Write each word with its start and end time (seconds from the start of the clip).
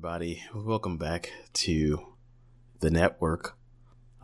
Everybody. 0.00 0.42
Welcome 0.54 0.96
back 0.96 1.30
to 1.52 2.14
the 2.78 2.90
network. 2.90 3.58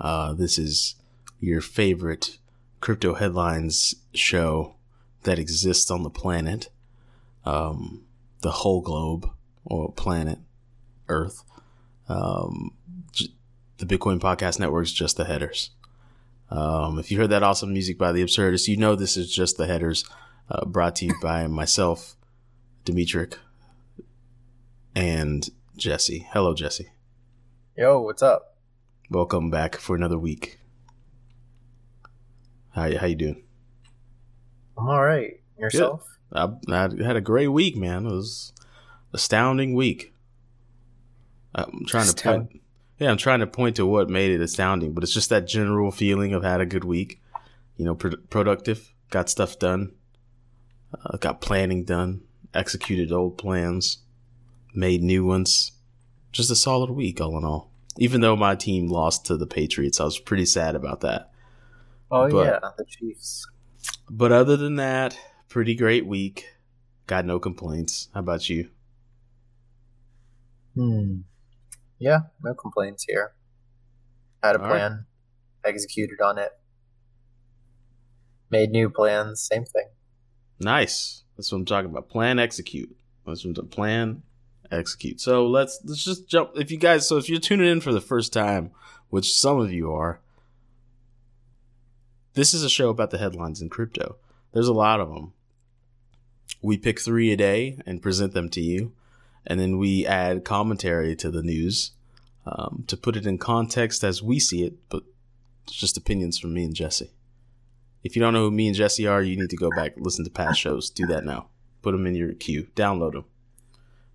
Uh, 0.01 0.33
this 0.33 0.57
is 0.57 0.95
your 1.39 1.61
favorite 1.61 2.39
crypto 2.81 3.13
headlines 3.13 3.95
show 4.15 4.77
that 5.25 5.39
exists 5.39 5.91
on 5.91 6.03
the 6.03 6.09
planet, 6.09 6.71
um, 7.45 8.07
the 8.41 8.53
whole 8.53 8.81
globe 8.81 9.29
or 9.67 9.93
planet 9.93 10.39
Earth. 11.11 11.45
Um, 12.09 12.71
j- 13.13 13.35
the 13.77 13.85
Bitcoin 13.85 14.19
Podcast 14.19 14.59
Network 14.59 14.85
is 14.85 14.95
just 14.95 15.19
the 15.19 15.27
headers. 15.27 15.73
Um, 16.51 16.99
if 16.99 17.11
you 17.11 17.19
heard 17.19 17.29
that 17.29 17.43
awesome 17.43 17.75
music 17.75 17.99
by 17.99 18.13
the 18.13 18.25
Absurdist, 18.25 18.67
you 18.67 18.79
know 18.79 18.97
this 18.97 19.19
is 19.19 19.31
just 19.31 19.59
the 19.59 19.67
headers 19.67 20.07
uh, 20.49 20.65
brought 20.65 20.97
to 20.97 21.05
you 21.05 21.15
by 21.21 21.47
myself, 21.49 22.17
Dimitrik, 22.87 23.35
and 24.95 25.51
Jesse. 25.77 26.27
Hello, 26.33 26.55
Jesse. 26.55 26.89
Yo, 27.77 28.01
what's 28.01 28.23
up? 28.23 28.57
Welcome 29.11 29.51
back 29.51 29.77
for 29.77 29.95
another 29.95 30.19
week. 30.19 30.59
How 32.71 32.97
how 32.97 33.07
you 33.07 33.15
doing? 33.15 33.43
I'm 34.79 34.89
all 34.89 35.05
right. 35.05 35.41
Yourself? 35.59 36.19
I, 36.33 36.49
I 36.69 36.89
had 37.05 37.17
a 37.17 37.21
great 37.21 37.49
week, 37.49 37.77
man. 37.77 38.07
It 38.07 38.13
was 38.13 38.53
astounding 39.13 39.75
week. 39.75 40.15
I'm 41.55 41.85
trying 41.87 42.09
to 42.09 42.23
point. 42.23 42.61
Yeah, 42.99 43.11
I'm 43.11 43.19
trying 43.19 43.41
to 43.41 43.47
point 43.47 43.77
to 43.77 43.85
what 43.85 44.09
made 44.09 44.31
it 44.31 44.41
astounding, 44.41 44.95
but 44.95 45.03
it's 45.03 45.13
just 45.13 45.29
that 45.29 45.47
general 45.47 45.91
feeling 45.91 46.33
of 46.33 46.43
had 46.43 46.63
a 46.63 46.67
good 46.67 46.85
week. 46.85 47.21
You 47.77 47.85
know, 47.85 47.95
pro- 47.95 48.17
productive, 48.31 48.95
got 49.11 49.29
stuff 49.29 49.59
done, 49.59 49.93
uh, 51.05 51.19
got 51.19 51.43
planning 51.43 51.85
done, 51.85 52.23
executed 52.55 53.13
old 53.13 53.37
plans, 53.37 53.99
made 54.77 55.03
new 55.03 55.25
ones. 55.25 55.73
Just 56.33 56.51
a 56.51 56.57
solid 56.57 56.91
week, 56.91 57.21
all 57.21 57.37
in 57.39 57.45
all. 57.45 57.71
Even 57.99 58.21
though 58.21 58.37
my 58.37 58.55
team 58.55 58.89
lost 58.89 59.25
to 59.27 59.37
the 59.37 59.47
Patriots, 59.47 60.01
I 60.01 60.05
was 60.05 60.19
pretty 60.19 60.45
sad 60.45 60.75
about 60.75 61.01
that. 61.01 61.31
Oh 62.11 62.31
But- 62.31 62.47
yeah, 62.63 62.71
the 62.77 62.85
Chiefs. 62.85 63.47
But 64.11 64.33
other 64.33 64.57
than 64.57 64.77
that, 64.77 65.19
pretty 65.49 65.75
great 65.75 66.07
week. 66.07 66.47
Got 67.07 67.25
no 67.25 67.39
complaints. 67.39 68.09
How 68.15 68.21
about 68.21 68.49
you? 68.49 68.69
Hmm. 70.75 71.21
Yeah, 71.99 72.21
no 72.43 72.55
complaints 72.55 73.05
here. 73.09 73.33
Had 74.43 74.57
a 74.57 74.59
All 74.59 74.65
right. 74.69 74.71
plan, 74.73 75.07
executed 75.65 76.21
on 76.21 76.39
it. 76.39 76.51
Made 78.51 78.71
new 78.71 78.91
plans, 78.91 79.41
same 79.41 79.65
thing. 79.65 79.87
Nice. 80.61 81.23
That's 81.37 81.51
what 81.51 81.59
I'm 81.59 81.65
talking 81.65 81.91
about. 81.91 82.09
Plan, 82.09 82.39
execute. 82.39 82.95
That's 83.27 83.45
what 83.45 83.59
I'm 83.59 83.69
plan, 83.69 84.23
execute. 84.71 85.21
So 85.21 85.47
let's 85.47 85.81
let's 85.85 86.05
just 86.05 86.29
jump. 86.29 86.51
If 86.55 86.71
you 86.71 86.79
guys, 86.79 87.09
so 87.09 87.17
if 87.17 87.29
you're 87.29 87.41
tuning 87.41 87.71
in 87.71 87.81
for 87.81 87.93
the 87.93 88.01
first 88.01 88.33
time, 88.33 88.71
which 89.11 89.35
some 89.35 89.59
of 89.61 89.73
you 89.73 89.93
are, 89.93 90.21
this 92.35 92.53
is 92.55 92.63
a 92.63 92.71
show 92.71 92.91
about 92.91 93.11
the 93.11 93.19
headlines 93.19 93.63
in 93.63 93.69
crypto. 93.69 94.17
There's 94.53 94.69
a 94.69 94.75
lot 94.75 95.01
of 95.01 95.09
them. 95.09 95.33
We 96.63 96.79
pick 96.79 97.01
three 97.01 97.33
a 97.33 97.37
day 97.37 97.79
and 97.87 98.03
present 98.03 98.33
them 98.33 98.49
to 98.51 98.61
you, 98.61 98.93
and 99.47 99.61
then 99.61 99.79
we 99.79 100.07
add 100.07 100.45
commentary 100.45 101.15
to 101.17 101.31
the 101.31 101.43
news 101.43 101.93
um, 102.47 102.85
to 102.87 102.97
put 102.97 103.17
it 103.17 103.27
in 103.27 103.39
context 103.39 104.05
as 104.05 104.23
we 104.23 104.39
see 104.39 104.65
it. 104.65 104.75
But 104.89 105.03
it's 105.65 105.77
just 105.77 105.97
opinions 105.97 106.39
from 106.39 106.55
me 106.55 106.65
and 106.65 106.75
Jesse. 106.75 107.11
If 108.05 108.15
you 108.15 108.23
don't 108.23 108.35
know 108.35 108.45
who 108.45 108.51
me 108.51 108.69
and 108.69 108.77
Jesse 108.77 109.07
are, 109.07 109.23
you 109.23 109.37
need 109.37 109.51
to 109.51 109.57
go 109.57 109.71
back 109.71 109.95
listen 109.97 110.25
to 110.25 110.31
past 110.31 110.61
shows. 110.61 110.91
Do 110.91 111.07
that 111.07 111.25
now. 111.25 111.49
Put 111.83 111.93
them 111.93 112.07
in 112.07 112.15
your 112.15 112.33
queue. 112.35 112.69
Download 112.77 113.13
them. 113.13 113.25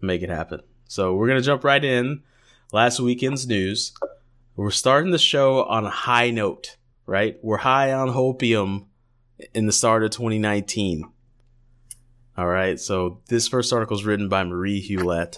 Make 0.01 0.21
it 0.21 0.29
happen. 0.29 0.61
So 0.87 1.15
we're 1.15 1.27
gonna 1.27 1.41
jump 1.41 1.63
right 1.63 1.83
in. 1.83 2.23
Last 2.71 2.99
weekend's 2.99 3.47
news. 3.47 3.93
We're 4.55 4.71
starting 4.71 5.11
the 5.11 5.17
show 5.19 5.63
on 5.63 5.85
a 5.85 5.89
high 5.89 6.29
note, 6.31 6.77
right? 7.05 7.37
We're 7.41 7.57
high 7.57 7.93
on 7.93 8.09
hopium 8.09 8.85
in 9.53 9.65
the 9.65 9.71
start 9.71 10.03
of 10.03 10.11
2019. 10.11 11.09
All 12.37 12.47
right. 12.47 12.79
So 12.79 13.19
this 13.27 13.47
first 13.47 13.73
article 13.73 13.97
is 13.97 14.05
written 14.05 14.29
by 14.29 14.43
Marie 14.43 14.81
Huillet 14.81 15.37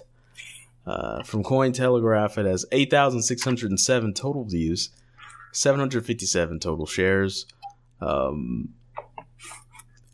uh, 0.85 1.23
from 1.23 1.43
Cointelegraph. 1.43 2.37
It 2.37 2.45
has 2.45 2.65
8,607 2.71 4.13
total 4.13 4.43
views, 4.45 4.89
757 5.51 6.59
total 6.59 6.85
shares. 6.85 7.45
Um, 7.99 8.69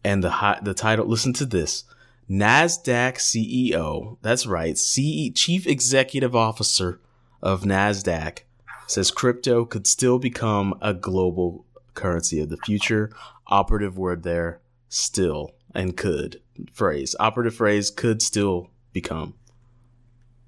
and 0.03 0.23
the 0.23 0.29
hi- 0.29 0.59
the 0.61 0.73
title. 0.73 1.05
Listen 1.05 1.33
to 1.33 1.45
this: 1.45 1.83
Nasdaq 2.29 3.15
CEO. 3.15 4.17
That's 4.21 4.45
right, 4.45 4.77
CE, 4.77 5.31
Chief 5.33 5.65
Executive 5.65 6.35
Officer 6.35 7.01
of 7.41 7.63
Nasdaq 7.63 8.39
says 8.87 9.11
crypto 9.11 9.65
could 9.65 9.87
still 9.87 10.19
become 10.19 10.77
a 10.81 10.93
global 10.93 11.65
currency 11.93 12.39
of 12.39 12.49
the 12.49 12.57
future. 12.57 13.11
Operative 13.47 13.97
word 13.97 14.23
there: 14.23 14.61
still 14.89 15.51
and 15.73 15.97
could 15.97 16.41
phrase. 16.71 17.15
Operative 17.19 17.55
phrase 17.55 17.89
could 17.89 18.21
still 18.21 18.69
become. 18.93 19.33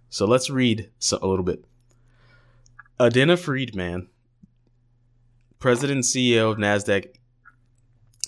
So 0.09 0.25
let's 0.25 0.49
read 0.49 0.89
so, 0.99 1.17
a 1.21 1.27
little 1.27 1.45
bit. 1.45 1.65
Adena 2.99 3.39
Friedman, 3.39 4.09
president 5.57 5.97
and 5.97 6.03
CEO 6.03 6.51
of 6.51 6.57
Nasdaq, 6.57 7.15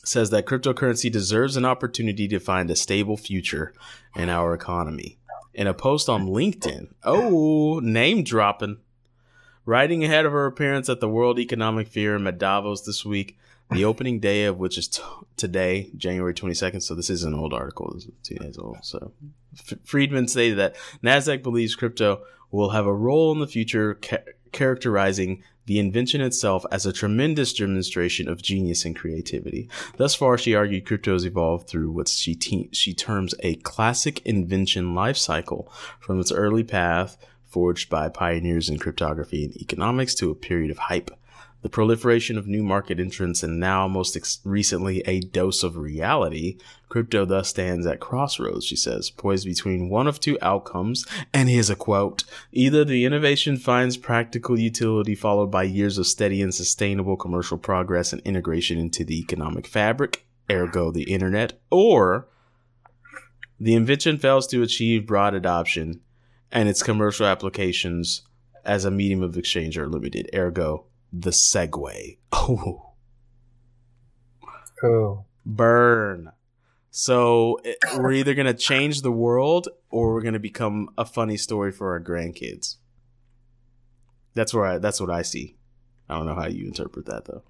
says 0.03 0.29
that 0.29 0.45
cryptocurrency 0.45 1.11
deserves 1.11 1.55
an 1.55 1.65
opportunity 1.65 2.27
to 2.27 2.39
find 2.39 2.69
a 2.69 2.75
stable 2.75 3.17
future 3.17 3.73
in 4.15 4.29
our 4.29 4.53
economy. 4.53 5.17
In 5.53 5.67
a 5.67 5.73
post 5.73 6.09
on 6.09 6.27
LinkedIn, 6.27 6.93
oh, 7.03 7.79
name 7.79 8.23
dropping. 8.23 8.77
Writing 9.65 10.03
ahead 10.03 10.25
of 10.25 10.33
her 10.33 10.45
appearance 10.45 10.89
at 10.89 10.99
the 10.99 11.07
World 11.07 11.39
Economic 11.39 11.87
Forum 11.87 12.27
at 12.27 12.37
Davos 12.37 12.81
this 12.81 13.05
week, 13.05 13.37
the 13.71 13.85
opening 13.85 14.19
day 14.19 14.43
of 14.43 14.57
which 14.57 14.77
is 14.77 14.89
t- 14.89 15.01
today, 15.37 15.89
January 15.95 16.33
22nd. 16.33 16.83
So 16.83 16.95
this 16.95 17.09
is 17.09 17.23
an 17.23 17.33
old 17.33 17.53
article, 17.53 17.97
two 18.23 18.35
days 18.35 18.57
old. 18.57 18.77
So 18.81 19.13
F- 19.57 19.79
Friedman 19.85 20.27
stated 20.27 20.57
that 20.57 20.75
NASDAQ 21.01 21.43
believes 21.43 21.75
crypto 21.75 22.23
will 22.51 22.71
have 22.71 22.85
a 22.85 22.93
role 22.93 23.31
in 23.31 23.39
the 23.39 23.47
future, 23.47 23.95
ca- 23.95 24.17
characterizing 24.53 25.43
the 25.65 25.79
invention 25.79 26.21
itself 26.21 26.65
as 26.71 26.85
a 26.85 26.93
tremendous 26.93 27.53
demonstration 27.53 28.27
of 28.27 28.41
genius 28.41 28.85
and 28.85 28.95
creativity. 28.95 29.69
Thus 29.97 30.13
far, 30.13 30.37
she 30.37 30.55
argued 30.55 30.85
crypto 30.85 31.13
has 31.13 31.25
evolved 31.25 31.67
through 31.67 31.91
what 31.91 32.09
she, 32.09 32.35
te- 32.35 32.69
she 32.71 32.93
terms 32.93 33.33
a 33.39 33.55
classic 33.55 34.25
invention 34.25 34.93
life 34.93 35.17
cycle 35.17 35.71
from 35.99 36.19
its 36.19 36.31
early 36.31 36.63
path 36.63 37.17
forged 37.45 37.89
by 37.89 38.09
pioneers 38.09 38.67
in 38.67 38.79
cryptography 38.79 39.45
and 39.45 39.55
economics 39.57 40.15
to 40.15 40.31
a 40.31 40.35
period 40.35 40.71
of 40.71 40.77
hype. 40.77 41.11
The 41.63 41.69
proliferation 41.69 42.37
of 42.37 42.45
new 42.45 42.61
market 42.61 42.99
entrants 42.99 43.41
and 43.41 43.57
now 43.57 43.87
most 43.87 44.17
ex- 44.17 44.41
recently 44.43 44.99
a 45.07 45.21
dose 45.21 45.63
of 45.63 45.77
reality, 45.77 46.57
crypto 46.89 47.23
thus 47.23 47.47
stands 47.47 47.87
at 47.87 48.01
crossroads, 48.01 48.65
she 48.65 48.75
says, 48.75 49.09
poised 49.09 49.45
between 49.45 49.89
one 49.89 50.05
of 50.05 50.19
two 50.19 50.37
outcomes, 50.41 51.05
and 51.33 51.47
here's 51.47 51.69
a 51.69 51.75
quote. 51.77 52.25
Either 52.51 52.83
the 52.83 53.05
innovation 53.05 53.55
finds 53.55 53.95
practical 53.95 54.59
utility 54.59 55.15
followed 55.15 55.51
by 55.51 55.63
years 55.63 55.97
of 55.97 56.05
steady 56.05 56.41
and 56.41 56.53
sustainable 56.53 57.15
commercial 57.15 57.57
progress 57.57 58.11
and 58.11 58.21
integration 58.23 58.77
into 58.77 59.05
the 59.05 59.17
economic 59.17 59.65
fabric, 59.65 60.25
ergo 60.51 60.91
the 60.91 61.03
internet, 61.03 61.53
or 61.71 62.27
the 63.57 63.73
invention 63.73 64.17
fails 64.17 64.47
to 64.47 64.61
achieve 64.63 65.07
broad 65.07 65.33
adoption 65.33 66.01
and 66.51 66.67
its 66.67 66.83
commercial 66.83 67.25
applications 67.25 68.23
as 68.65 68.83
a 68.83 68.91
medium 68.91 69.23
of 69.23 69.37
exchange 69.37 69.77
are 69.77 69.87
limited, 69.87 70.29
ergo 70.35 70.87
the 71.13 71.29
Segway. 71.31 72.17
Oh, 72.35 72.89
Oh, 74.83 75.25
burn. 75.45 76.31
So 76.91 77.59
it- 77.63 77.77
we're 77.97 78.11
either 78.11 78.33
going 78.33 78.47
to 78.47 78.53
change 78.53 79.01
the 79.01 79.11
world 79.11 79.69
or 79.89 80.13
we're 80.13 80.21
going 80.21 80.33
to 80.33 80.39
become 80.39 80.89
a 80.97 81.05
funny 81.05 81.37
story 81.37 81.71
for 81.71 81.91
our 81.91 82.01
grandkids. 82.01 82.75
That's 84.33 84.53
where 84.53 84.65
I, 84.65 84.77
that's 84.79 84.99
what 84.99 85.09
I 85.09 85.21
see. 85.21 85.55
I 86.09 86.17
don't 86.17 86.25
know 86.25 86.35
how 86.35 86.47
you 86.47 86.65
interpret 86.67 87.05
that 87.05 87.25
though. 87.25 87.43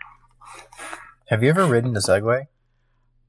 Have 1.28 1.42
you 1.42 1.50
ever 1.50 1.66
ridden 1.66 1.96
a 1.96 2.00
Segway? 2.00 2.48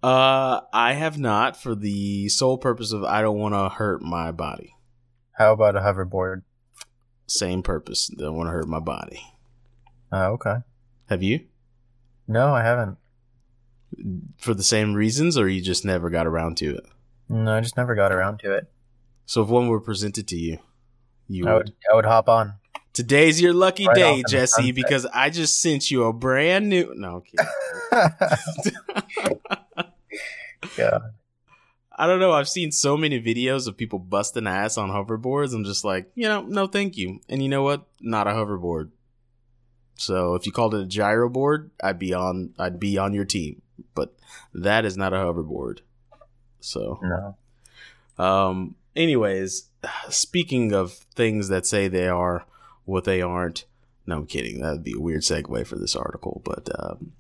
Uh, 0.03 0.61
I 0.73 0.93
have 0.93 1.17
not 1.19 1.57
for 1.57 1.75
the 1.75 2.29
sole 2.29 2.59
purpose 2.59 2.93
of 2.93 3.05
I 3.05 3.23
don't 3.23 3.39
want 3.39 3.55
to 3.55 3.71
hurt 3.71 4.03
my 4.03 4.33
body. 4.33 4.75
How 5.39 5.53
about 5.55 5.77
a 5.77 5.81
hoverboard? 5.81 6.43
Same 7.27 7.63
purpose. 7.63 8.09
Don't 8.09 8.37
want 8.37 8.49
to 8.49 8.53
hurt 8.53 8.69
my 8.69 8.81
body. 8.81 9.23
Oh, 10.13 10.33
okay. 10.33 10.57
Have 11.09 11.23
you? 11.23 11.41
No, 12.27 12.55
I 12.55 12.63
haven't. 12.63 12.99
For 14.39 14.55
the 14.55 14.63
same 14.63 14.95
reasons, 14.95 15.37
or 15.39 15.49
you 15.49 15.61
just 15.61 15.85
never 15.85 16.11
got 16.11 16.27
around 16.27 16.57
to 16.59 16.77
it? 16.77 16.85
No, 17.29 17.55
I 17.55 17.61
just 17.61 17.77
never 17.77 17.95
got 17.95 18.13
around 18.13 18.41
to 18.41 18.53
it. 18.53 18.71
So 19.27 19.43
if 19.43 19.49
one 19.49 19.69
were 19.69 19.81
presented 19.81 20.29
to 20.29 20.37
you, 20.37 20.59
you 21.29 21.47
I 21.47 21.55
would. 21.55 21.67
would, 21.67 21.75
I 21.91 21.95
would 21.95 22.05
hop 22.05 22.29
on. 22.29 22.55
Today's 22.93 23.41
your 23.41 23.53
lucky 23.53 23.87
Right 23.87 23.97
day, 23.97 24.23
Jesse, 24.29 24.71
because 24.73 25.05
I 25.07 25.31
just 25.31 25.61
sent 25.61 25.91
you 25.91 26.05
a 26.05 26.13
brand 26.13 26.69
new. 26.69 26.93
No, 26.95 27.25
yeah. 30.79 30.99
I 31.97 32.07
don't 32.07 32.21
know. 32.21 32.33
I've 32.33 32.49
seen 32.49 32.71
so 32.73 32.97
many 32.97 33.21
videos 33.21 33.67
of 33.67 33.77
people 33.77 33.99
busting 33.99 34.47
ass 34.47 34.77
on 34.77 34.91
hoverboards. 34.91 35.55
I'm 35.55 35.65
just 35.65 35.85
like, 35.85 36.11
you 36.15 36.29
know, 36.29 36.43
no, 36.43 36.67
thank 36.67 36.97
you. 36.97 37.21
And 37.29 37.43
you 37.43 37.49
know 37.49 37.63
what? 37.63 37.87
Not 38.01 38.27
a 38.27 38.31
hoverboard. 38.31 38.91
So 39.97 40.35
if 40.35 40.47
you 40.47 40.53
called 40.53 40.75
it 40.75 40.81
a 40.83 40.87
gyro 40.87 41.29
board, 41.29 41.71
I'd 41.83 41.99
be 41.99 42.13
on. 42.13 42.55
I'd 42.59 42.81
be 42.81 42.99
on 42.99 43.15
your 43.15 43.25
team. 43.25 43.63
But 43.95 44.15
that 44.53 44.85
is 44.85 44.97
not 44.97 45.13
a 45.13 45.17
hoverboard. 45.17 45.81
So, 46.61 46.99
No. 47.03 48.25
um, 48.25 48.75
anyways, 48.97 49.69
speaking 50.09 50.73
of 50.73 50.93
things 51.15 51.49
that 51.49 51.67
say 51.67 51.89
they 51.89 52.09
are 52.09 52.47
what 52.85 53.05
they 53.05 53.21
aren't. 53.21 53.65
No, 54.07 54.17
I'm 54.19 54.27
kidding. 54.27 54.61
That'd 54.61 54.85
be 54.85 54.95
a 54.97 55.01
weird 55.01 55.23
segue 55.23 55.67
for 55.67 55.77
this 55.77 55.97
article. 55.97 56.43
But 56.45 56.69
um, 56.79 57.13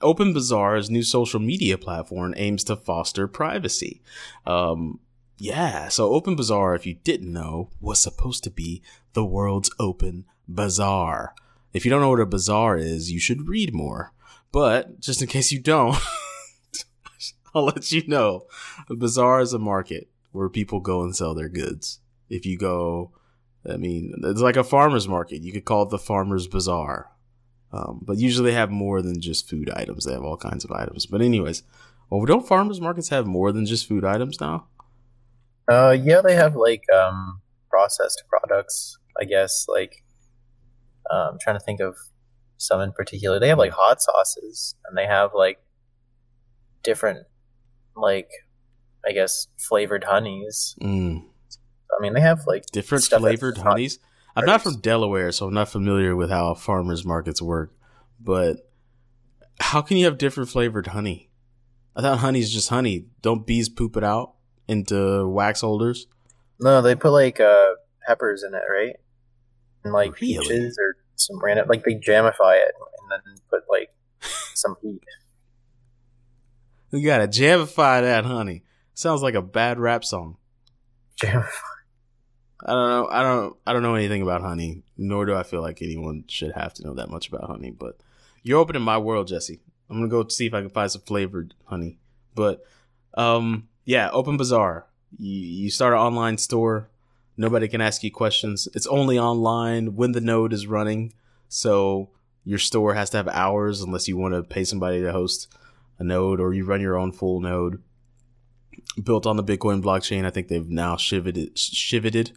Open 0.00 0.32
Bazaar's 0.32 0.90
new 0.90 1.02
social 1.02 1.40
media 1.40 1.78
platform 1.78 2.34
aims 2.36 2.64
to 2.64 2.76
foster 2.76 3.26
privacy. 3.28 4.02
Um, 4.46 4.98
yeah, 5.38 5.88
so 5.88 6.12
Open 6.12 6.36
Bazaar, 6.36 6.74
if 6.74 6.86
you 6.86 6.94
didn't 6.94 7.32
know, 7.32 7.70
was 7.80 8.00
supposed 8.00 8.44
to 8.44 8.50
be 8.50 8.82
the 9.12 9.24
world's 9.24 9.70
open 9.78 10.24
bazaar. 10.48 11.34
If 11.74 11.84
you 11.84 11.90
don't 11.90 12.00
know 12.00 12.10
what 12.10 12.20
a 12.20 12.26
bazaar 12.26 12.76
is, 12.76 13.10
you 13.10 13.18
should 13.18 13.48
read 13.48 13.74
more. 13.74 14.12
But 14.52 15.00
just 15.00 15.20
in 15.20 15.28
case 15.28 15.50
you 15.50 15.60
don't, 15.60 15.96
I'll 17.54 17.64
let 17.64 17.90
you 17.90 18.06
know. 18.06 18.46
A 18.88 18.94
bazaar 18.94 19.40
is 19.40 19.52
a 19.52 19.58
market 19.58 20.08
where 20.30 20.48
people 20.48 20.80
go 20.80 21.02
and 21.02 21.14
sell 21.14 21.34
their 21.34 21.48
goods. 21.48 21.98
If 22.30 22.46
you 22.46 22.56
go, 22.56 23.10
I 23.68 23.76
mean, 23.76 24.14
it's 24.22 24.40
like 24.40 24.56
a 24.56 24.64
farmer's 24.64 25.08
market. 25.08 25.42
You 25.42 25.52
could 25.52 25.64
call 25.64 25.82
it 25.82 25.90
the 25.90 25.98
farmer's 25.98 26.46
bazaar. 26.46 27.10
Um, 27.72 28.00
but 28.02 28.18
usually 28.18 28.50
they 28.50 28.56
have 28.56 28.70
more 28.70 29.02
than 29.02 29.20
just 29.20 29.50
food 29.50 29.68
items. 29.70 30.04
They 30.04 30.12
have 30.12 30.22
all 30.22 30.36
kinds 30.36 30.64
of 30.64 30.70
items. 30.70 31.06
But 31.06 31.22
anyways, 31.22 31.64
well, 32.08 32.24
don't 32.24 32.46
farmers 32.46 32.80
markets 32.80 33.08
have 33.08 33.26
more 33.26 33.50
than 33.50 33.66
just 33.66 33.88
food 33.88 34.04
items 34.04 34.40
now? 34.40 34.68
Uh, 35.68 35.96
yeah, 36.00 36.20
they 36.20 36.36
have 36.36 36.54
like 36.54 36.84
um 36.94 37.40
processed 37.70 38.22
products. 38.28 38.98
I 39.20 39.24
guess 39.24 39.66
like 39.68 40.03
uh, 41.10 41.28
I'm 41.32 41.38
trying 41.38 41.56
to 41.56 41.64
think 41.64 41.80
of 41.80 41.96
some 42.56 42.80
in 42.80 42.92
particular. 42.92 43.38
They 43.38 43.48
have 43.48 43.58
like 43.58 43.72
hot 43.72 44.02
sauces, 44.02 44.74
and 44.86 44.96
they 44.96 45.06
have 45.06 45.32
like 45.34 45.58
different 46.82 47.26
like 47.96 48.30
I 49.06 49.12
guess 49.12 49.48
flavored 49.58 50.04
honeys. 50.04 50.76
Mm, 50.80 51.24
I 51.96 52.02
mean, 52.02 52.14
they 52.14 52.20
have 52.20 52.46
like 52.46 52.66
different 52.66 53.04
flavored 53.04 53.58
honeys. 53.58 53.98
I'm 54.36 54.46
not 54.46 54.62
from 54.62 54.80
Delaware, 54.80 55.30
so 55.30 55.46
I'm 55.46 55.54
not 55.54 55.68
familiar 55.68 56.16
with 56.16 56.30
how 56.30 56.54
farmers 56.54 57.04
markets 57.04 57.40
work. 57.40 57.72
But 58.20 58.56
how 59.60 59.80
can 59.80 59.96
you 59.96 60.06
have 60.06 60.18
different 60.18 60.50
flavored 60.50 60.88
honey? 60.88 61.30
I 61.94 62.02
thought 62.02 62.18
honey's 62.18 62.52
just 62.52 62.68
honey. 62.68 63.06
Don't 63.22 63.46
bees 63.46 63.68
poop 63.68 63.96
it 63.96 64.02
out 64.02 64.34
into 64.66 65.28
wax 65.28 65.60
holders? 65.60 66.06
no, 66.60 66.80
they 66.82 66.94
put 66.94 67.10
like 67.10 67.40
uh 67.40 67.72
peppers 68.06 68.42
in 68.42 68.54
it, 68.54 68.62
right? 68.70 68.96
And 69.84 69.92
like 69.92 70.20
Really? 70.20 70.38
peaches 70.38 70.78
or 70.78 70.96
some 71.16 71.38
random 71.42 71.68
like 71.68 71.84
they 71.84 71.94
jamify 71.94 72.56
it 72.56 72.72
and 73.00 73.10
then 73.10 73.34
put 73.50 73.62
like 73.70 73.90
some 74.54 74.76
heat. 74.82 75.00
You 76.90 77.04
gotta 77.04 77.26
jamify 77.28 78.02
that 78.02 78.24
honey. 78.24 78.62
Sounds 78.94 79.22
like 79.22 79.34
a 79.34 79.42
bad 79.42 79.78
rap 79.78 80.04
song. 80.04 80.36
Jam. 81.16 81.44
I 82.64 82.72
don't 82.72 82.88
know. 82.88 83.08
I 83.10 83.22
don't. 83.22 83.56
I 83.66 83.72
don't 83.72 83.82
know 83.82 83.94
anything 83.94 84.22
about 84.22 84.40
honey. 84.40 84.82
Nor 84.96 85.26
do 85.26 85.34
I 85.34 85.42
feel 85.42 85.60
like 85.60 85.82
anyone 85.82 86.24
should 86.28 86.52
have 86.52 86.72
to 86.74 86.84
know 86.84 86.94
that 86.94 87.10
much 87.10 87.28
about 87.28 87.44
honey. 87.44 87.70
But 87.70 87.98
you're 88.42 88.60
opening 88.60 88.82
my 88.82 88.96
world, 88.98 89.26
Jesse. 89.28 89.60
I'm 89.90 89.96
gonna 89.96 90.08
go 90.08 90.26
see 90.28 90.46
if 90.46 90.54
I 90.54 90.60
can 90.60 90.70
find 90.70 90.90
some 90.90 91.02
flavored 91.02 91.54
honey. 91.64 91.98
But 92.34 92.64
um, 93.14 93.68
yeah, 93.84 94.08
Open 94.12 94.36
Bazaar. 94.36 94.86
You 95.18 95.30
you 95.64 95.70
start 95.70 95.92
an 95.94 95.98
online 96.00 96.38
store. 96.38 96.88
Nobody 97.36 97.68
can 97.68 97.80
ask 97.80 98.02
you 98.02 98.10
questions. 98.10 98.68
It's 98.74 98.86
only 98.86 99.18
online 99.18 99.96
when 99.96 100.12
the 100.12 100.20
node 100.20 100.52
is 100.52 100.66
running. 100.66 101.12
So 101.48 102.10
your 102.44 102.58
store 102.58 102.94
has 102.94 103.10
to 103.10 103.16
have 103.16 103.28
hours 103.28 103.80
unless 103.80 104.06
you 104.06 104.16
want 104.16 104.34
to 104.34 104.42
pay 104.42 104.64
somebody 104.64 105.02
to 105.02 105.12
host 105.12 105.48
a 105.98 106.04
node 106.04 106.40
or 106.40 106.52
you 106.52 106.64
run 106.64 106.80
your 106.80 106.96
own 106.96 107.12
full 107.12 107.40
node. 107.40 107.82
Built 109.02 109.26
on 109.26 109.36
the 109.36 109.44
Bitcoin 109.44 109.82
blockchain. 109.82 110.24
I 110.24 110.30
think 110.30 110.48
they've 110.48 110.68
now 110.68 110.96
shiveted, 110.96 111.56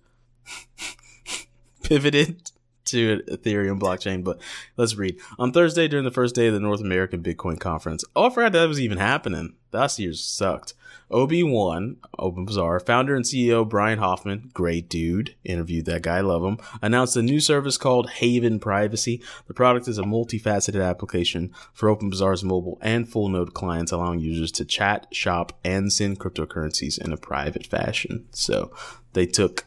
pivoted 1.83 2.51
to 2.85 3.21
Ethereum 3.27 3.79
blockchain. 3.79 4.23
But 4.23 4.39
let's 4.77 4.95
read. 4.95 5.19
On 5.37 5.51
Thursday, 5.51 5.87
during 5.87 6.05
the 6.05 6.11
first 6.11 6.35
day 6.35 6.47
of 6.47 6.53
the 6.53 6.59
North 6.59 6.81
American 6.81 7.21
Bitcoin 7.21 7.59
Conference, 7.59 8.03
oh, 8.15 8.27
I 8.27 8.29
forgot 8.29 8.53
that 8.53 8.67
was 8.67 8.79
even 8.79 8.97
happening. 8.97 9.55
Last 9.71 9.99
year 9.99 10.13
sucked. 10.13 10.73
OB1, 11.11 11.95
Open 12.19 12.45
Bazaar, 12.45 12.79
founder 12.81 13.15
and 13.15 13.23
CEO 13.23 13.67
Brian 13.67 13.99
Hoffman, 13.99 14.51
great 14.53 14.89
dude, 14.89 15.35
interviewed 15.45 15.85
that 15.85 16.01
guy, 16.01 16.19
love 16.19 16.43
him, 16.43 16.57
announced 16.81 17.15
a 17.15 17.21
new 17.21 17.39
service 17.39 17.77
called 17.77 18.09
Haven 18.09 18.59
Privacy. 18.59 19.21
The 19.47 19.53
product 19.53 19.87
is 19.87 19.97
a 19.97 20.03
multifaceted 20.03 20.85
application 20.85 21.53
for 21.73 21.87
Open 21.87 22.09
Bazaar's 22.09 22.43
mobile 22.43 22.77
and 22.81 23.07
full 23.07 23.29
node 23.29 23.53
clients, 23.53 23.93
allowing 23.93 24.19
users 24.19 24.51
to 24.53 24.65
chat, 24.65 25.07
shop, 25.13 25.57
and 25.63 25.91
send 25.93 26.19
cryptocurrencies 26.19 26.99
in 26.99 27.13
a 27.13 27.17
private 27.17 27.65
fashion. 27.65 28.27
So 28.31 28.73
they 29.13 29.25
took 29.25 29.65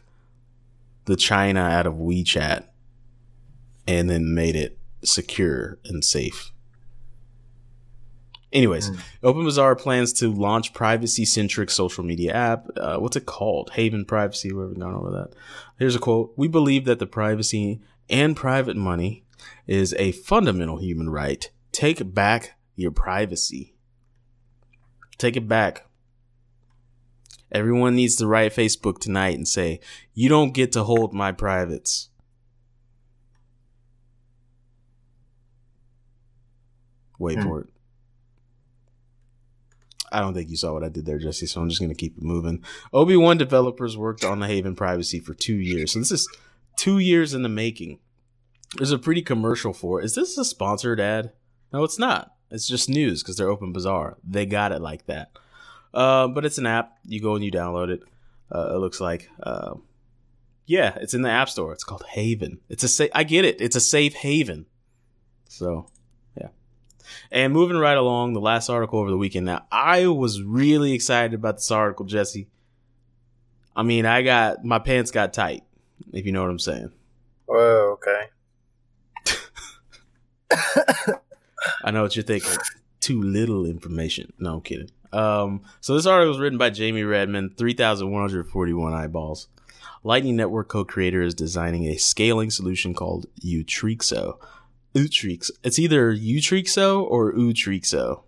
the 1.05 1.15
China 1.15 1.61
out 1.61 1.87
of 1.87 1.95
WeChat 1.95 2.65
and 3.87 4.09
then 4.09 4.35
made 4.35 4.55
it 4.55 4.77
secure 5.03 5.79
and 5.85 6.05
safe. 6.05 6.51
Anyways, 8.53 8.89
OpenBazaar 9.23 9.77
plans 9.79 10.11
to 10.13 10.29
launch 10.29 10.73
privacy-centric 10.73 11.69
social 11.69 12.03
media 12.03 12.33
app. 12.33 12.67
Uh, 12.75 12.97
what's 12.97 13.15
it 13.15 13.25
called? 13.25 13.71
Haven 13.71 14.03
Privacy. 14.03 14.51
We 14.51 14.61
haven't 14.61 14.79
gone 14.79 14.93
over 14.93 15.09
that. 15.11 15.29
Here's 15.79 15.95
a 15.95 15.99
quote: 15.99 16.33
"We 16.35 16.49
believe 16.49 16.83
that 16.85 16.99
the 16.99 17.07
privacy 17.07 17.79
and 18.09 18.35
private 18.35 18.75
money 18.75 19.23
is 19.67 19.93
a 19.97 20.11
fundamental 20.11 20.79
human 20.79 21.09
right. 21.09 21.49
Take 21.71 22.13
back 22.13 22.57
your 22.75 22.91
privacy. 22.91 23.73
Take 25.17 25.37
it 25.37 25.47
back." 25.47 25.85
Everyone 27.53 27.95
needs 27.95 28.15
to 28.17 28.27
write 28.27 28.53
Facebook 28.53 28.99
tonight 28.99 29.35
and 29.37 29.47
say, 29.47 29.79
"You 30.13 30.27
don't 30.27 30.53
get 30.53 30.73
to 30.73 30.83
hold 30.83 31.13
my 31.13 31.31
privates." 31.31 32.09
Wait 37.17 37.37
Hmm. 37.37 37.43
for 37.43 37.61
it. 37.61 37.70
I 40.11 40.19
don't 40.19 40.33
think 40.33 40.49
you 40.49 40.57
saw 40.57 40.73
what 40.73 40.83
I 40.83 40.89
did 40.89 41.05
there, 41.05 41.19
Jesse, 41.19 41.45
so 41.45 41.61
I'm 41.61 41.69
just 41.69 41.79
going 41.81 41.89
to 41.91 41.95
keep 41.95 42.17
it 42.17 42.23
moving. 42.23 42.63
OB1 42.93 43.37
developers 43.37 43.97
worked 43.97 44.23
on 44.23 44.39
the 44.39 44.47
Haven 44.47 44.75
privacy 44.75 45.19
for 45.19 45.33
two 45.33 45.55
years. 45.55 45.93
So 45.93 45.99
this 45.99 46.11
is 46.11 46.27
two 46.75 46.99
years 46.99 47.33
in 47.33 47.43
the 47.43 47.49
making. 47.49 47.99
There's 48.75 48.91
a 48.91 48.97
pretty 48.99 49.21
commercial 49.21 49.73
for 49.73 49.99
it. 50.01 50.05
Is 50.05 50.15
this 50.15 50.37
a 50.37 50.45
sponsored 50.45 50.99
ad? 50.99 51.31
No, 51.73 51.83
it's 51.83 51.99
not. 51.99 52.33
It's 52.49 52.67
just 52.67 52.89
news 52.89 53.23
because 53.23 53.37
they're 53.37 53.49
Open 53.49 53.71
Bazaar. 53.71 54.17
They 54.23 54.45
got 54.45 54.71
it 54.71 54.81
like 54.81 55.05
that. 55.05 55.31
Uh, 55.93 56.27
but 56.27 56.45
it's 56.45 56.57
an 56.57 56.65
app. 56.65 56.97
You 57.05 57.21
go 57.21 57.35
and 57.35 57.43
you 57.43 57.51
download 57.51 57.89
it. 57.89 58.01
Uh, 58.53 58.75
it 58.75 58.77
looks 58.79 58.99
like. 58.99 59.29
Uh, 59.41 59.75
yeah, 60.65 60.97
it's 61.01 61.13
in 61.13 61.21
the 61.21 61.29
App 61.29 61.49
Store. 61.49 61.73
It's 61.73 61.83
called 61.83 62.03
Haven. 62.09 62.59
It's 62.69 62.83
a 62.83 62.87
sa- 62.87 63.05
I 63.13 63.23
get 63.23 63.45
it. 63.45 63.59
It's 63.59 63.75
a 63.75 63.81
safe 63.81 64.13
haven. 64.13 64.67
So 65.49 65.87
and 67.31 67.53
moving 67.53 67.77
right 67.77 67.97
along, 67.97 68.33
the 68.33 68.41
last 68.41 68.69
article 68.69 68.99
over 68.99 69.09
the 69.09 69.17
weekend. 69.17 69.45
Now, 69.45 69.65
I 69.71 70.07
was 70.07 70.41
really 70.41 70.93
excited 70.93 71.33
about 71.33 71.57
this 71.57 71.71
article, 71.71 72.05
Jesse. 72.05 72.47
I 73.75 73.83
mean, 73.83 74.05
I 74.05 74.21
got 74.21 74.65
my 74.65 74.79
pants 74.79 75.11
got 75.11 75.33
tight, 75.33 75.63
if 76.11 76.25
you 76.25 76.31
know 76.31 76.41
what 76.41 76.51
I'm 76.51 76.59
saying. 76.59 76.91
Whoa, 77.45 77.97
okay. 77.99 78.25
I 81.83 81.91
know 81.91 82.03
what 82.03 82.15
you're 82.15 82.23
thinking. 82.23 82.51
Too 82.99 83.21
little 83.21 83.65
information. 83.65 84.33
No, 84.39 84.55
I'm 84.55 84.61
kidding. 84.61 84.89
Um, 85.13 85.63
so 85.79 85.95
this 85.95 86.05
article 86.05 86.29
was 86.29 86.39
written 86.39 86.57
by 86.57 86.69
Jamie 86.69 87.03
Redman, 87.03 87.53
3,141 87.57 88.93
eyeballs. 88.93 89.47
Lightning 90.03 90.35
Network 90.35 90.67
co-creator 90.67 91.21
is 91.21 91.35
designing 91.35 91.85
a 91.87 91.97
scaling 91.97 92.49
solution 92.49 92.93
called 92.93 93.27
Utreexo. 93.43 94.37
Utrix. 94.95 95.51
It's 95.63 95.79
either 95.79 96.13
Utreexo 96.13 97.03
or 97.03 97.33
Utreexo. 97.33 98.23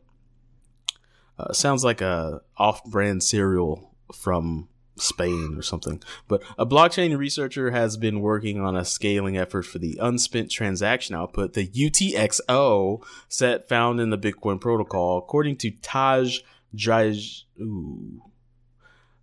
Uh, 1.38 1.52
sounds 1.52 1.84
like 1.84 2.02
a 2.02 2.42
off-brand 2.58 3.24
cereal 3.24 3.92
from 4.14 4.70
Spain 4.96 5.56
or 5.58 5.62
something. 5.62 6.02
But 6.28 6.44
a 6.58 6.66
blockchain 6.66 7.18
researcher 7.18 7.72
has 7.72 7.98
been 7.98 8.22
working 8.22 8.60
on 8.60 8.76
a 8.76 8.86
scaling 8.86 9.38
effort 9.38 9.64
for 9.64 9.80
the 9.80 9.98
unspent 10.00 10.52
transaction 10.52 11.16
output, 11.16 11.54
the 11.54 11.68
UTXO 11.68 13.04
set 13.28 13.68
found 13.68 14.00
in 14.00 14.12
the 14.12 14.18
Bitcoin 14.18 14.62
protocol, 14.62 15.18
according 15.18 15.58
to 15.58 15.72
Taj 15.72 16.40
Draj. 16.76 17.44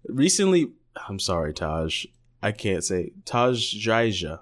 Recently, 0.08 0.72
I'm 1.08 1.20
sorry, 1.20 1.54
Taj. 1.54 2.06
I 2.42 2.52
can't 2.52 2.84
say 2.84 3.12
Taj 3.24 3.74
Draja. 3.74 4.40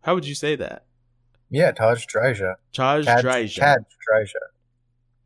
How 0.00 0.14
would 0.14 0.26
you 0.26 0.34
say 0.34 0.56
that? 0.56 0.85
Yeah, 1.50 1.72
Taj 1.72 2.06
Draja. 2.06 2.54
Taj 2.72 3.04
Tad 3.04 3.24
Draja. 3.24 3.54
Tad. 3.56 3.84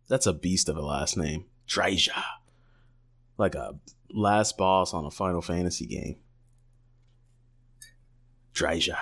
That's 0.09 0.27
a 0.27 0.33
beast 0.33 0.69
of 0.69 0.77
a 0.77 0.83
last 0.83 1.17
name. 1.17 1.47
Draja. 1.69 2.23
Like 3.39 3.55
a 3.55 3.77
last 4.11 4.59
boss 4.59 4.93
on 4.93 5.05
a 5.05 5.11
Final 5.11 5.41
Fantasy 5.41 5.87
game. 5.87 6.17
Draja. 8.53 8.99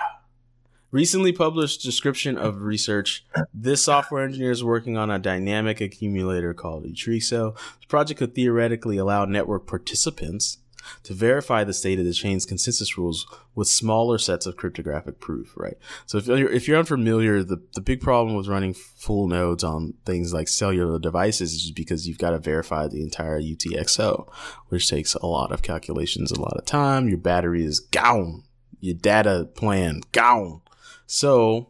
Recently 0.91 1.31
published 1.31 1.83
description 1.83 2.37
of 2.37 2.61
research. 2.61 3.25
This 3.53 3.83
software 3.83 4.23
engineer 4.23 4.51
is 4.51 4.63
working 4.63 4.97
on 4.97 5.11
a 5.11 5.19
dynamic 5.19 5.81
accumulator 5.81 6.53
called 6.53 6.85
Utreexo. 6.85 7.55
This 7.55 7.85
project 7.87 8.19
could 8.19 8.33
theoretically 8.33 8.97
allow 8.97 9.25
network 9.25 9.67
participants 9.67 10.59
to 11.03 11.13
verify 11.13 11.63
the 11.63 11.73
state 11.73 11.99
of 11.99 12.05
the 12.05 12.13
chain's 12.13 12.45
consensus 12.45 12.97
rules 12.97 13.25
with 13.55 13.67
smaller 13.67 14.17
sets 14.17 14.45
of 14.45 14.57
cryptographic 14.57 15.19
proof, 15.19 15.53
right? 15.55 15.77
So 16.05 16.17
if 16.17 16.27
you're, 16.27 16.51
if 16.51 16.67
you're 16.67 16.79
unfamiliar, 16.79 17.43
the, 17.43 17.61
the 17.73 17.81
big 17.81 18.01
problem 18.01 18.35
with 18.35 18.47
running 18.47 18.73
full 18.73 19.27
nodes 19.27 19.63
on 19.63 19.93
things 20.05 20.33
like 20.33 20.47
cellular 20.47 20.99
devices 20.99 21.53
is 21.53 21.71
because 21.71 22.07
you've 22.07 22.17
got 22.17 22.31
to 22.31 22.39
verify 22.39 22.87
the 22.87 23.01
entire 23.01 23.41
UTXO, 23.41 24.31
which 24.67 24.89
takes 24.89 25.15
a 25.15 25.25
lot 25.25 25.51
of 25.51 25.61
calculations, 25.61 26.31
a 26.31 26.39
lot 26.39 26.57
of 26.57 26.65
time. 26.65 27.09
Your 27.09 27.17
battery 27.17 27.63
is 27.63 27.79
gone. 27.79 28.43
Your 28.79 28.95
data 28.95 29.49
plan 29.55 30.01
gone. 30.11 30.61
So 31.05 31.69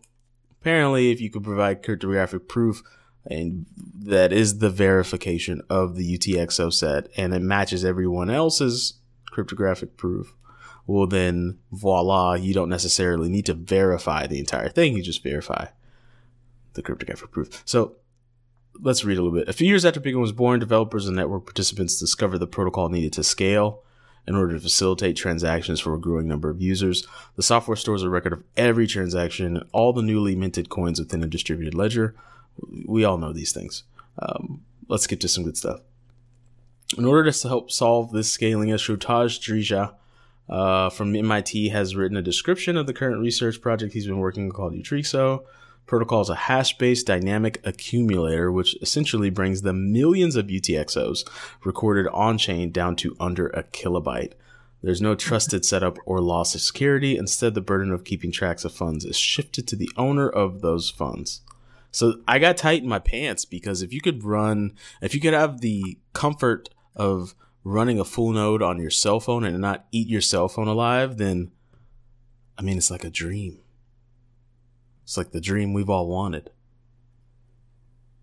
apparently, 0.62 1.12
if 1.12 1.22
you 1.22 1.30
could 1.30 1.44
provide 1.44 1.84
cryptographic 1.84 2.48
proof, 2.48 2.84
and 3.26 3.66
that 3.76 4.34
is 4.34 4.60
the 4.60 4.70
verification 4.70 5.62
of 5.70 5.96
the 5.96 6.18
UTXO 6.18 6.74
set, 6.74 7.08
and 7.18 7.34
it 7.34 7.42
matches 7.42 7.86
everyone 7.86 8.30
else's 8.30 8.99
cryptographic 9.32 9.98
proof, 9.98 10.34
well, 10.88 11.08
then 11.08 11.60
voila, 11.72 12.34
you 12.34 12.54
don't 12.54 12.70
necessarily 12.70 13.30
need 13.30 13.46
to 13.46 13.54
verify 13.54 14.26
the 14.26 14.40
entire 14.40 14.70
thing. 14.70 14.96
You 14.96 15.04
just 15.04 15.24
verify 15.24 15.68
the 16.74 16.82
cryptographic 16.82 17.32
proof. 17.32 17.62
So 17.66 17.96
let's 18.82 19.04
read 19.04 19.18
a 19.18 19.22
little 19.22 19.38
bit. 19.38 19.48
A 19.48 19.54
few 19.54 19.68
years 19.68 19.86
after 19.86 20.00
Bitcoin 20.00 20.22
was 20.22 20.32
born, 20.32 20.60
developers 20.60 21.08
and 21.08 21.16
network 21.16 21.46
participants 21.46 22.00
discovered 22.00 22.40
the 22.40 22.48
protocol 22.48 22.90
needed 22.90 23.14
to 23.14 23.24
scale 23.24 23.84
in 24.28 24.36
order 24.36 24.54
to 24.54 24.60
facilitate 24.60 25.16
transactions 25.16 25.80
for 25.80 25.94
a 25.94 26.00
growing 26.00 26.28
number 26.28 26.50
of 26.50 26.62
users. 26.62 27.06
The 27.36 27.44
software 27.44 27.78
stores 27.78 28.04
a 28.04 28.10
record 28.10 28.34
of 28.34 28.44
every 28.58 28.88
transaction, 28.88 29.68
all 29.72 29.94
the 29.94 30.02
newly 30.02 30.36
minted 30.36 30.70
coins 30.70 31.00
within 31.00 31.24
a 31.24 31.28
distributed 31.28 31.74
ledger. 31.74 32.16
We 32.86 33.04
all 33.04 33.18
know 33.18 33.34
these 33.34 33.52
things. 33.52 33.84
Um, 34.20 34.64
let's 34.88 35.08
get 35.08 35.22
to 35.22 35.28
some 35.28 35.44
good 35.44 35.58
stuff. 35.58 35.82
In 36.98 37.06
order 37.06 37.32
to 37.32 37.48
help 37.48 37.72
solve 37.72 38.12
this 38.12 38.32
scaling 38.32 38.70
issue, 38.70 38.98
Tadge 38.98 39.40
Dryja 39.40 39.94
uh, 40.50 40.90
from 40.90 41.16
MIT 41.16 41.70
has 41.70 41.96
written 41.96 42.18
a 42.18 42.22
description 42.22 42.76
of 42.76 42.88
the 42.88 42.94
current 42.94 43.22
research 43.22 43.62
project 43.62 43.94
he's 43.94 44.08
been 44.08 44.18
working 44.18 44.46
on 44.46 44.52
called 44.52 44.74
Utreexo. 44.74 45.44
Protocol 45.86 46.22
is 46.22 46.30
a 46.30 46.36
hash-based 46.36 47.06
dynamic 47.06 47.62
accumulator, 47.64 48.52
which 48.52 48.76
essentially 48.82 49.30
brings 49.30 49.62
the 49.62 49.74
millions 49.74 50.36
of 50.36 50.48
UTXOs 50.48 51.28
recorded 51.64 52.08
on-chain 52.08 52.72
down 52.72 52.96
to 52.98 53.16
under 53.20 53.48
a 53.48 53.64
kilobyte. 53.64 54.34
There's 54.82 55.02
no 55.02 55.14
trusted 55.14 55.66
setup 55.66 55.98
or 56.06 56.22
loss 56.22 56.56
of 56.56 56.62
security. 56.62 57.18
Instead, 57.18 57.54
the 57.54 57.62
burden 57.62 57.92
of 57.92 58.04
keeping 58.04 58.32
tracks 58.32 58.66
of 58.66 58.74
funds 58.74 59.06
is 59.06 59.18
shifted 59.18 59.68
to 59.68 59.76
the 59.76 59.90
owner 59.98 60.30
of 60.30 60.62
those 60.62 60.90
funds. 60.90 61.42
So 61.92 62.22
I 62.28 62.40
got 62.40 62.58
tight 62.58 62.84
in 62.84 62.90
my 62.90 63.00
pants 63.00 63.46
because 63.46 63.82
if 63.82 63.92
you 63.92 64.00
could 64.00 64.24
run, 64.24 64.74
if 65.02 65.14
you 65.14 65.20
could 65.20 65.34
have 65.34 65.62
the 65.62 65.98
comfort 66.14 66.70
of 67.00 67.34
running 67.64 68.00
a 68.00 68.06
full 68.06 68.32
node 68.32 68.62
on 68.62 68.80
your 68.80 68.92
cell 68.92 69.20
phone 69.20 69.44
and 69.44 69.60
not 69.60 69.88
eat 69.92 70.08
your 70.08 70.22
cell 70.22 70.48
phone 70.48 70.68
alive, 70.68 71.18
then 71.18 71.52
I 72.58 72.62
mean, 72.62 72.78
it's 72.78 72.92
like 72.92 73.06
a 73.06 73.10
dream. 73.10 73.60
It's 75.04 75.18
like 75.18 75.32
the 75.32 75.42
dream 75.42 75.74
we've 75.74 75.90
all 75.90 76.08
wanted. 76.08 76.52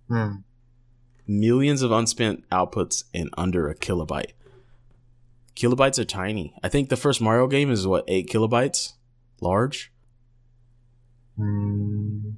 Hmm. 0.08 0.36
Millions 1.26 1.82
of 1.82 1.90
unspent 1.90 2.48
outputs 2.50 3.04
in 3.12 3.30
under 3.36 3.68
a 3.68 3.74
kilobyte. 3.74 4.32
Kilobytes 5.56 5.98
are 5.98 6.04
tiny. 6.04 6.54
I 6.62 6.68
think 6.68 6.90
the 6.90 6.96
first 6.96 7.20
Mario 7.20 7.46
game 7.46 7.70
is 7.70 7.86
what, 7.86 8.04
8 8.06 8.28
kilobytes? 8.28 8.92
Large? 9.40 9.90
Hmm. 11.36 12.32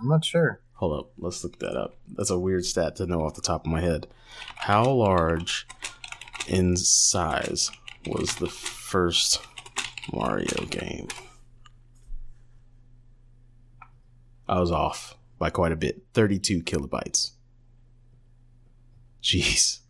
I'm 0.00 0.08
not 0.08 0.24
sure. 0.24 0.60
Hold 0.80 0.98
up, 0.98 1.12
let's 1.18 1.44
look 1.44 1.58
that 1.58 1.76
up. 1.76 1.98
That's 2.16 2.30
a 2.30 2.38
weird 2.38 2.64
stat 2.64 2.96
to 2.96 3.06
know 3.06 3.20
off 3.20 3.34
the 3.34 3.42
top 3.42 3.66
of 3.66 3.70
my 3.70 3.82
head. 3.82 4.06
How 4.56 4.82
large 4.82 5.68
in 6.48 6.74
size 6.74 7.70
was 8.06 8.36
the 8.36 8.48
first 8.48 9.42
Mario 10.10 10.64
game? 10.70 11.08
I 14.48 14.58
was 14.58 14.72
off 14.72 15.18
by 15.38 15.50
quite 15.50 15.72
a 15.72 15.76
bit 15.76 16.04
32 16.14 16.62
kilobytes. 16.62 17.32
Jeez. 19.22 19.80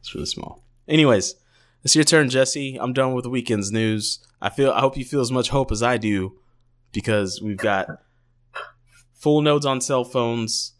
It's 0.00 0.14
really 0.14 0.24
small. 0.24 0.64
Anyways, 0.88 1.34
it's 1.82 1.94
your 1.94 2.04
turn, 2.04 2.30
Jesse. 2.30 2.78
I'm 2.80 2.94
done 2.94 3.12
with 3.12 3.24
the 3.24 3.30
weekend's 3.30 3.70
news. 3.70 4.20
I 4.40 4.48
feel 4.48 4.70
I 4.70 4.80
hope 4.80 4.96
you 4.96 5.04
feel 5.04 5.20
as 5.20 5.30
much 5.30 5.50
hope 5.50 5.70
as 5.70 5.82
I 5.82 5.98
do 5.98 6.38
because 6.90 7.42
we've 7.42 7.58
got 7.58 8.00
full 9.24 9.40
nodes 9.40 9.64
on 9.64 9.80
cell 9.80 10.04
phones, 10.04 10.74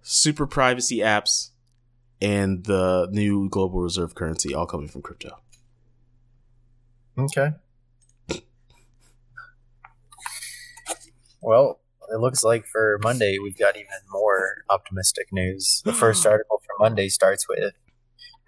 super 0.00 0.48
privacy 0.48 0.98
apps, 0.98 1.50
and 2.20 2.64
the 2.64 3.06
new 3.12 3.48
global 3.48 3.80
reserve 3.80 4.16
currency 4.16 4.52
all 4.52 4.66
coming 4.66 4.88
from 4.88 5.00
crypto. 5.00 5.38
Okay. 7.16 7.50
Well, 11.40 11.78
it 12.12 12.18
looks 12.18 12.42
like 12.42 12.66
for 12.66 12.98
Monday 13.00 13.38
we've 13.38 13.56
got 13.56 13.76
even 13.76 13.86
more 14.10 14.64
optimistic 14.68 15.28
news. 15.30 15.82
The 15.84 15.92
first 15.92 16.26
article 16.32 16.60
for 16.66 16.82
Monday 16.82 17.08
starts 17.08 17.48
with 17.48 17.74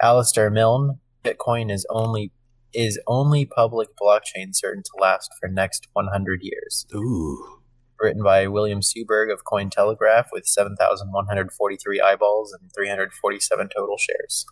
Alistair 0.02 0.50
Milne, 0.50 0.98
Bitcoin 1.22 1.70
is 1.70 1.86
only 1.88 2.32
is 2.72 2.98
only 3.06 3.46
public 3.46 3.90
blockchain 3.96 4.48
certain 4.50 4.82
to 4.82 4.90
last 5.00 5.30
for 5.38 5.48
next 5.48 5.86
100 5.92 6.40
years. 6.42 6.84
Ooh. 6.92 7.60
Written 8.00 8.22
by 8.22 8.46
William 8.48 8.80
Suberg 8.80 9.32
of 9.32 9.44
Cointelegraph 9.44 10.26
with 10.32 10.46
7,143 10.46 12.00
eyeballs 12.00 12.52
and 12.52 12.70
347 12.74 13.68
total 13.74 13.96
shares. 13.96 14.44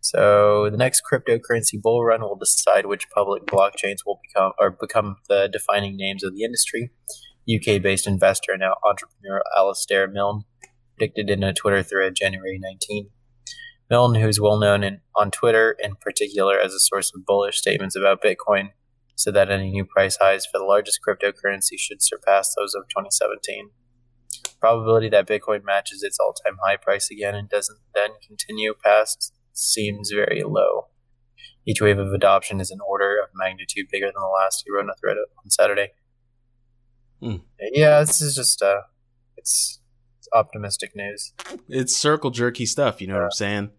So 0.00 0.68
the 0.70 0.76
next 0.76 1.02
cryptocurrency 1.10 1.80
bull 1.80 2.04
run 2.04 2.20
will 2.20 2.36
decide 2.36 2.86
which 2.86 3.08
public 3.10 3.46
blockchains 3.46 3.98
will 4.04 4.20
become 4.26 4.52
or 4.58 4.70
become 4.70 5.16
the 5.28 5.48
defining 5.50 5.96
names 5.96 6.22
of 6.22 6.34
the 6.34 6.44
industry. 6.44 6.90
UK-based 7.48 8.06
investor 8.06 8.52
and 8.52 8.62
entrepreneur 8.62 9.42
Alistair 9.56 10.06
Milne 10.08 10.44
predicted 10.96 11.30
in 11.30 11.42
a 11.42 11.52
Twitter 11.52 11.82
thread 11.82 12.14
January 12.14 12.58
19. 12.58 13.10
Milne, 13.90 14.14
who 14.14 14.28
is 14.28 14.40
well 14.40 14.58
known 14.58 14.82
in, 14.82 15.00
on 15.14 15.30
Twitter 15.30 15.76
in 15.82 15.96
particular 15.96 16.58
as 16.58 16.72
a 16.72 16.80
source 16.80 17.12
of 17.14 17.26
bullish 17.26 17.58
statements 17.58 17.96
about 17.96 18.22
Bitcoin, 18.22 18.70
said 19.16 19.34
that 19.34 19.50
any 19.50 19.70
new 19.70 19.84
price 19.84 20.16
highs 20.20 20.44
for 20.46 20.58
the 20.58 20.64
largest 20.64 21.00
cryptocurrency 21.06 21.78
should 21.78 22.02
surpass 22.02 22.54
those 22.54 22.74
of 22.74 22.84
2017. 22.88 23.70
Probability 24.60 25.08
that 25.10 25.26
Bitcoin 25.26 25.64
matches 25.64 26.02
its 26.02 26.18
all-time 26.18 26.58
high 26.64 26.76
price 26.76 27.10
again 27.10 27.34
and 27.34 27.48
doesn't 27.48 27.78
then 27.94 28.10
continue 28.26 28.74
past 28.82 29.32
seems 29.52 30.10
very 30.10 30.42
low. 30.44 30.88
Each 31.66 31.80
wave 31.80 31.98
of 31.98 32.12
adoption 32.12 32.60
is 32.60 32.70
an 32.70 32.78
order 32.86 33.16
of 33.22 33.28
magnitude 33.34 33.86
bigger 33.90 34.06
than 34.06 34.14
the 34.16 34.26
last. 34.26 34.62
He 34.66 34.72
wrote 34.72 34.84
in 34.84 34.90
a 34.90 34.94
thread 35.00 35.16
on 35.42 35.50
Saturday. 35.50 35.92
Hmm. 37.20 37.36
Yeah, 37.58 38.00
this 38.00 38.20
is 38.20 38.34
just 38.34 38.62
uh, 38.62 38.82
it's, 39.36 39.80
it's 40.18 40.28
optimistic 40.32 40.94
news. 40.94 41.32
It's 41.68 41.96
circle 41.96 42.30
jerky 42.30 42.66
stuff, 42.66 43.00
you 43.00 43.06
know 43.06 43.14
what 43.14 43.24
I'm 43.24 43.30
saying? 43.30 43.70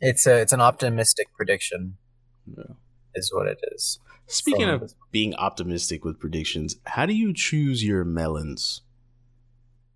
It's 0.00 0.26
a 0.26 0.40
it's 0.40 0.52
an 0.52 0.60
optimistic 0.60 1.28
prediction, 1.36 1.96
Yeah. 2.46 2.74
is 3.14 3.30
what 3.32 3.46
it 3.46 3.58
is. 3.72 4.00
Speaking 4.26 4.66
From- 4.66 4.82
of 4.82 4.94
being 5.10 5.34
optimistic 5.34 6.04
with 6.04 6.18
predictions, 6.18 6.76
how 6.86 7.06
do 7.06 7.12
you 7.14 7.34
choose 7.34 7.84
your 7.84 8.04
melons? 8.04 8.82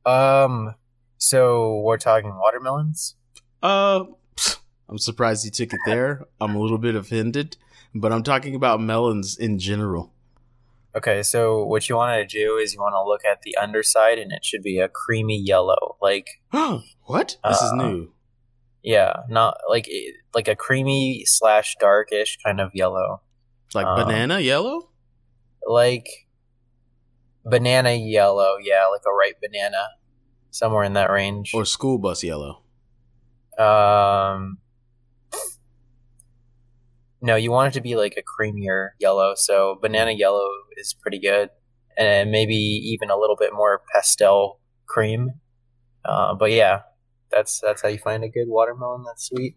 Um, 0.04 0.74
so 1.18 1.80
we're 1.80 1.96
talking 1.98 2.36
watermelons. 2.36 3.16
Uh, 3.62 4.04
I'm 4.88 4.98
surprised 4.98 5.44
you 5.44 5.50
took 5.50 5.72
it 5.72 5.80
there. 5.86 6.26
I'm 6.40 6.54
a 6.54 6.60
little 6.60 6.78
bit 6.78 6.94
offended, 6.94 7.56
but 7.94 8.12
I'm 8.12 8.22
talking 8.22 8.54
about 8.54 8.80
melons 8.80 9.36
in 9.36 9.58
general. 9.58 10.12
Okay, 10.94 11.22
so 11.22 11.64
what 11.64 11.88
you 11.88 11.96
want 11.96 12.16
to 12.16 12.26
do 12.26 12.56
is 12.56 12.72
you 12.72 12.80
want 12.80 12.94
to 12.94 13.02
look 13.02 13.24
at 13.24 13.42
the 13.42 13.56
underside, 13.56 14.18
and 14.18 14.32
it 14.32 14.44
should 14.44 14.62
be 14.62 14.78
a 14.78 14.88
creamy 14.88 15.38
yellow, 15.38 15.96
like 16.00 16.40
what? 16.52 17.36
This 17.44 17.60
is 17.60 17.72
Uh, 17.72 17.76
new. 17.76 18.12
yeah, 18.82 19.14
not 19.28 19.58
like 19.68 19.88
like 20.34 20.48
a 20.48 20.56
creamy 20.56 21.24
slash 21.26 21.76
darkish 21.80 22.38
kind 22.44 22.60
of 22.60 22.70
yellow, 22.74 23.20
Like 23.74 23.86
um, 23.86 23.96
banana 23.96 24.40
yellow? 24.40 24.90
like 25.66 26.06
banana 27.44 27.92
yellow. 27.92 28.56
Yeah, 28.62 28.86
like 28.90 29.02
a 29.06 29.12
ripe 29.12 29.40
banana, 29.42 29.88
somewhere 30.50 30.84
in 30.84 30.94
that 30.94 31.10
range. 31.10 31.52
Or 31.54 31.64
school 31.64 31.98
bus 31.98 32.22
yellow? 32.22 32.62
Um, 33.58 34.58
no, 37.20 37.36
you 37.36 37.50
want 37.50 37.74
it 37.74 37.78
to 37.78 37.82
be 37.82 37.96
like 37.96 38.16
a 38.16 38.22
creamier 38.22 38.90
yellow. 38.98 39.34
So 39.36 39.78
banana 39.80 40.12
yellow 40.12 40.48
is 40.76 40.94
pretty 40.94 41.18
good, 41.18 41.50
and 41.96 42.30
maybe 42.30 42.54
even 42.54 43.10
a 43.10 43.16
little 43.16 43.36
bit 43.36 43.52
more 43.52 43.82
pastel 43.94 44.60
cream. 44.86 45.30
Uh, 46.04 46.34
but 46.34 46.52
yeah, 46.52 46.80
that's 47.30 47.60
that's 47.60 47.82
how 47.82 47.88
you 47.88 47.98
find 47.98 48.22
a 48.24 48.28
good 48.28 48.46
watermelon 48.48 49.04
that's 49.04 49.28
sweet. 49.28 49.56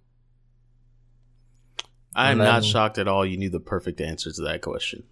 I 2.19 2.31
am 2.31 2.41
And 2.41 2.49
not 2.49 2.65
shocked 2.65 2.97
at 2.97 3.07
all 3.07 3.25
you 3.25 3.37
knew 3.37 3.49
the 3.49 3.61
perfect 3.61 4.01
answer 4.01 4.29
to 4.29 4.41
that 4.41 4.61
question. 4.61 5.03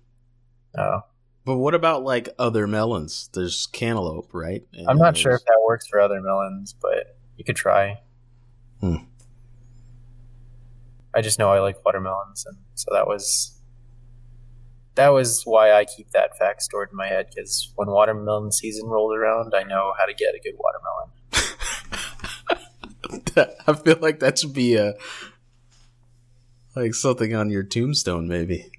Oh, 0.78 1.04
But 1.46 1.56
what 1.56 1.74
about 1.74 2.04
like 2.04 2.28
other 2.38 2.68
melons? 2.68 3.30
There's 3.34 3.68
cantaloupe, 3.68 4.34
right? 4.34 4.64
And 4.74 4.90
I'm 4.90 4.98
then 4.98 5.06
not 5.06 5.18
sure 5.18 5.32
if 5.32 5.46
that 5.46 5.62
works 5.66 5.88
for 5.88 6.02
other 6.02 6.22
melons, 6.22 6.74
but 6.74 7.18
you 7.38 7.46
could 7.46 7.56
try. 7.56 8.02
Hmm. 8.82 8.98
I 11.16 11.22
just 11.22 11.40
know 11.40 11.50
I 11.50 11.62
like 11.62 11.84
watermelons, 11.86 12.46
and 12.46 12.58
so 12.76 12.94
that 12.94 13.08
was 13.08 13.58
that 14.96 15.10
was 15.10 15.44
why 15.46 15.72
I 15.72 15.86
keep 15.86 16.12
that 16.12 16.38
fact 16.38 16.62
stored 16.62 16.90
in 16.92 16.98
my 16.98 17.08
head. 17.08 17.28
Because 17.34 17.72
when 17.76 17.88
watermelon 17.90 18.52
season 18.52 18.88
rolls 18.88 19.16
around, 19.16 19.54
I 19.56 19.64
know 19.64 19.94
how 19.98 20.06
to 20.06 20.14
get 20.14 20.36
a 20.36 20.40
good 20.40 20.56
watermelon. 20.60 21.12
I 23.68 23.74
feel 23.74 23.98
like 24.02 24.20
that 24.20 24.40
should 24.40 24.54
be 24.54 24.76
a 24.76 24.94
like 26.82 26.94
something 26.96 27.34
on 27.36 27.50
your 27.50 27.64
tombstone, 27.64 28.28
maybe. 28.28 28.70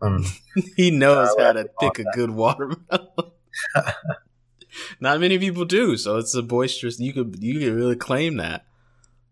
Mm. 0.00 0.26
he 0.76 0.90
knows 0.90 1.28
Uh, 1.38 1.42
how 1.44 1.52
to 1.52 1.68
pick 1.80 1.98
a 1.98 2.04
good 2.14 2.30
watermelon. 2.30 3.32
Not 5.00 5.20
many 5.20 5.38
people 5.38 5.64
do, 5.64 5.96
so 5.96 6.18
it's 6.18 6.34
a 6.34 6.42
boisterous. 6.42 7.00
You 7.00 7.12
could 7.12 7.38
you 7.40 7.58
could 7.58 7.74
really 7.74 7.96
claim 7.96 8.36
that. 8.36 8.64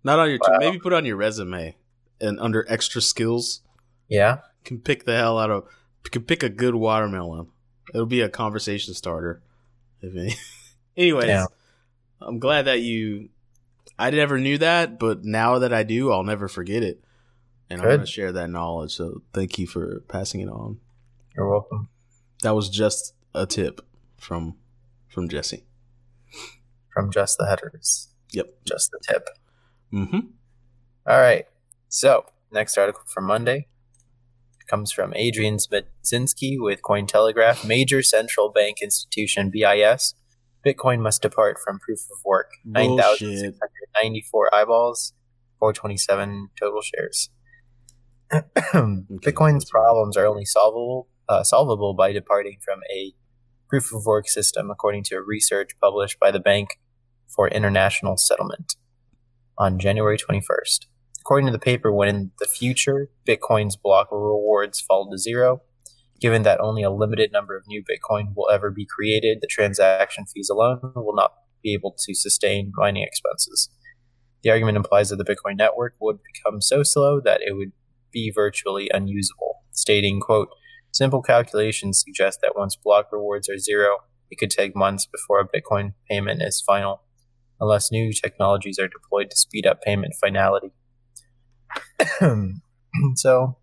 Not 0.02 0.18
on 0.18 0.28
your 0.30 0.38
Wow. 0.46 0.58
maybe 0.58 0.78
put 0.78 0.92
on 0.92 1.04
your 1.04 1.16
resume 1.16 1.76
and 2.20 2.40
under 2.40 2.64
extra 2.68 3.00
skills 3.00 3.60
Yeah, 4.08 4.38
can 4.64 4.78
pick 4.80 5.04
the 5.04 5.16
hell 5.16 5.38
out 5.38 5.50
of 5.50 5.68
can 6.10 6.22
pick 6.22 6.42
a 6.42 6.48
good 6.48 6.74
watermelon. 6.74 7.48
It'll 7.94 8.06
be 8.06 8.20
a 8.22 8.28
conversation 8.28 8.94
starter. 8.94 9.42
If 10.00 10.16
any. 10.16 10.34
Anyways, 10.96 11.26
Yeah. 11.28 11.46
I'm 12.20 12.38
glad 12.38 12.62
that 12.62 12.80
you. 12.80 13.28
I 13.98 14.10
never 14.10 14.38
knew 14.38 14.58
that, 14.58 14.98
but 14.98 15.24
now 15.24 15.58
that 15.60 15.72
I 15.72 15.82
do, 15.82 16.10
I'll 16.12 16.22
never 16.24 16.48
forget 16.48 16.82
it, 16.82 17.02
and 17.70 17.80
I'm 17.80 17.86
Good. 17.86 17.96
going 17.96 18.00
to 18.00 18.12
share 18.12 18.32
that 18.32 18.48
knowledge. 18.50 18.92
So 18.94 19.22
thank 19.32 19.58
you 19.58 19.66
for 19.66 20.00
passing 20.08 20.40
it 20.40 20.48
on. 20.48 20.78
you're 21.36 21.48
welcome. 21.50 21.88
That 22.42 22.54
was 22.54 22.68
just 22.68 23.14
a 23.34 23.46
tip 23.46 23.80
from 24.18 24.56
from 25.08 25.28
Jesse. 25.28 25.64
From 26.92 27.10
just 27.10 27.36
the 27.38 27.46
headers, 27.46 28.08
Yep. 28.32 28.46
just 28.66 28.90
the 28.90 28.98
tip. 29.06 29.28
Mm-hmm. 29.92 30.18
All 31.06 31.18
right. 31.20 31.46
So, 31.88 32.24
next 32.50 32.76
article 32.78 33.02
from 33.06 33.24
Monday 33.24 33.66
comes 34.66 34.90
from 34.92 35.12
Adrian 35.14 35.56
Zmudzinski 35.58 36.56
with 36.58 36.82
Cointelegraph. 36.82 37.66
Major 37.66 38.02
central 38.02 38.50
bank 38.50 38.78
institution 38.82 39.50
BIS. 39.50 40.14
Bitcoin 40.66 41.00
must 41.00 41.22
depart 41.22 41.58
from 41.62 41.78
proof 41.78 42.00
of 42.10 42.18
work. 42.24 42.50
Bullshit. 42.64 42.96
9,694 42.96 44.54
eyeballs, 44.54 45.12
427 45.60 46.48
total 46.58 46.80
shares. 46.82 47.30
Bitcoin's 48.32 49.70
problems 49.70 50.16
are 50.16 50.26
only 50.26 50.44
solvable 50.44 51.08
uh, 51.28 51.42
solvable 51.42 51.94
by 51.94 52.12
departing 52.12 52.58
from 52.64 52.80
a 52.92 53.12
proof 53.68 53.92
of 53.92 54.06
work 54.06 54.28
system, 54.28 54.70
according 54.70 55.02
to 55.04 55.16
a 55.16 55.22
research 55.22 55.72
published 55.80 56.18
by 56.20 56.30
the 56.30 56.40
Bank 56.40 56.78
for 57.26 57.48
International 57.48 58.16
Settlement 58.16 58.76
on 59.58 59.78
January 59.78 60.16
21st. 60.16 60.86
According 61.20 61.46
to 61.46 61.52
the 61.52 61.58
paper, 61.58 61.92
when 61.92 62.08
in 62.08 62.30
the 62.38 62.46
future 62.46 63.10
Bitcoin's 63.28 63.76
block 63.76 64.08
rewards 64.12 64.80
fall 64.80 65.10
to 65.10 65.18
zero, 65.18 65.62
given 66.20 66.42
that 66.42 66.60
only 66.60 66.82
a 66.82 66.90
limited 66.90 67.32
number 67.32 67.56
of 67.56 67.64
new 67.66 67.82
Bitcoin 67.82 68.34
will 68.36 68.48
ever 68.50 68.70
be 68.70 68.86
created, 68.86 69.38
the 69.40 69.48
transaction 69.48 70.24
fees 70.32 70.48
alone 70.48 70.80
will 70.94 71.14
not 71.14 71.32
be 71.62 71.74
able 71.74 71.96
to 72.06 72.14
sustain 72.14 72.72
mining 72.76 73.02
expenses. 73.02 73.68
The 74.42 74.50
argument 74.50 74.76
implies 74.76 75.08
that 75.08 75.16
the 75.16 75.24
Bitcoin 75.24 75.56
network 75.56 75.94
would 76.00 76.18
become 76.22 76.60
so 76.60 76.84
slow 76.84 77.20
that 77.20 77.40
it 77.42 77.56
would 77.56 77.72
be 78.16 78.32
virtually 78.34 78.88
unusable, 78.92 79.62
stating, 79.72 80.20
quote, 80.20 80.48
Simple 80.90 81.20
calculations 81.20 82.02
suggest 82.02 82.38
that 82.40 82.56
once 82.56 82.74
block 82.74 83.08
rewards 83.12 83.50
are 83.50 83.58
zero, 83.58 83.98
it 84.30 84.38
could 84.38 84.50
take 84.50 84.74
months 84.74 85.04
before 85.04 85.40
a 85.40 85.46
Bitcoin 85.46 85.92
payment 86.08 86.40
is 86.40 86.62
final, 86.66 87.02
unless 87.60 87.92
new 87.92 88.14
technologies 88.14 88.78
are 88.78 88.88
deployed 88.88 89.30
to 89.30 89.36
speed 89.36 89.66
up 89.66 89.82
payment 89.82 90.14
finality. 90.18 90.72
so, 93.16 93.58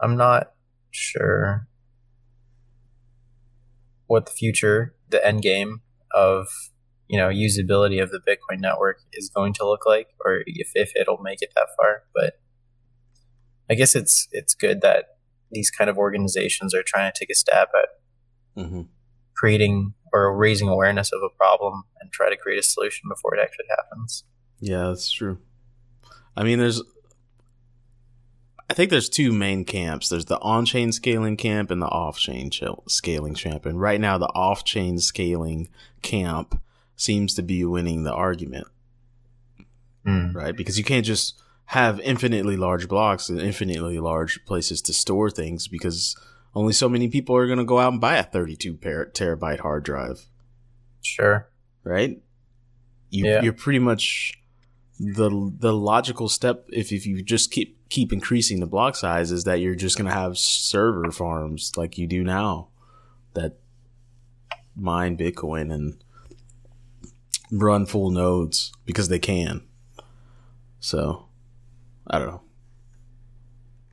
I'm 0.00 0.16
not 0.16 0.50
sure 0.90 1.68
what 4.08 4.26
the 4.26 4.32
future, 4.32 4.96
the 5.10 5.24
end 5.24 5.42
game 5.42 5.82
of 6.12 6.48
you 7.08 7.18
know 7.18 7.28
usability 7.28 8.02
of 8.02 8.10
the 8.10 8.20
Bitcoin 8.20 8.60
network 8.60 8.98
is 9.12 9.30
going 9.30 9.52
to 9.54 9.66
look 9.66 9.86
like, 9.86 10.08
or 10.24 10.42
if, 10.46 10.70
if 10.74 10.92
it'll 10.96 11.18
make 11.22 11.42
it 11.42 11.52
that 11.54 11.68
far. 11.76 12.02
But 12.14 12.40
I 13.70 13.74
guess 13.74 13.94
it's 13.94 14.28
it's 14.32 14.54
good 14.54 14.80
that 14.82 15.16
these 15.50 15.70
kind 15.70 15.88
of 15.88 15.96
organizations 15.98 16.74
are 16.74 16.82
trying 16.84 17.10
to 17.12 17.18
take 17.18 17.30
a 17.30 17.34
stab 17.34 17.68
at 17.74 17.88
Mm-hmm. 18.56 18.82
creating 19.36 19.94
or 20.12 20.36
raising 20.36 20.68
awareness 20.68 21.10
of 21.12 21.20
a 21.24 21.28
problem 21.28 21.82
and 22.00 22.12
try 22.12 22.30
to 22.30 22.36
create 22.36 22.60
a 22.60 22.62
solution 22.62 23.08
before 23.08 23.34
it 23.34 23.40
actually 23.42 23.64
happens. 23.68 24.22
Yeah, 24.60 24.86
that's 24.90 25.10
true. 25.10 25.38
I 26.36 26.44
mean, 26.44 26.60
there's. 26.60 26.80
I 28.70 28.74
think 28.74 28.90
there's 28.90 29.08
two 29.08 29.32
main 29.32 29.64
camps. 29.64 30.08
There's 30.08 30.24
the 30.24 30.38
on-chain 30.40 30.92
scaling 30.92 31.36
camp 31.36 31.70
and 31.70 31.82
the 31.82 31.86
off-chain 31.86 32.50
chil- 32.50 32.84
scaling 32.88 33.34
camp. 33.34 33.66
And 33.66 33.80
right 33.80 34.00
now, 34.00 34.16
the 34.16 34.28
off-chain 34.28 34.98
scaling 35.00 35.68
camp 36.02 36.60
seems 36.96 37.34
to 37.34 37.42
be 37.42 37.64
winning 37.64 38.04
the 38.04 38.12
argument, 38.12 38.66
Mm. 40.06 40.34
right? 40.34 40.56
Because 40.56 40.78
you 40.78 40.84
can't 40.84 41.04
just 41.06 41.34
have 41.66 41.98
infinitely 42.00 42.56
large 42.56 42.88
blocks 42.88 43.28
and 43.28 43.40
infinitely 43.40 43.98
large 43.98 44.44
places 44.44 44.82
to 44.82 44.92
store 44.92 45.30
things 45.30 45.66
because 45.66 46.14
only 46.54 46.72
so 46.74 46.88
many 46.88 47.08
people 47.08 47.34
are 47.34 47.46
going 47.46 47.58
to 47.58 47.64
go 47.64 47.78
out 47.78 47.90
and 47.92 48.00
buy 48.00 48.16
a 48.16 48.22
32 48.22 48.74
par- 48.74 49.10
terabyte 49.12 49.60
hard 49.60 49.82
drive 49.82 50.26
Sure. 51.02 51.48
right? 51.84 52.20
You, 53.10 53.24
Yeah. 53.26 53.42
You're 53.42 53.52
pretty 53.54 53.78
much 53.78 54.34
the 55.00 55.50
the 55.58 55.72
logical 55.72 56.28
step 56.28 56.66
if, 56.72 56.92
if 56.92 57.04
you 57.06 57.20
just 57.22 57.50
keep 57.50 57.88
keep 57.88 58.12
increasing 58.12 58.60
the 58.60 58.66
block 58.66 58.94
size 58.94 59.32
is 59.32 59.42
that 59.44 59.60
you're 59.60 59.74
just 59.74 59.96
gonna 59.98 60.12
have 60.12 60.38
server 60.38 61.10
farms 61.10 61.72
like 61.76 61.98
you 61.98 62.06
do 62.06 62.22
now 62.22 62.68
that 63.34 63.58
mine 64.76 65.16
Bitcoin 65.16 65.72
and 65.72 66.03
run 67.50 67.86
full 67.86 68.10
nodes 68.10 68.72
because 68.84 69.08
they 69.08 69.18
can. 69.18 69.62
So 70.80 71.26
I 72.06 72.18
don't 72.18 72.28
know. 72.28 72.42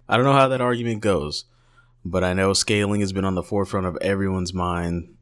I 0.10 0.18
don't 0.18 0.26
know 0.26 0.34
how 0.34 0.50
that 0.50 0.62
argument 0.62 1.02
goes, 1.02 1.46
but 2.04 2.24
I 2.24 2.34
know 2.34 2.54
scaling 2.54 3.00
has 3.02 3.14
been 3.14 3.26
on 3.26 3.36
the 3.36 3.44
forefront 3.44 3.88
of 3.88 3.98
everyone's 4.02 4.54
mind 4.54 5.16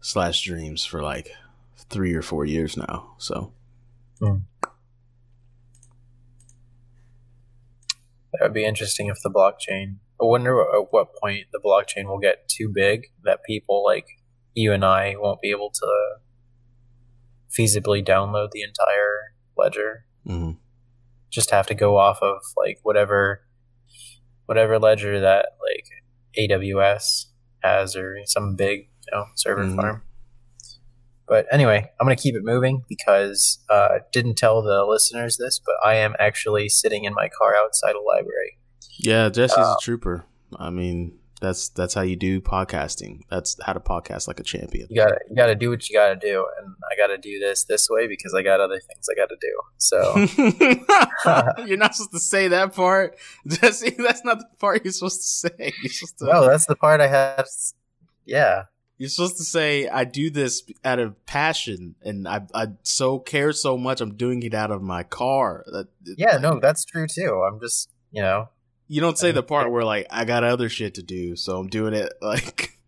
slash 0.00 0.42
dreams 0.42 0.84
for 0.84 1.02
like 1.02 1.30
three 1.76 2.14
or 2.14 2.22
four 2.22 2.44
years 2.44 2.76
now. 2.76 3.14
So 3.18 3.52
hmm. 4.18 4.38
That 8.32 8.42
would 8.42 8.54
be 8.54 8.64
interesting 8.64 9.06
if 9.06 9.22
the 9.22 9.30
blockchain. 9.30 9.96
I 10.20 10.24
wonder 10.24 10.60
at 10.60 10.92
what 10.92 11.14
point 11.16 11.46
the 11.52 11.60
blockchain 11.64 12.06
will 12.06 12.18
get 12.18 12.48
too 12.48 12.68
big 12.68 13.06
that 13.22 13.44
people 13.44 13.84
like 13.84 14.06
you 14.54 14.72
and 14.72 14.84
I 14.84 15.14
won't 15.16 15.40
be 15.40 15.50
able 15.50 15.70
to 15.70 16.16
feasibly 17.56 18.04
download 18.04 18.50
the 18.52 18.62
entire 18.62 19.34
ledger. 19.56 20.04
mhm. 20.26 20.56
Just 21.30 21.50
have 21.50 21.66
to 21.66 21.74
go 21.74 21.96
off 21.98 22.18
of 22.22 22.38
like 22.56 22.78
whatever 22.82 23.40
whatever 24.46 24.78
ledger 24.78 25.20
that 25.20 25.46
like 25.62 25.86
AWS 26.38 27.26
has 27.62 27.96
or 27.96 28.18
some 28.26 28.56
big 28.56 28.88
you 29.06 29.12
know 29.12 29.24
server 29.36 29.64
Mhm. 29.64 29.76
farm. 29.76 30.02
But 31.26 31.46
anyway, 31.50 31.90
I'm 31.98 32.04
gonna 32.06 32.16
keep 32.16 32.34
it 32.34 32.42
moving 32.44 32.82
because 32.88 33.64
uh, 33.70 34.00
didn't 34.12 34.34
tell 34.36 34.60
the 34.62 34.84
listeners 34.84 35.38
this, 35.38 35.58
but 35.64 35.74
I 35.82 35.94
am 35.96 36.14
actually 36.18 36.68
sitting 36.68 37.04
in 37.04 37.14
my 37.14 37.28
car 37.28 37.54
outside 37.56 37.94
a 37.94 38.00
library. 38.00 38.58
yeah, 38.98 39.28
Jesse's 39.28 39.58
Uh, 39.58 39.74
a 39.78 39.82
trooper. 39.82 40.24
I 40.56 40.70
mean, 40.70 41.18
that's 41.44 41.68
that's 41.68 41.94
how 41.94 42.02
you 42.02 42.16
do 42.16 42.40
podcasting. 42.40 43.20
That's 43.30 43.56
how 43.62 43.74
to 43.74 43.80
podcast 43.80 44.26
like 44.26 44.40
a 44.40 44.42
champion. 44.42 44.86
You 44.90 44.96
gotta 44.96 45.18
you 45.28 45.36
gotta 45.36 45.54
do 45.54 45.70
what 45.70 45.88
you 45.88 45.96
gotta 45.96 46.16
do, 46.16 46.46
and 46.58 46.74
I 46.90 46.96
gotta 46.96 47.18
do 47.18 47.38
this 47.38 47.64
this 47.64 47.88
way 47.90 48.06
because 48.06 48.34
I 48.34 48.42
got 48.42 48.60
other 48.60 48.80
things 48.80 49.08
I 49.10 49.14
gotta 49.14 49.36
do. 49.40 49.60
So 49.78 51.62
you're 51.66 51.76
not 51.76 51.94
supposed 51.94 52.12
to 52.12 52.20
say 52.20 52.48
that 52.48 52.74
part. 52.74 53.16
Jesse, 53.46 53.90
that's 53.90 54.24
not 54.24 54.38
the 54.38 54.46
part 54.58 54.84
you're 54.84 54.92
supposed 54.92 55.20
to 55.20 55.26
say. 55.26 55.72
You're 55.82 55.92
supposed 55.92 56.18
to, 56.18 56.24
no, 56.26 56.48
that's 56.48 56.66
the 56.66 56.76
part 56.76 57.00
I 57.00 57.08
had. 57.08 57.44
Yeah, 58.24 58.64
you're 58.96 59.10
supposed 59.10 59.36
to 59.36 59.44
say, 59.44 59.88
"I 59.88 60.04
do 60.04 60.30
this 60.30 60.62
out 60.84 60.98
of 60.98 61.26
passion, 61.26 61.94
and 62.02 62.26
I 62.26 62.42
I 62.54 62.68
so 62.82 63.18
care 63.18 63.52
so 63.52 63.76
much. 63.76 64.00
I'm 64.00 64.14
doing 64.14 64.42
it 64.42 64.54
out 64.54 64.70
of 64.70 64.82
my 64.82 65.02
car." 65.02 65.64
That, 65.66 65.88
yeah, 66.16 66.38
no, 66.38 66.58
that's 66.60 66.84
true 66.84 67.06
too. 67.06 67.44
I'm 67.46 67.60
just 67.60 67.90
you 68.12 68.22
know 68.22 68.48
you 68.94 69.00
don't 69.00 69.18
say 69.18 69.32
the 69.32 69.42
part 69.42 69.72
where 69.72 69.82
like 69.82 70.06
I 70.08 70.24
got 70.24 70.44
other 70.44 70.68
shit 70.68 70.94
to 70.94 71.02
do, 71.02 71.34
so 71.34 71.58
I'm 71.58 71.66
doing 71.66 71.94
it 71.94 72.12
like 72.22 72.78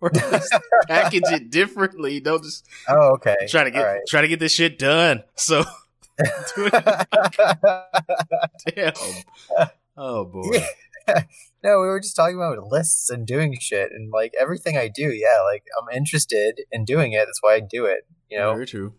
or 0.00 0.08
just 0.14 0.54
package 0.88 1.24
it 1.26 1.50
differently. 1.50 2.20
Don't 2.20 2.42
just 2.42 2.66
oh 2.88 3.12
okay 3.16 3.36
try 3.46 3.64
to 3.64 3.70
get 3.70 3.82
right. 3.82 4.00
try 4.08 4.22
to 4.22 4.28
get 4.28 4.40
this 4.40 4.52
shit 4.52 4.78
done. 4.78 5.24
So 5.34 5.64
damn. 8.74 8.94
Oh 9.94 10.24
boy. 10.24 10.64
no, 11.62 11.80
we 11.80 11.86
were 11.86 12.00
just 12.00 12.16
talking 12.16 12.36
about 12.36 12.56
lists 12.68 13.10
and 13.10 13.26
doing 13.26 13.58
shit 13.60 13.90
and 13.92 14.10
like 14.10 14.32
everything 14.40 14.78
I 14.78 14.88
do. 14.88 15.12
Yeah, 15.12 15.42
like 15.44 15.64
I'm 15.78 15.94
interested 15.94 16.62
in 16.72 16.86
doing 16.86 17.12
it. 17.12 17.26
That's 17.26 17.42
why 17.42 17.56
I 17.56 17.60
do 17.60 17.84
it. 17.84 18.06
You 18.30 18.38
know, 18.38 18.54
very 18.54 18.64
true. 18.64 18.94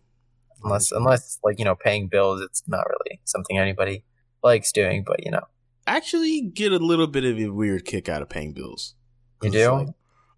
Unless 0.63 0.91
unless 0.91 1.39
like 1.43 1.57
you 1.57 1.65
know 1.65 1.73
paying 1.73 2.09
bills, 2.09 2.41
it's 2.41 2.61
not 2.67 2.85
really 2.87 3.21
something 3.25 3.57
anybody 3.57 4.03
likes 4.43 4.71
doing. 4.71 5.03
But 5.03 5.25
you 5.25 5.31
know 5.31 5.47
actually 5.87 6.41
get 6.41 6.71
a 6.71 6.77
little 6.77 7.07
bit 7.07 7.23
of 7.23 7.39
a 7.39 7.47
weird 7.49 7.85
kick 7.85 8.09
out 8.09 8.21
of 8.21 8.29
paying 8.29 8.53
bills. 8.53 8.95
You 9.41 9.49
do? 9.49 9.71
Like, 9.71 9.87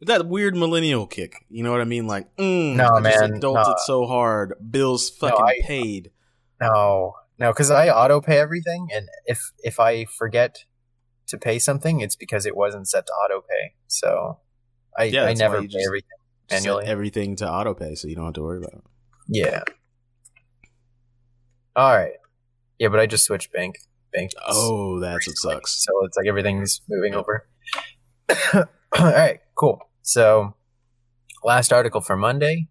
that 0.01 0.27
weird 0.27 0.55
millennial 0.55 1.07
kick. 1.07 1.45
You 1.49 1.63
know 1.63 1.71
what 1.71 1.81
I 1.81 1.85
mean? 1.85 2.07
Like, 2.07 2.33
mm, 2.37 2.75
no, 2.75 2.87
I 2.87 2.99
man, 3.01 3.13
just 3.13 3.33
adulted 3.33 3.67
no. 3.67 3.75
so 3.85 4.05
hard. 4.05 4.53
Bills 4.71 5.09
fucking 5.09 5.37
no, 5.37 5.45
I, 5.45 5.59
paid. 5.61 6.11
No, 6.61 7.13
no, 7.37 7.51
because 7.51 7.71
I 7.71 7.89
auto 7.89 8.21
pay 8.21 8.37
everything, 8.37 8.87
and 8.93 9.07
if 9.25 9.51
if 9.59 9.79
I 9.79 10.05
forget 10.05 10.65
to 11.27 11.37
pay 11.37 11.59
something, 11.59 11.99
it's 12.01 12.15
because 12.15 12.45
it 12.45 12.55
wasn't 12.55 12.87
set 12.87 13.05
to 13.07 13.13
auto 13.13 13.41
pay. 13.41 13.73
So 13.87 14.39
I 14.97 15.05
yeah, 15.05 15.25
I 15.25 15.33
never 15.33 15.61
pay 15.61 15.83
everything 15.85 16.09
manually. 16.49 16.85
everything 16.85 17.35
to 17.37 17.49
auto 17.49 17.73
pay, 17.73 17.95
so 17.95 18.07
you 18.07 18.15
don't 18.15 18.25
have 18.25 18.33
to 18.35 18.41
worry 18.41 18.59
about 18.59 18.73
it. 18.73 18.83
Yeah. 19.27 19.63
All 21.75 21.95
right. 21.95 22.13
Yeah, 22.77 22.87
but 22.87 22.99
I 22.99 23.05
just 23.05 23.25
switched 23.25 23.51
bank 23.51 23.75
bank. 24.11 24.31
Oh, 24.47 24.99
that's 24.99 25.27
what 25.27 25.37
sucks. 25.37 25.83
So 25.83 26.05
it's 26.05 26.17
like 26.17 26.27
everything's 26.27 26.81
moving 26.89 27.15
over. 27.15 27.47
All 28.53 28.65
right, 29.05 29.39
cool. 29.55 29.79
So, 30.01 30.55
last 31.43 31.71
article 31.71 32.01
for 32.01 32.15
Monday. 32.17 32.67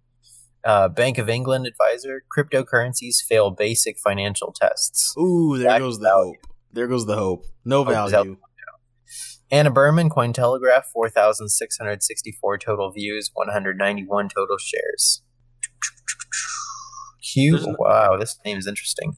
Uh, 0.65 0.89
Bank 0.89 1.19
of 1.19 1.29
England 1.29 1.67
advisor: 1.67 2.23
cryptocurrencies 2.37 3.23
fail 3.27 3.51
basic 3.51 3.99
financial 3.99 4.53
tests. 4.53 5.15
Ooh, 5.17 5.57
there 5.57 5.69
Back 5.69 5.81
goes 5.81 5.99
the 5.99 6.09
value. 6.09 6.33
hope. 6.33 6.53
There 6.73 6.89
goes 6.89 7.07
the 7.07 7.17
hope. 7.17 7.45
No 7.65 7.85
value. 7.85 8.37
Ana 9.51 9.71
Berman, 9.71 10.11
Cointelegraph, 10.11 10.85
4,664 10.93 12.59
total 12.59 12.91
views, 12.91 13.31
191 13.33 14.29
total 14.29 14.59
shares. 14.59 15.23
Hugh, 17.23 17.75
wow, 17.79 18.19
this 18.19 18.39
name 18.45 18.59
is 18.59 18.67
interesting. 18.67 19.17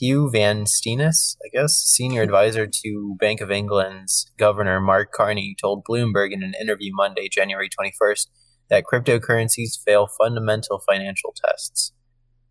Hugh 0.00 0.30
Van 0.30 0.64
Steenis, 0.64 1.36
I 1.44 1.48
guess, 1.52 1.74
senior 1.74 2.22
advisor 2.22 2.66
to 2.66 3.16
Bank 3.20 3.42
of 3.42 3.50
England's 3.50 4.30
Governor 4.38 4.80
Mark 4.80 5.12
Carney, 5.12 5.54
told 5.60 5.84
Bloomberg 5.84 6.32
in 6.32 6.42
an 6.42 6.54
interview 6.58 6.90
Monday, 6.94 7.28
January 7.28 7.68
21st, 7.68 8.28
that 8.70 8.84
cryptocurrencies 8.90 9.78
fail 9.84 10.06
fundamental 10.06 10.82
financial 10.88 11.34
tests. 11.44 11.92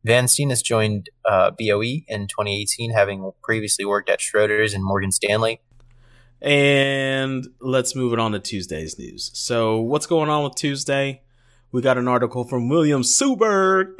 Van 0.06 0.26
Steenis 0.26 0.64
joined 0.64 1.10
uh, 1.26 1.50
BOE 1.50 2.04
in 2.08 2.28
2018, 2.28 2.92
having 2.92 3.32
previously 3.42 3.84
worked 3.84 4.12
at 4.12 4.20
Schroders 4.20 4.76
and 4.76 4.84
Morgan 4.84 5.12
Stanley. 5.12 5.60
And 6.44 7.48
let's 7.60 7.96
move 7.96 8.14
it 8.14 8.20
on 8.20 8.34
to 8.34 8.40
Tuesday's 8.40 9.00
news. 9.00 9.32
So, 9.34 9.82
what's 9.82 10.06
going 10.06 10.30
on 10.30 10.44
with 10.44 10.56
Tuesday? 10.56 11.24
We 11.72 11.82
got 11.84 12.00
an 12.00 12.08
article 12.08 12.46
from 12.46 12.68
William 12.68 13.04
Suberg. 13.04 13.94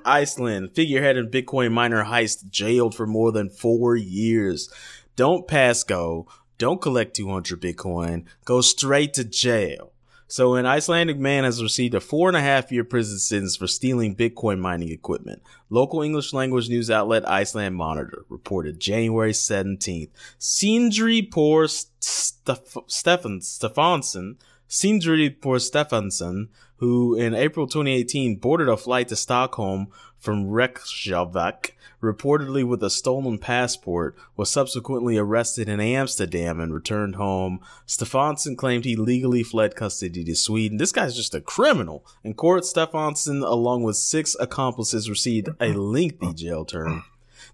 Iceland, 0.04 0.74
figurehead 0.74 1.16
and 1.16 1.30
Bitcoin 1.32 1.72
miner 1.72 2.04
heist 2.04 2.50
jailed 2.50 2.94
for 2.94 3.06
more 3.06 3.32
than 3.32 3.48
four 3.48 3.96
years. 3.96 4.70
Don't 5.16 5.48
pass 5.48 5.82
go. 5.82 6.26
Don't 6.58 6.82
collect 6.82 7.16
200 7.16 7.58
Bitcoin. 7.60 8.26
Go 8.44 8.60
straight 8.60 9.14
to 9.14 9.24
jail. 9.24 9.92
So, 10.28 10.54
an 10.54 10.64
Icelandic 10.64 11.18
man 11.18 11.44
has 11.44 11.62
received 11.62 11.94
a 11.94 12.00
four 12.00 12.28
and 12.28 12.36
a 12.36 12.40
half 12.40 12.70
year 12.70 12.84
prison 12.84 13.18
sentence 13.18 13.56
for 13.56 13.66
stealing 13.66 14.16
Bitcoin 14.16 14.58
mining 14.58 14.90
equipment. 14.90 15.42
Local 15.70 16.02
English 16.02 16.32
language 16.32 16.68
news 16.68 16.90
outlet 16.90 17.28
Iceland 17.28 17.76
Monitor 17.76 18.24
reported 18.28 18.80
January 18.80 19.32
17th. 19.32 20.08
Sindri 20.38 21.22
Por 21.22 21.66
Stefan 21.68 23.40
Stefansson, 23.40 24.38
Sindri 24.74 25.28
Por 25.28 25.58
Stefansson, 25.58 26.48
who 26.76 27.14
in 27.14 27.34
April 27.34 27.66
2018 27.66 28.36
boarded 28.36 28.70
a 28.70 28.76
flight 28.78 29.06
to 29.08 29.16
Stockholm 29.16 29.88
from 30.16 30.48
Reykjavik, 30.48 31.76
reportedly 32.02 32.64
with 32.64 32.82
a 32.82 32.88
stolen 32.88 33.36
passport, 33.36 34.16
was 34.34 34.48
subsequently 34.48 35.18
arrested 35.18 35.68
in 35.68 35.78
Amsterdam 35.78 36.58
and 36.58 36.72
returned 36.72 37.16
home. 37.16 37.60
Stefansson 37.84 38.56
claimed 38.56 38.86
he 38.86 38.96
legally 38.96 39.42
fled 39.42 39.76
custody 39.76 40.24
to 40.24 40.34
Sweden. 40.34 40.78
This 40.78 40.90
guy's 40.90 41.14
just 41.14 41.34
a 41.34 41.42
criminal. 41.42 42.06
In 42.24 42.32
court, 42.32 42.64
Stefansson, 42.64 43.42
along 43.42 43.82
with 43.82 43.96
six 43.96 44.34
accomplices, 44.40 45.10
received 45.10 45.50
a 45.60 45.74
lengthy 45.74 46.32
jail 46.32 46.64
term. 46.64 47.04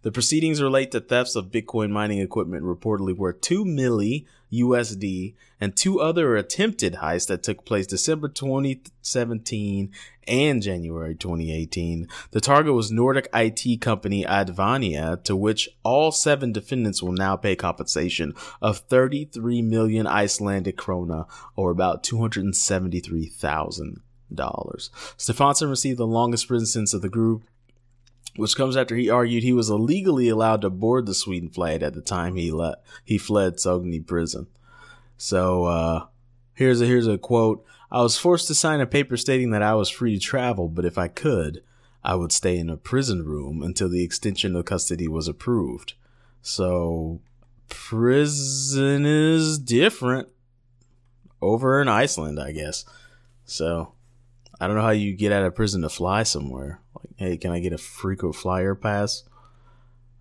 The 0.02 0.12
proceedings 0.12 0.62
relate 0.62 0.92
to 0.92 1.00
thefts 1.00 1.34
of 1.34 1.50
Bitcoin 1.50 1.90
mining 1.90 2.20
equipment 2.20 2.64
reportedly 2.64 3.16
worth 3.16 3.40
2 3.40 3.64
milli 3.64 4.26
USD 4.52 5.34
and 5.60 5.76
two 5.76 6.00
other 6.00 6.36
attempted 6.36 6.94
heists 6.94 7.26
that 7.28 7.42
took 7.42 7.64
place 7.64 7.86
December 7.86 8.28
2017 8.28 9.90
and 10.26 10.62
January 10.62 11.14
2018. 11.14 12.08
The 12.30 12.40
target 12.40 12.74
was 12.74 12.92
Nordic 12.92 13.28
IT 13.34 13.80
company 13.80 14.24
Advania, 14.24 15.22
to 15.24 15.34
which 15.34 15.68
all 15.82 16.12
seven 16.12 16.52
defendants 16.52 17.02
will 17.02 17.12
now 17.12 17.36
pay 17.36 17.56
compensation 17.56 18.34
of 18.60 18.78
33 18.78 19.62
million 19.62 20.06
Icelandic 20.06 20.76
krona, 20.76 21.26
or 21.56 21.70
about 21.70 22.02
$273,000. 22.04 24.00
Stefansson 25.16 25.70
received 25.70 25.98
the 25.98 26.06
longest 26.06 26.46
prison 26.46 26.66
sentence 26.66 26.92
of 26.94 27.02
the 27.02 27.08
group, 27.08 27.44
which 28.38 28.56
comes 28.56 28.76
after 28.76 28.94
he 28.94 29.10
argued 29.10 29.42
he 29.42 29.52
was 29.52 29.68
illegally 29.68 30.28
allowed 30.28 30.60
to 30.60 30.70
board 30.70 31.06
the 31.06 31.14
Sweden 31.14 31.48
flight 31.48 31.82
at 31.82 31.94
the 31.94 32.00
time 32.00 32.36
he 32.36 32.52
let 32.52 32.76
he 33.04 33.18
fled 33.18 33.56
Sogni 33.56 34.06
prison. 34.06 34.46
So 35.16 35.64
uh, 35.64 36.06
here's 36.54 36.80
a 36.80 36.86
here's 36.86 37.08
a 37.08 37.18
quote. 37.18 37.64
I 37.90 38.00
was 38.00 38.16
forced 38.16 38.46
to 38.46 38.54
sign 38.54 38.80
a 38.80 38.86
paper 38.86 39.16
stating 39.16 39.50
that 39.50 39.62
I 39.62 39.74
was 39.74 39.88
free 39.88 40.14
to 40.14 40.20
travel, 40.20 40.68
but 40.68 40.84
if 40.84 40.96
I 40.96 41.08
could, 41.08 41.64
I 42.04 42.14
would 42.14 42.30
stay 42.30 42.56
in 42.56 42.70
a 42.70 42.76
prison 42.76 43.24
room 43.24 43.60
until 43.60 43.88
the 43.88 44.04
extension 44.04 44.54
of 44.54 44.66
custody 44.66 45.08
was 45.08 45.26
approved. 45.26 45.94
So 46.40 47.20
prison 47.68 49.04
is 49.04 49.58
different 49.58 50.28
over 51.42 51.82
in 51.82 51.88
Iceland, 51.88 52.38
I 52.38 52.52
guess. 52.52 52.84
So 53.46 53.94
I 54.60 54.68
don't 54.68 54.76
know 54.76 54.82
how 54.82 54.90
you 54.90 55.12
get 55.12 55.32
out 55.32 55.44
of 55.44 55.56
prison 55.56 55.82
to 55.82 55.88
fly 55.88 56.22
somewhere. 56.22 56.80
Like, 56.98 57.14
hey, 57.16 57.36
can 57.36 57.52
I 57.52 57.60
get 57.60 57.72
a 57.72 57.78
frequent 57.78 58.34
flyer 58.34 58.74
pass 58.74 59.24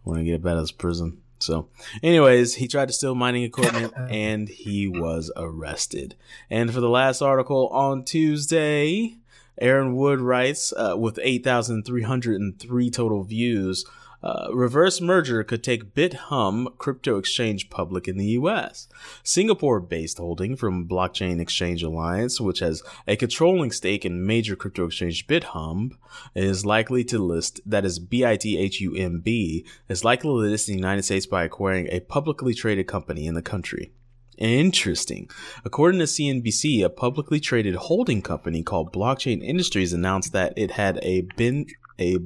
when 0.04 0.20
I 0.20 0.24
get 0.24 0.46
out 0.46 0.58
of 0.58 0.64
this 0.64 0.72
prison? 0.72 1.22
So, 1.40 1.70
anyways, 2.02 2.56
he 2.56 2.68
tried 2.68 2.88
to 2.88 2.94
steal 2.94 3.16
mining 3.16 3.44
equipment 3.44 3.94
and 4.10 4.50
he 4.50 4.88
was 4.88 5.32
arrested. 5.36 6.16
And 6.50 6.74
for 6.74 6.82
the 6.82 6.90
last 6.90 7.22
article 7.22 7.68
on 7.70 8.04
Tuesday, 8.04 9.18
Aaron 9.60 9.96
Wood 9.96 10.20
writes 10.20 10.74
uh, 10.74 10.96
with 10.98 11.20
8,303 11.22 12.90
total 12.90 13.24
views 13.24 13.86
uh, 14.24 14.48
reverse 14.52 15.00
merger 15.00 15.44
could 15.44 15.64
take 15.64 15.94
Bithumb 15.94 16.78
crypto 16.78 17.18
exchange 17.18 17.70
public 17.70 18.08
in 18.08 18.18
the 18.18 18.38
US. 18.40 18.88
Singapore 19.24 19.80
based 19.80 20.18
holding 20.18 20.56
from 20.56 20.88
Blockchain 20.88 21.40
Exchange 21.40 21.84
Alliance, 21.84 22.42
which 22.42 22.60
has 22.60 22.82
a 23.08 23.16
controlling 23.16 23.72
stake 23.72 24.06
in 24.06 24.26
major 24.26 24.56
crypto 24.56 24.86
exchange 24.86 25.28
Bithumb, 25.28 25.92
is 26.36 26.66
likely 26.66 27.04
to 27.06 27.20
list, 27.20 27.62
that 27.66 27.86
is 27.86 28.00
B 28.00 28.26
I 28.26 28.38
T 28.38 28.58
H 28.58 28.82
U 28.82 28.96
M 28.96 29.20
B, 29.20 29.66
is 29.88 30.04
likely 30.04 30.30
to 30.30 30.34
list 30.34 30.68
in 30.68 30.74
the 30.74 30.80
United 30.80 31.04
States 31.04 31.26
by 31.26 31.44
acquiring 31.44 31.88
a 31.92 32.00
publicly 32.00 32.54
traded 32.54 32.88
company 32.88 33.28
in 33.28 33.36
the 33.36 33.42
country. 33.42 33.92
Interesting. 34.38 35.30
According 35.66 36.00
to 36.00 36.06
CNBC, 36.06 36.84
a 36.84 36.90
publicly 36.90 37.40
traded 37.40 37.76
holding 37.76 38.22
company 38.22 38.62
called 38.62 38.94
Blockchain 38.94 39.44
Industries 39.44 39.94
announced 39.94 40.32
that 40.34 40.54
it 40.56 40.72
had 40.72 41.00
a 41.02 41.22
been 41.36 41.66
a 42.00 42.18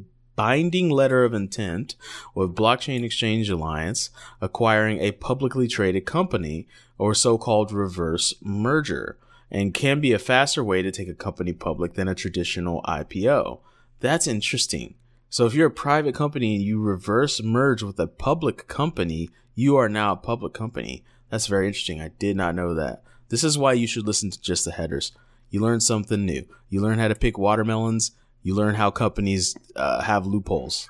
binding 0.41 0.89
letter 0.89 1.23
of 1.23 1.35
intent 1.35 1.95
with 2.33 2.55
Blockchain 2.55 3.03
Exchange 3.03 3.47
Alliance 3.47 4.09
acquiring 4.41 4.99
a 4.99 5.11
publicly 5.11 5.67
traded 5.67 6.07
company 6.07 6.67
or 6.97 7.13
so 7.13 7.37
called 7.37 7.71
reverse 7.71 8.33
merger, 8.41 9.19
and 9.51 9.75
can 9.75 10.01
be 10.01 10.13
a 10.13 10.17
faster 10.17 10.63
way 10.63 10.81
to 10.81 10.89
take 10.89 11.07
a 11.07 11.13
company 11.13 11.53
public 11.53 11.93
than 11.93 12.07
a 12.07 12.15
traditional 12.15 12.81
IPO. 12.87 13.59
That's 13.99 14.25
interesting. 14.25 14.95
So 15.29 15.45
if 15.45 15.53
you're 15.53 15.67
a 15.67 15.71
private 15.87 16.15
company 16.15 16.55
and 16.55 16.63
you 16.63 16.81
reverse 16.81 17.43
merge 17.43 17.83
with 17.83 17.99
a 17.99 18.07
public 18.07 18.67
company, 18.67 19.29
you 19.53 19.77
are 19.77 19.89
now 19.89 20.13
a 20.13 20.15
public 20.15 20.53
company. 20.53 21.03
That's 21.29 21.45
very 21.45 21.67
interesting. 21.67 22.01
I 22.01 22.07
did 22.17 22.35
not 22.35 22.55
know 22.55 22.73
that. 22.73 23.03
This 23.29 23.43
is 23.43 23.59
why 23.59 23.73
you 23.73 23.85
should 23.85 24.07
listen 24.07 24.31
to 24.31 24.41
just 24.41 24.65
the 24.65 24.71
headers. 24.71 25.11
You 25.51 25.59
learn 25.59 25.81
something 25.81 26.25
new. 26.25 26.47
You 26.67 26.81
learn 26.81 26.97
how 26.97 27.09
to 27.09 27.15
pick 27.15 27.37
watermelons. 27.37 28.13
You 28.43 28.55
learn 28.55 28.75
how 28.75 28.89
companies 28.91 29.55
uh, 29.75 30.01
have 30.01 30.25
loopholes. 30.25 30.87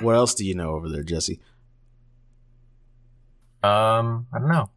what 0.00 0.14
else 0.14 0.34
do 0.34 0.44
you 0.44 0.54
know 0.54 0.70
over 0.74 0.88
there, 0.88 1.02
Jesse? 1.02 1.40
Um, 3.62 4.26
I 4.32 4.38
don't 4.38 4.48
know. 4.48 4.70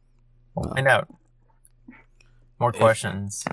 We'll 0.55 0.69
find 0.73 0.87
out. 0.87 1.13
More 2.59 2.69
If- 2.71 2.77
questions. 2.77 3.43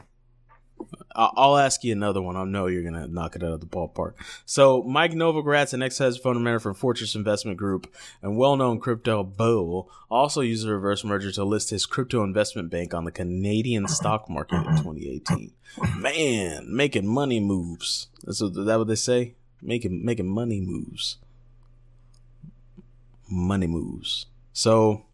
I'll 1.14 1.56
ask 1.56 1.84
you 1.84 1.92
another 1.92 2.20
one. 2.20 2.36
I 2.36 2.44
know 2.44 2.66
you're 2.66 2.82
gonna 2.82 3.06
knock 3.06 3.36
it 3.36 3.42
out 3.42 3.52
of 3.52 3.60
the 3.60 3.66
ballpark. 3.66 4.14
So, 4.44 4.82
Mike 4.82 5.12
Novogratz, 5.12 5.72
an 5.72 5.82
ex-hedge 5.82 6.20
fund 6.20 6.42
manager 6.42 6.60
from 6.60 6.74
Fortress 6.74 7.14
Investment 7.14 7.56
Group 7.56 7.92
and 8.20 8.36
well-known 8.36 8.80
crypto 8.80 9.22
bull, 9.22 9.90
also 10.10 10.40
used 10.40 10.66
a 10.66 10.72
reverse 10.72 11.04
merger 11.04 11.30
to 11.32 11.44
list 11.44 11.70
his 11.70 11.86
crypto 11.86 12.24
investment 12.24 12.70
bank 12.70 12.92
on 12.94 13.04
the 13.04 13.12
Canadian 13.12 13.86
stock 13.86 14.28
market 14.28 14.56
in 14.56 14.76
2018. 14.76 15.52
Man, 15.98 16.74
making 16.74 17.06
money 17.06 17.38
moves. 17.38 18.08
That's 18.24 18.40
that 18.40 18.78
what 18.78 18.88
they 18.88 18.96
say? 18.96 19.34
Making 19.62 20.04
making 20.04 20.28
money 20.28 20.60
moves. 20.60 21.18
Money 23.30 23.66
moves. 23.66 24.26
So, 24.52 25.06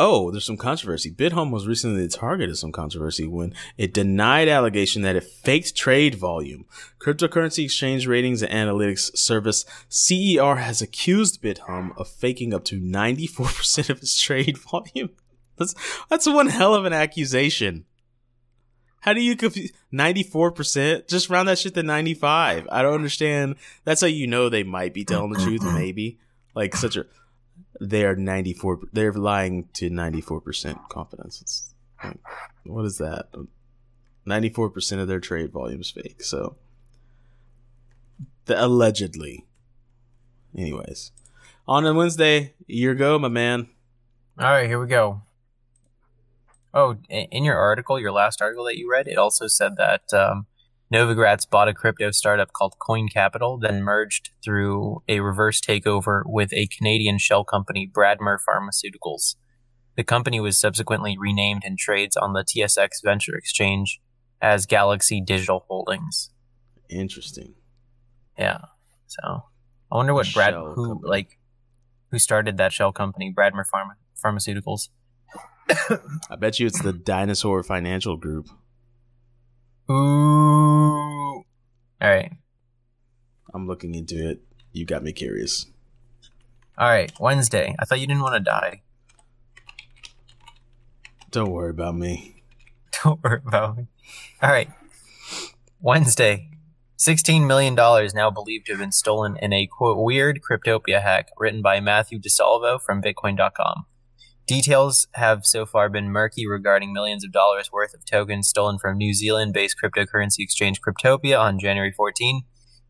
Oh, 0.00 0.30
there's 0.30 0.46
some 0.46 0.56
controversy. 0.56 1.10
Bithumb 1.10 1.50
was 1.50 1.66
recently 1.66 2.02
the 2.02 2.08
target 2.08 2.50
of 2.50 2.58
some 2.58 2.70
controversy 2.70 3.26
when 3.26 3.52
it 3.76 3.92
denied 3.92 4.46
allegation 4.46 5.02
that 5.02 5.16
it 5.16 5.24
faked 5.24 5.74
trade 5.74 6.14
volume. 6.14 6.66
Cryptocurrency 7.00 7.64
exchange 7.64 8.06
ratings 8.06 8.40
and 8.40 8.52
analytics 8.52 9.16
service 9.16 9.64
CER 9.88 10.54
has 10.56 10.80
accused 10.80 11.42
Bithumb 11.42 11.98
of 11.98 12.06
faking 12.06 12.54
up 12.54 12.64
to 12.66 12.80
94% 12.80 13.90
of 13.90 13.98
its 13.98 14.20
trade 14.20 14.56
volume. 14.70 15.10
That's 15.56 15.74
that's 16.08 16.28
one 16.28 16.46
hell 16.46 16.76
of 16.76 16.84
an 16.84 16.92
accusation. 16.92 17.84
How 19.00 19.12
do 19.12 19.20
you 19.20 19.36
confuse 19.36 19.72
94%? 19.92 21.08
Just 21.08 21.28
round 21.28 21.48
that 21.48 21.58
shit 21.58 21.74
to 21.74 21.82
95. 21.82 22.68
I 22.70 22.82
don't 22.82 22.94
understand. 22.94 23.56
That's 23.84 24.00
how 24.00 24.06
you 24.06 24.26
know 24.28 24.48
they 24.48 24.62
might 24.62 24.94
be 24.94 25.04
telling 25.04 25.32
the 25.32 25.40
truth, 25.40 25.62
maybe. 25.62 26.18
Like 26.54 26.76
such 26.76 26.96
a 26.96 27.06
they 27.80 28.04
are 28.04 28.16
94 28.16 28.80
they're 28.92 29.12
lying 29.12 29.68
to 29.74 29.90
94% 29.90 30.88
confidence. 30.88 31.40
It's 31.40 31.74
like, 32.02 32.18
what 32.64 32.84
is 32.84 32.98
that? 32.98 33.28
94% 34.26 35.00
of 35.00 35.08
their 35.08 35.20
trade 35.20 35.52
volume 35.52 35.80
is 35.80 35.90
fake 35.90 36.22
so. 36.22 36.56
The 38.46 38.64
allegedly. 38.64 39.46
Anyways. 40.56 41.12
On 41.66 41.84
a 41.86 41.92
wednesday 41.94 42.54
year 42.66 42.94
go 42.94 43.18
my 43.18 43.28
man. 43.28 43.68
All 44.38 44.46
right, 44.46 44.68
here 44.68 44.80
we 44.80 44.86
go. 44.86 45.22
Oh, 46.72 46.96
in 47.08 47.44
your 47.44 47.56
article, 47.56 47.98
your 47.98 48.12
last 48.12 48.40
article 48.40 48.64
that 48.66 48.78
you 48.78 48.90
read, 48.90 49.08
it 49.08 49.18
also 49.18 49.46
said 49.46 49.76
that 49.76 50.12
um, 50.12 50.46
Novogratz 50.92 51.48
bought 51.48 51.68
a 51.68 51.74
crypto 51.74 52.10
startup 52.10 52.52
called 52.52 52.78
Coin 52.78 53.08
Capital, 53.08 53.58
then 53.58 53.82
merged 53.82 54.30
through 54.42 55.02
a 55.06 55.20
reverse 55.20 55.60
takeover 55.60 56.22
with 56.24 56.52
a 56.54 56.66
Canadian 56.66 57.18
shell 57.18 57.44
company, 57.44 57.86
Bradmer 57.86 58.38
Pharmaceuticals. 58.38 59.36
The 59.96 60.04
company 60.04 60.40
was 60.40 60.58
subsequently 60.58 61.16
renamed 61.18 61.62
and 61.64 61.78
trades 61.78 62.16
on 62.16 62.32
the 62.32 62.42
TSX 62.42 63.02
Venture 63.04 63.36
Exchange 63.36 64.00
as 64.40 64.64
Galaxy 64.64 65.20
Digital 65.20 65.64
Holdings. 65.68 66.30
interesting 66.88 67.54
Yeah. 68.38 68.58
So 69.08 69.42
I 69.92 69.96
wonder 69.96 70.14
what 70.14 70.32
Brad 70.32 70.54
Shell 70.54 70.72
who 70.74 70.88
company. 70.88 71.10
like 71.10 71.38
who 72.10 72.18
started 72.18 72.56
that 72.56 72.72
shell 72.72 72.92
company, 72.92 73.34
Bradmer 73.36 73.64
Pharma, 73.66 73.96
Pharmaceuticals. 74.24 74.88
i 76.30 76.36
bet 76.36 76.58
you 76.58 76.66
it's 76.66 76.80
the 76.80 76.94
dinosaur 76.94 77.62
financial 77.62 78.16
group 78.16 78.48
Ooh. 79.90 80.77
All 82.00 82.08
right. 82.10 82.32
i'm 83.54 83.66
looking 83.66 83.94
into 83.94 84.28
it 84.30 84.40
you 84.72 84.84
got 84.84 85.02
me 85.02 85.12
curious 85.12 85.66
All 86.78 86.88
right. 86.88 87.10
Wednesday. 87.18 87.74
I 87.78 87.84
thought 87.84 87.98
you 88.00 88.06
didn't 88.06 88.22
want 88.22 88.34
to 88.34 88.40
die. 88.40 88.82
don't 91.30 91.50
worry 91.50 91.70
about 91.70 91.96
me 91.96 92.42
Don't 93.04 93.22
worry 93.22 93.40
about 93.46 93.76
me. 93.78 93.86
All 94.42 94.50
right. 94.50 94.70
Wednesday. 95.80 96.50
$16 96.98 97.46
million 97.46 97.76
now 97.76 98.28
believed 98.30 98.66
to 98.66 98.72
have 98.72 98.80
been 98.80 98.90
stolen 98.90 99.36
in 99.40 99.52
a 99.52 99.66
quote 99.68 99.98
weird 100.02 100.40
Cryptopia 100.42 101.00
hack 101.00 101.28
written 101.38 101.62
by 101.62 101.78
Matthew 101.78 102.18
DeSalvo 102.18 102.80
from 102.80 103.00
Bitcoin.com. 103.00 103.86
Details 104.48 105.08
have 105.12 105.44
so 105.44 105.66
far 105.66 105.90
been 105.90 106.08
murky 106.08 106.46
regarding 106.46 106.90
millions 106.90 107.22
of 107.22 107.30
dollars 107.30 107.70
worth 107.70 107.92
of 107.92 108.06
tokens 108.06 108.48
stolen 108.48 108.78
from 108.78 108.96
New 108.96 109.12
Zealand 109.12 109.52
based 109.52 109.76
cryptocurrency 109.78 110.38
exchange 110.38 110.80
Cryptopia 110.80 111.38
on 111.38 111.58
January 111.58 111.92
14, 111.92 112.44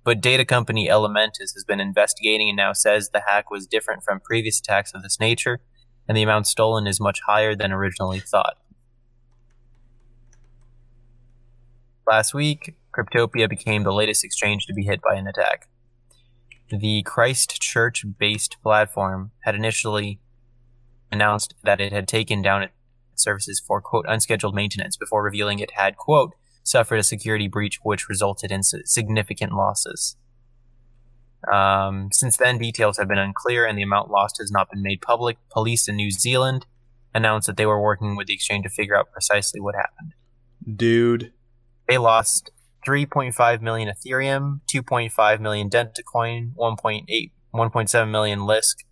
but 0.05 0.21
data 0.21 0.45
company 0.45 0.89
Elementus 0.89 1.55
has 1.55 1.65
been 1.67 1.81
investigating 1.81 2.49
and 2.49 2.57
now 2.57 2.73
says 2.73 3.11
the 3.11 3.25
hack 3.27 3.51
was 3.51 3.67
different 3.67 4.05
from 4.05 4.21
previous 4.21 4.61
attacks 4.61 4.95
of 4.95 5.03
this 5.03 5.19
nature, 5.19 5.59
and 6.07 6.17
the 6.17 6.23
amount 6.23 6.47
stolen 6.47 6.87
is 6.87 7.01
much 7.01 7.19
higher 7.27 7.57
than 7.57 7.73
originally 7.73 8.21
thought. 8.21 8.57
Last 12.09 12.33
week, 12.35 12.77
Cryptopia 12.97 13.51
became 13.51 13.83
the 13.83 13.93
latest 13.93 14.23
exchange 14.23 14.67
to 14.67 14.73
be 14.73 14.85
hit 14.85 15.01
by 15.03 15.17
an 15.17 15.27
attack. 15.27 15.69
The 16.71 17.03
Christchurch 17.03 18.05
based 18.17 18.59
platform 18.63 19.33
had 19.41 19.57
initially 19.57 20.21
announced 21.11 21.55
that 21.65 21.81
it 21.81 21.93
had 21.93 22.09
taken 22.09 22.43
down 22.43 22.63
its 22.63 22.73
services 23.17 23.61
for, 23.61 23.81
quote, 23.81 24.07
unscheduled 24.09 24.55
maintenance 24.55 24.97
before 24.97 25.23
revealing 25.23 25.59
it 25.59 25.73
had, 25.73 25.97
quote, 25.97 26.35
suffered 26.63 26.99
a 26.99 27.03
security 27.03 27.49
breach 27.49 27.79
which 27.83 28.09
resulted 28.09 28.51
in 28.51 28.63
significant 28.63 29.53
losses. 29.53 30.17
Um, 31.51 32.09
since 32.13 32.37
then, 32.37 32.59
details 32.59 32.99
have 32.99 33.09
been 33.09 33.19
unclear 33.19 33.65
and 33.65 33.79
the 33.79 33.83
amount 33.83 34.11
lost 34.11 34.39
has 34.39 34.51
not 34.51 34.71
been 34.71 34.83
made 34.83 35.01
public. 35.01 35.39
Police 35.51 35.89
in 35.89 35.97
New 35.97 36.11
Zealand 36.11 36.67
announced 37.15 37.47
that 37.47 37.57
they 37.57 37.67
were 37.67 37.81
working 37.81 38.17
with 38.17 38.27
the 38.27 38.35
exchange 38.35 38.65
to 38.65 38.71
figure 38.71 38.97
out 38.97 39.13
precisely 39.13 39.61
what 39.61 39.75
happened. 39.75 40.15
dude 40.77 41.33
They 41.89 41.97
lost 41.97 42.51
3.5 42.87 43.63
million 43.63 43.89
Ethereum, 43.89 44.61
2.5 44.73 45.41
million 45.41 45.71
Dentacoin, 45.71 46.55
1.8, 46.55 47.31
1.7 47.55 48.11
million 48.11 48.41
Lisk, 48.41 48.85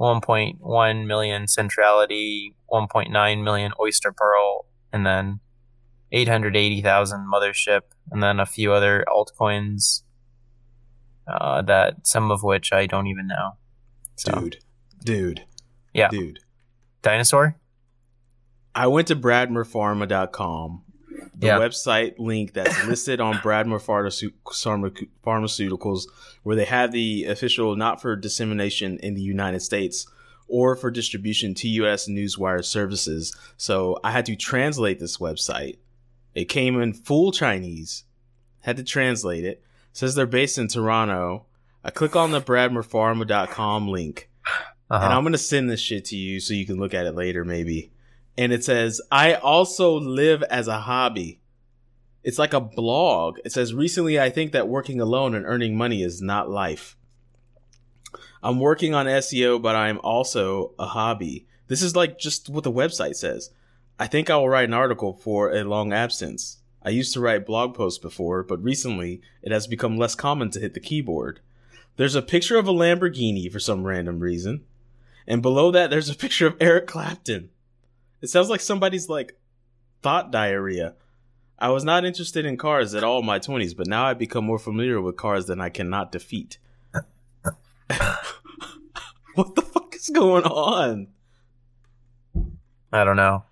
1.1 0.00 1.06
million 1.06 1.46
Centrality, 1.46 2.54
1.9 2.72 3.44
million 3.44 3.72
Oyster 3.78 4.12
Pearl, 4.12 4.64
and 4.92 5.04
then 5.04 5.40
880,000 6.12 7.26
Mothership, 7.32 7.82
and 8.10 8.22
then 8.22 8.40
a 8.40 8.46
few 8.46 8.72
other 8.72 9.04
altcoins. 9.06 10.02
Uh, 11.28 11.62
that 11.62 12.06
some 12.06 12.30
of 12.32 12.42
which 12.42 12.72
I 12.72 12.86
don't 12.86 13.06
even 13.06 13.28
know. 13.28 13.56
So, 14.16 14.32
dude 14.32 14.56
dude 15.04 15.44
Yeah. 15.94 16.08
dude 16.08 16.40
dinosaur. 17.02 17.56
I 18.74 18.86
went 18.88 19.06
to 19.08 19.16
bradmerpharma.com, 19.16 20.82
the 21.40 21.48
Yeah. 21.48 21.58
website 21.58 22.14
link 22.18 22.52
that's 22.52 22.84
listed 22.86 23.20
on 23.20 23.34
Pharma- 23.34 23.80
Pharmaceuticals, 25.24 26.02
where 26.42 26.56
they 26.56 26.64
have 26.64 26.92
the 26.92 27.24
official 27.24 27.76
not 27.76 28.00
for 28.00 28.14
dissemination 28.16 28.98
in 28.98 29.14
the 29.14 29.22
United 29.22 29.60
States 29.60 30.06
or 30.48 30.74
for 30.76 30.90
distribution 30.90 31.54
to 31.54 31.68
U.S. 31.68 32.08
newswire 32.08 32.64
services. 32.64 33.36
So 33.56 33.98
I 34.02 34.10
had 34.12 34.26
to 34.26 34.36
translate 34.36 34.98
this 34.98 35.18
website. 35.18 35.78
It 36.34 36.46
came 36.46 36.80
in 36.80 36.92
full 36.92 37.32
Chinese, 37.32 38.04
had 38.62 38.76
to 38.76 38.84
translate 38.84 39.44
it. 39.44 39.62
says 39.92 40.14
they're 40.14 40.26
based 40.26 40.58
in 40.58 40.68
Toronto. 40.68 41.46
I 41.82 41.90
click 41.90 42.14
on 42.14 42.30
the 42.30 42.40
bradmerpharma.com 42.40 43.88
link 43.88 44.28
and 44.90 45.02
Uh-huh. 45.04 45.16
I'm 45.16 45.22
gonna 45.24 45.38
send 45.38 45.70
this 45.70 45.80
shit 45.80 46.04
to 46.06 46.16
you 46.16 46.40
so 46.40 46.52
you 46.54 46.66
can 46.66 46.78
look 46.78 46.94
at 46.94 47.06
it 47.06 47.14
later, 47.14 47.44
maybe. 47.44 47.90
And 48.40 48.54
it 48.54 48.64
says, 48.64 49.02
I 49.12 49.34
also 49.34 50.00
live 50.00 50.42
as 50.44 50.66
a 50.66 50.80
hobby. 50.80 51.42
It's 52.24 52.38
like 52.38 52.54
a 52.54 52.60
blog. 52.60 53.38
It 53.44 53.52
says, 53.52 53.74
recently 53.74 54.18
I 54.18 54.30
think 54.30 54.52
that 54.52 54.66
working 54.66 54.98
alone 54.98 55.34
and 55.34 55.44
earning 55.44 55.76
money 55.76 56.02
is 56.02 56.22
not 56.22 56.48
life. 56.48 56.96
I'm 58.42 58.58
working 58.58 58.94
on 58.94 59.04
SEO, 59.04 59.60
but 59.60 59.76
I'm 59.76 60.00
also 60.02 60.72
a 60.78 60.86
hobby. 60.86 61.46
This 61.66 61.82
is 61.82 61.94
like 61.94 62.18
just 62.18 62.48
what 62.48 62.64
the 62.64 62.72
website 62.72 63.16
says. 63.16 63.50
I 63.98 64.06
think 64.06 64.30
I 64.30 64.36
will 64.36 64.48
write 64.48 64.70
an 64.70 64.74
article 64.74 65.12
for 65.12 65.52
a 65.52 65.62
long 65.62 65.92
absence. 65.92 66.60
I 66.82 66.88
used 66.88 67.12
to 67.12 67.20
write 67.20 67.44
blog 67.44 67.74
posts 67.74 67.98
before, 67.98 68.42
but 68.42 68.64
recently 68.64 69.20
it 69.42 69.52
has 69.52 69.66
become 69.66 69.98
less 69.98 70.14
common 70.14 70.50
to 70.52 70.60
hit 70.60 70.72
the 70.72 70.80
keyboard. 70.80 71.40
There's 71.98 72.14
a 72.14 72.22
picture 72.22 72.56
of 72.56 72.66
a 72.66 72.72
Lamborghini 72.72 73.52
for 73.52 73.60
some 73.60 73.84
random 73.84 74.18
reason. 74.18 74.64
And 75.26 75.42
below 75.42 75.70
that, 75.72 75.90
there's 75.90 76.08
a 76.08 76.14
picture 76.14 76.46
of 76.46 76.56
Eric 76.58 76.86
Clapton. 76.86 77.50
It 78.20 78.28
sounds 78.28 78.48
like 78.48 78.60
somebody's 78.60 79.08
like 79.08 79.38
thought 80.02 80.30
diarrhea. 80.30 80.94
I 81.58 81.70
was 81.70 81.84
not 81.84 82.04
interested 82.04 82.46
in 82.46 82.56
cars 82.56 82.94
at 82.94 83.04
all 83.04 83.20
in 83.20 83.26
my 83.26 83.38
20s, 83.38 83.76
but 83.76 83.86
now 83.86 84.06
I've 84.06 84.18
become 84.18 84.44
more 84.44 84.58
familiar 84.58 85.00
with 85.00 85.16
cars 85.16 85.46
than 85.46 85.60
I 85.60 85.68
cannot 85.68 86.10
defeat. 86.10 86.58
what 89.34 89.54
the 89.54 89.62
fuck 89.62 89.94
is 89.94 90.10
going 90.10 90.44
on? 90.44 91.08
I 92.92 93.04
don't 93.04 93.16
know. 93.16 93.44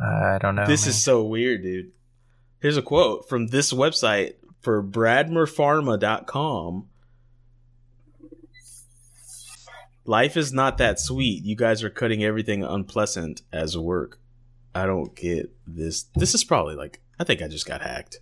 I 0.00 0.38
don't 0.40 0.54
know. 0.54 0.66
This 0.66 0.84
man. 0.84 0.90
is 0.90 1.02
so 1.02 1.24
weird, 1.24 1.62
dude. 1.62 1.90
Here's 2.60 2.76
a 2.76 2.82
quote 2.82 3.28
from 3.28 3.48
this 3.48 3.72
website 3.72 4.34
for 4.60 4.80
bradmerpharma.com. 4.82 6.88
Life 10.08 10.38
is 10.38 10.54
not 10.54 10.78
that 10.78 10.98
sweet. 10.98 11.44
You 11.44 11.54
guys 11.54 11.84
are 11.84 11.90
cutting 11.90 12.24
everything 12.24 12.64
unpleasant 12.64 13.42
as 13.52 13.76
work. 13.76 14.18
I 14.74 14.86
don't 14.86 15.14
get 15.14 15.54
this. 15.66 16.04
This 16.14 16.34
is 16.34 16.44
probably 16.44 16.76
like 16.76 17.02
I 17.20 17.24
think 17.24 17.42
I 17.42 17.48
just 17.48 17.66
got 17.66 17.82
hacked. 17.82 18.20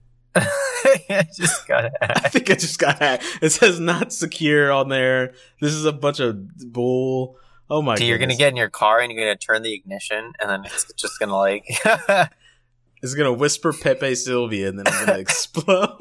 I 0.34 1.28
just 1.32 1.68
got 1.68 1.92
I 2.02 2.28
think 2.28 2.50
I 2.50 2.54
just 2.54 2.80
got 2.80 2.98
hacked. 2.98 3.22
It 3.40 3.50
says 3.50 3.78
not 3.78 4.12
secure 4.12 4.72
on 4.72 4.88
there. 4.88 5.32
This 5.60 5.74
is 5.74 5.84
a 5.84 5.92
bunch 5.92 6.18
of 6.18 6.72
bull. 6.72 7.36
Oh 7.70 7.82
my! 7.82 7.92
God. 7.92 7.98
So 8.00 8.04
you're 8.06 8.18
gonna 8.18 8.34
get 8.34 8.48
in 8.48 8.56
your 8.56 8.68
car 8.68 8.98
and 8.98 9.12
you're 9.12 9.22
gonna 9.22 9.36
turn 9.36 9.62
the 9.62 9.72
ignition, 9.72 10.32
and 10.40 10.50
then 10.50 10.64
it's 10.64 10.92
just 10.94 11.20
gonna 11.20 11.36
like. 11.36 11.64
It's 13.00 13.14
gonna 13.14 13.32
whisper 13.32 13.72
Pepe 13.72 14.16
Sylvia, 14.16 14.70
and 14.70 14.80
then 14.80 14.88
I'm 14.88 15.06
gonna 15.06 15.18
explode. 15.20 15.96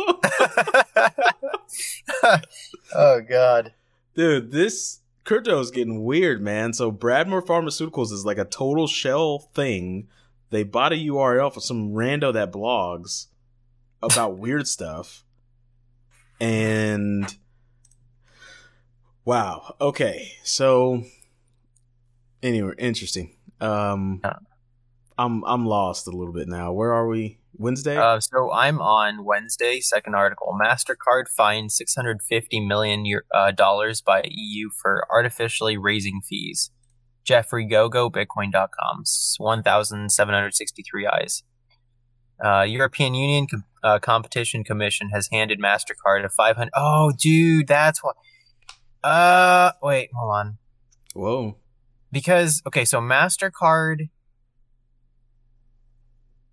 oh 2.95 3.21
God! 3.21 3.73
Dude, 4.15 4.52
this 4.52 5.02
crypto 5.28 5.60
is 5.60 5.70
getting 5.70 6.04
weird, 6.04 6.42
man. 6.42 6.74
So 6.74 6.92
Bradmore 6.92 7.46
Pharmaceuticals 7.46 8.12
is 8.12 8.26
like 8.26 8.40
a 8.40 8.46
total 8.46 8.88
shell 8.88 9.50
thing. 9.54 10.08
They 10.50 10.63
bought 10.63 10.94
a 10.94 10.96
URL 10.96 11.54
for 11.54 11.60
some 11.60 11.92
rando 11.92 12.34
that 12.34 12.52
blogs 12.52 13.28
about 14.02 14.38
weird 14.40 14.68
stuff. 14.68 15.24
And 16.40 17.36
wow. 19.26 19.76
Okay. 19.80 20.32
So 20.44 21.04
anyway, 22.42 22.74
interesting. 22.80 23.36
Um. 23.62 24.22
I'm 25.18 25.44
I'm 25.46 25.66
lost 25.66 26.08
a 26.08 26.12
little 26.12 26.34
bit 26.34 26.48
now. 26.48 26.72
Where 26.72 26.94
are 26.94 27.08
we? 27.08 27.37
Wednesday? 27.58 27.98
Uh, 27.98 28.20
so 28.20 28.52
I'm 28.52 28.82
on 28.82 29.24
Wednesday. 29.26 29.80
Second 29.80 30.15
article: 30.15 30.56
Mastercard 30.62 31.28
fined 31.36 31.72
650 31.72 32.60
million 32.62 33.06
euro- 33.06 33.24
uh, 33.34 33.52
dollars 33.52 34.02
by 34.02 34.24
EU 34.26 34.70
for 34.82 35.06
artificially 35.12 35.78
raising 35.78 36.22
fees. 36.22 36.72
Jeffrey 37.24 37.65
Gogo, 37.65 38.10
Bitcoin.com, 38.10 39.04
1,763 39.38 41.08
eyes. 41.08 41.43
Uh, 42.43 42.62
European 42.62 43.13
Union 43.15 43.48
Com- 43.48 43.63
uh, 43.84 44.00
Competition 44.00 44.63
Commission 44.63 45.10
has 45.10 45.28
handed 45.32 45.60
Mastercard 45.60 46.24
a 46.24 46.30
500. 46.30 46.70
Oh, 46.76 47.12
dude, 47.20 47.67
that's 47.67 48.04
what. 48.04 48.15
Uh, 49.04 49.72
wait, 49.82 50.10
hold 50.15 50.34
on. 50.34 50.58
Whoa. 51.13 51.58
because 52.12 52.62
okay 52.67 52.86
so 52.86 53.00
mastercard 53.02 54.10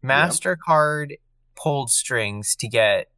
mastercard 0.05 1.19
pulled 1.57 1.91
strings 1.91 2.55
to 2.57 2.69
get 2.69 3.11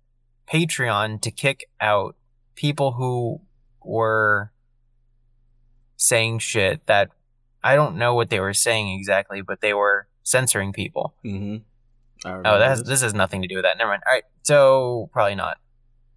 patreon 0.50 1.20
to 1.20 1.30
kick 1.30 1.68
out 1.80 2.14
people 2.54 2.92
who 2.92 3.40
were 3.82 4.52
saying 5.96 6.38
shit 6.38 6.86
that 6.86 7.10
i 7.64 7.74
don't 7.74 7.96
know 7.96 8.14
what 8.14 8.30
they 8.30 8.38
were 8.38 8.54
saying 8.54 8.96
exactly 8.96 9.40
but 9.40 9.60
they 9.60 9.74
were 9.74 10.06
censoring 10.26 10.72
people. 10.72 11.14
Mm-hmm. 11.24 11.56
oh 12.28 12.42
that 12.42 12.68
has, 12.68 12.82
this 12.82 13.00
has 13.00 13.14
nothing 13.14 13.42
to 13.42 13.48
do 13.48 13.54
with 13.56 13.64
that. 13.64 13.78
Never 13.78 13.90
mind. 13.90 14.02
All 14.06 14.12
right. 14.12 14.24
So 14.42 15.08
probably 15.12 15.36
not. 15.36 15.58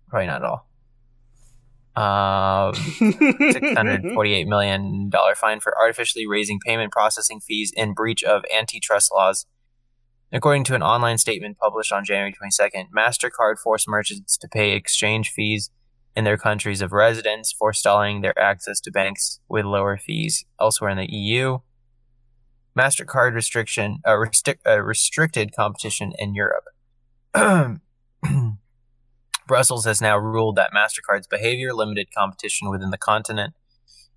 Probably 0.10 0.28
not 0.28 0.42
at 0.44 0.50
all. 0.50 0.66
Uh 1.96 2.72
$648 2.72 4.48
million 4.48 5.12
fine 5.36 5.60
for 5.60 5.78
artificially 5.78 6.28
raising 6.28 6.60
payment 6.60 6.92
processing 6.92 7.40
fees 7.40 7.72
in 7.76 7.94
breach 7.94 8.24
of 8.24 8.44
antitrust 8.56 9.12
laws. 9.12 9.46
According 10.32 10.64
to 10.66 10.76
an 10.76 10.84
online 10.84 11.18
statement 11.18 11.58
published 11.58 11.92
on 11.92 12.06
January 12.06 12.34
22nd, 12.34 12.92
MasterCard 12.96 13.58
forced 13.58 13.88
merchants 13.88 14.38
to 14.38 14.48
pay 14.48 14.74
exchange 14.74 15.32
fees 15.32 15.72
in 16.16 16.24
their 16.24 16.38
countries 16.38 16.82
of 16.82 16.92
residence, 16.92 17.52
forestalling 17.52 18.22
their 18.22 18.38
access 18.38 18.80
to 18.82 18.92
banks 18.92 19.40
with 19.50 19.66
lower 19.66 19.98
fees 19.98 20.46
elsewhere 20.62 20.92
in 20.92 20.98
the 20.98 21.12
EU. 21.12 21.60
MasterCard 22.78 23.34
restriction 23.34 24.00
uh, 24.06 24.24
uh, 24.68 24.80
restricted 24.82 25.56
competition 25.56 26.14
in 26.20 26.36
Europe. 26.36 26.66
Brussels 29.48 29.86
has 29.86 30.00
now 30.00 30.16
ruled 30.16 30.56
that 30.58 30.72
MasterCard's 30.72 31.28
behavior 31.28 31.74
limited 31.74 32.10
competition 32.16 32.70
within 32.70 32.92
the 32.92 32.98
continent 33.00 33.56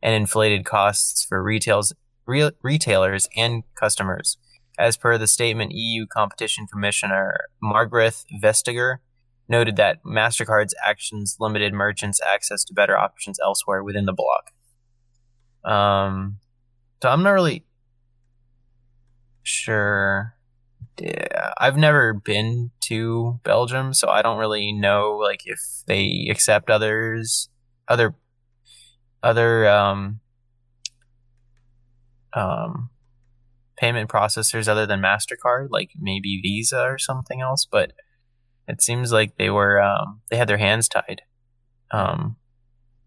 and 0.03 0.15
inflated 0.15 0.67
costs 0.67 1.25
for 1.25 1.43
retails, 1.43 1.95
re- 2.27 2.51
retailers 2.63 3.29
and 3.35 3.63
customers. 3.75 4.37
As 4.79 4.97
per 4.97 5.19
the 5.19 5.27
statement, 5.27 5.73
EU 5.75 6.07
Competition 6.07 6.67
Commissioner 6.67 7.37
Margrethe 7.63 8.25
Vestager 8.43 8.99
noted 9.49 9.77
that 9.77 10.03
MasterCard's 10.03 10.75
actions 10.85 11.37
limited 11.39 11.73
merchants' 11.75 12.21
access 12.23 12.65
to 12.65 12.75
better 12.75 12.97
options 12.97 13.39
elsewhere 13.43 13.83
within 13.85 14.07
the 14.07 14.13
bloc. 14.13 14.51
Um, 15.65 16.39
so 17.03 17.09
I'm 17.09 17.23
not 17.23 17.33
really 17.33 17.65
sure. 19.43 20.35
Yeah, 20.99 21.53
I've 21.59 21.77
never 21.77 22.15
been 22.15 22.71
to 22.83 23.41
Belgium, 23.45 23.95
so 23.95 24.09
I 24.09 24.23
don't 24.23 24.39
really 24.39 24.73
know 24.73 25.19
like 25.21 25.43
if 25.45 25.61
they 25.87 26.29
accept 26.31 26.71
others, 26.71 27.49
other, 27.89 28.15
other 29.23 29.69
um, 29.69 30.21
um, 32.35 32.91
payment 33.83 34.09
processors 34.09 34.69
other 34.69 34.87
than 34.87 35.01
Mastercard, 35.01 35.67
like 35.71 35.91
maybe 35.99 36.41
Visa 36.41 36.83
or 36.83 36.99
something 36.99 37.41
else. 37.41 37.67
But 37.69 37.93
it 38.69 38.81
seems 38.81 39.11
like 39.11 39.37
they 39.37 39.51
were 39.51 39.83
um, 39.83 40.21
they 40.31 40.37
had 40.37 40.49
their 40.49 40.59
hands 40.59 40.89
tied. 40.89 41.23
Um, 41.91 42.37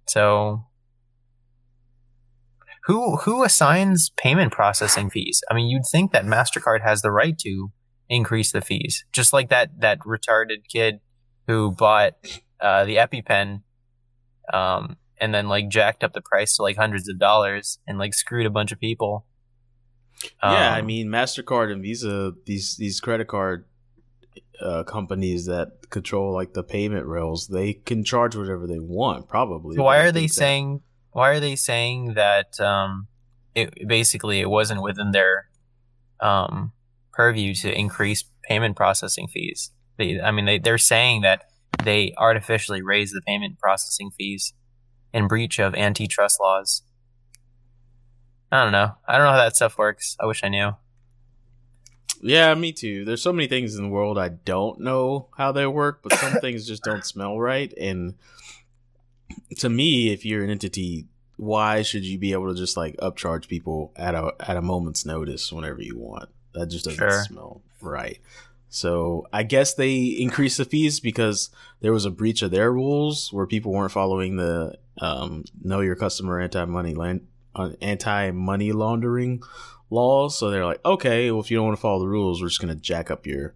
so 0.06 0.66
who 2.84 3.16
who 3.18 3.46
assigns 3.46 4.12
payment 4.18 4.52
processing 4.52 5.10
fees? 5.10 5.42
I 5.50 5.54
mean, 5.54 5.70
you'd 5.70 5.86
think 5.90 6.12
that 6.12 6.26
Mastercard 6.26 6.82
has 6.82 7.02
the 7.02 7.12
right 7.12 7.38
to 7.40 7.72
increase 8.10 8.52
the 8.52 8.62
fees, 8.62 9.06
just 9.14 9.32
like 9.32 9.48
that 9.50 9.80
that 9.80 10.00
retarded 10.02 10.68
kid 10.70 11.00
who 11.48 11.72
bought 11.72 12.14
uh, 12.60 12.84
the 12.84 12.98
EpiPen, 12.98 13.62
um, 14.54 14.98
and 15.22 15.34
then 15.34 15.48
like 15.48 15.70
jacked 15.70 16.04
up 16.04 16.12
the 16.12 16.22
price 16.22 16.58
to 16.58 16.64
like 16.64 16.76
hundreds 16.76 17.08
of 17.08 17.18
dollars 17.18 17.80
and 17.88 17.98
like 17.98 18.14
screwed 18.14 18.46
a 18.46 18.50
bunch 18.50 18.74
of 18.74 18.80
people. 18.80 19.26
Yeah, 20.44 20.74
I 20.76 20.80
Um, 20.80 20.86
mean 20.86 21.08
Mastercard 21.08 21.72
and 21.72 21.82
Visa, 21.82 22.34
these 22.46 22.76
these 22.78 23.00
credit 23.00 23.28
card 23.28 23.66
uh, 24.62 24.84
companies 24.84 25.46
that 25.48 25.90
control 25.90 26.34
like 26.34 26.54
the 26.54 26.64
payment 26.64 27.06
rails, 27.06 27.48
they 27.48 27.74
can 27.74 28.04
charge 28.04 28.36
whatever 28.36 28.68
they 28.68 28.80
want. 28.80 29.28
Probably. 29.28 29.78
Why 29.78 30.00
are 30.00 30.12
they 30.12 30.28
that- 30.28 30.34
saying? 30.34 30.82
Why 31.12 31.30
are 31.32 31.40
they 31.40 31.56
saying 31.56 32.14
that? 32.16 32.60
Um, 32.60 33.08
it 33.54 33.88
basically 33.88 34.40
it 34.42 34.50
wasn't 34.50 34.82
within 34.82 35.12
their 35.12 35.48
um, 36.20 36.72
purview 37.14 37.54
to 37.56 37.72
increase 37.74 38.24
payment 38.44 38.76
processing 38.76 39.28
fees. 39.28 39.72
They, 39.98 40.20
I 40.20 40.32
mean, 40.32 40.46
they 40.46 40.60
they're 40.60 40.78
saying 40.78 41.22
that 41.22 41.46
they 41.84 42.14
artificially 42.18 42.82
raised 42.82 43.16
the 43.16 43.22
payment 43.22 43.60
processing 43.60 44.12
fees 44.12 44.54
in 45.14 45.28
breach 45.28 45.60
of 45.60 45.74
antitrust 45.76 46.40
laws. 46.42 46.82
I 48.56 48.64
don't 48.64 48.72
know. 48.72 48.96
I 49.08 49.18
don't 49.18 49.26
know 49.26 49.32
how 49.32 49.38
that 49.38 49.56
stuff 49.56 49.78
works. 49.78 50.16
I 50.20 50.26
wish 50.26 50.44
I 50.44 50.50
knew. 50.50 50.76
Yeah, 52.22 52.54
me 52.56 52.72
too. 52.72 53.04
There's 53.06 53.22
so 53.22 53.34
many 53.34 53.48
things 53.48 53.76
in 53.76 53.84
the 53.84 53.90
world 53.90 54.18
I 54.18 54.30
don't 54.30 54.80
know 54.80 55.28
how 55.38 55.52
they 55.52 55.68
work, 55.68 56.00
but 56.02 56.14
some 56.14 56.34
things 56.42 56.66
just 56.68 56.84
don't 56.84 57.06
smell 57.06 57.38
right. 57.40 57.74
And 57.78 58.16
to 59.58 59.70
me, 59.70 60.12
if 60.14 60.26
you're 60.26 60.44
an 60.44 60.50
entity, 60.50 61.06
why 61.38 61.82
should 61.82 62.06
you 62.06 62.18
be 62.18 62.32
able 62.32 62.48
to 62.54 62.56
just 62.58 62.78
like 62.78 62.96
upcharge 62.98 63.48
people 63.48 63.92
at 63.98 64.16
a 64.16 64.34
at 64.40 64.56
a 64.58 64.62
moment's 64.62 65.06
notice 65.06 65.52
whenever 65.52 65.82
you 65.82 65.98
want? 65.98 66.30
That 66.54 66.68
just 66.68 66.86
doesn't 66.86 66.98
Sure. 66.98 67.24
smell 67.24 67.62
right. 67.82 68.20
So 68.70 69.28
I 69.34 69.44
guess 69.44 69.74
they 69.74 69.98
increased 70.06 70.58
the 70.58 70.66
fees 70.66 71.00
because 71.00 71.50
there 71.82 71.92
was 71.94 72.06
a 72.06 72.10
breach 72.12 72.42
of 72.42 72.52
their 72.52 72.72
rules 72.72 73.32
where 73.34 73.46
people 73.46 73.74
weren't 73.74 73.92
following 73.92 74.38
the 74.38 74.78
um, 75.00 75.44
know 75.62 75.82
your 75.82 75.96
customer 75.96 76.40
anti 76.40 76.64
money 76.66 76.94
land 76.94 77.28
uh, 77.56 77.72
anti 77.82 78.32
money 78.32 78.72
laundering 78.72 79.42
laws. 79.90 80.38
So 80.38 80.50
they're 80.50 80.66
like, 80.66 80.84
okay, 80.86 81.32
well, 81.32 81.42
if 81.42 81.50
you 81.50 81.58
don't 81.58 81.68
want 81.68 81.78
to 81.78 81.82
follow 81.82 82.00
the 82.00 82.08
rules, 82.08 82.42
we're 82.42 82.50
just 82.50 82.62
going 82.62 82.74
to 82.74 82.80
jack 82.80 83.10
up 83.10 83.26
your 83.26 83.54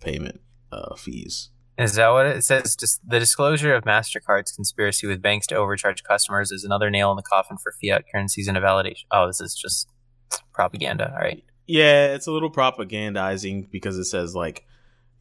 payment 0.00 0.40
uh, 0.72 0.94
fees. 0.96 1.50
Is 1.76 1.94
that 1.94 2.10
what 2.10 2.26
it 2.26 2.44
says? 2.44 2.76
Just 2.76 3.00
the 3.08 3.18
disclosure 3.18 3.74
of 3.74 3.84
Mastercard's 3.84 4.52
conspiracy 4.52 5.08
with 5.08 5.20
banks 5.20 5.46
to 5.48 5.56
overcharge 5.56 6.04
customers 6.04 6.52
is 6.52 6.62
another 6.62 6.88
nail 6.88 7.10
in 7.10 7.16
the 7.16 7.22
coffin 7.22 7.56
for 7.56 7.72
fiat 7.72 8.04
currencies 8.10 8.46
and 8.46 8.56
a 8.56 8.60
validation. 8.60 9.04
Oh, 9.10 9.26
this 9.26 9.40
is 9.40 9.54
just 9.54 9.88
propaganda. 10.52 11.10
All 11.12 11.18
right. 11.18 11.42
Yeah, 11.66 12.14
it's 12.14 12.28
a 12.28 12.32
little 12.32 12.50
propagandizing 12.50 13.70
because 13.70 13.98
it 13.98 14.04
says 14.04 14.36
like, 14.36 14.64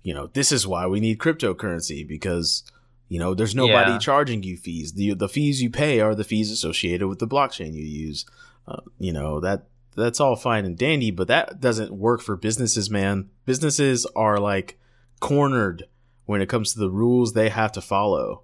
you 0.03 0.13
know, 0.13 0.28
this 0.28 0.51
is 0.51 0.67
why 0.67 0.86
we 0.86 0.99
need 0.99 1.17
cryptocurrency 1.17 2.07
because 2.07 2.63
you 3.10 3.20
know 3.20 3.34
there's 3.34 3.56
nobody 3.56 3.91
Yeah. 3.91 3.97
charging 3.99 4.43
you 4.43 4.58
fees. 4.58 4.93
The 4.93 5.14
the 5.14 5.30
fees 5.30 5.62
you 5.62 5.70
pay 5.70 5.99
are 5.99 6.16
the 6.16 6.24
fees 6.24 6.51
associated 6.51 7.08
with 7.08 7.20
the 7.20 7.28
blockchain 7.28 7.74
you 7.74 7.84
use. 7.84 8.26
Uh, 8.68 8.82
you 8.97 9.12
know 9.14 9.39
that 9.39 9.68
that's 9.95 10.20
all 10.20 10.36
fine 10.36 10.66
and 10.66 10.78
dandy, 10.78 11.12
but 11.12 11.28
that 11.28 11.60
doesn't 11.62 11.91
work 11.93 12.22
for 12.22 12.36
businesses, 12.36 12.89
man. 12.89 13.30
Businesses 13.45 14.06
are 14.16 14.39
like 14.39 14.80
cornered 15.20 15.84
when 16.26 16.41
it 16.41 16.49
comes 16.49 16.74
to 16.74 16.80
the 16.80 16.89
rules 16.89 17.34
they 17.34 17.49
have 17.49 17.72
to 17.74 17.82
follow. 17.82 18.43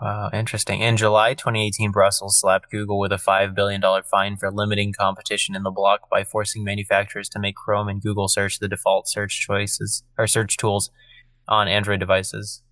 Wow, 0.00 0.30
interesting. 0.32 0.80
In 0.80 0.96
July 0.96 1.34
2018, 1.34 1.90
Brussels 1.92 2.38
slapped 2.40 2.70
Google 2.70 2.98
with 2.98 3.12
a 3.12 3.16
$5 3.16 3.54
billion 3.54 3.82
fine 4.10 4.36
for 4.38 4.50
limiting 4.50 4.94
competition 4.94 5.54
in 5.54 5.62
the 5.62 5.70
block 5.70 6.08
by 6.08 6.24
forcing 6.24 6.64
manufacturers 6.64 7.28
to 7.30 7.38
make 7.38 7.54
Chrome 7.54 7.86
and 7.88 8.00
Google 8.00 8.26
search 8.26 8.58
the 8.60 8.68
default 8.68 9.08
search 9.08 9.40
choices 9.40 10.02
or 10.16 10.26
search 10.26 10.56
tools 10.56 10.90
on 11.46 11.68
Android 11.68 12.00
devices. 12.00 12.62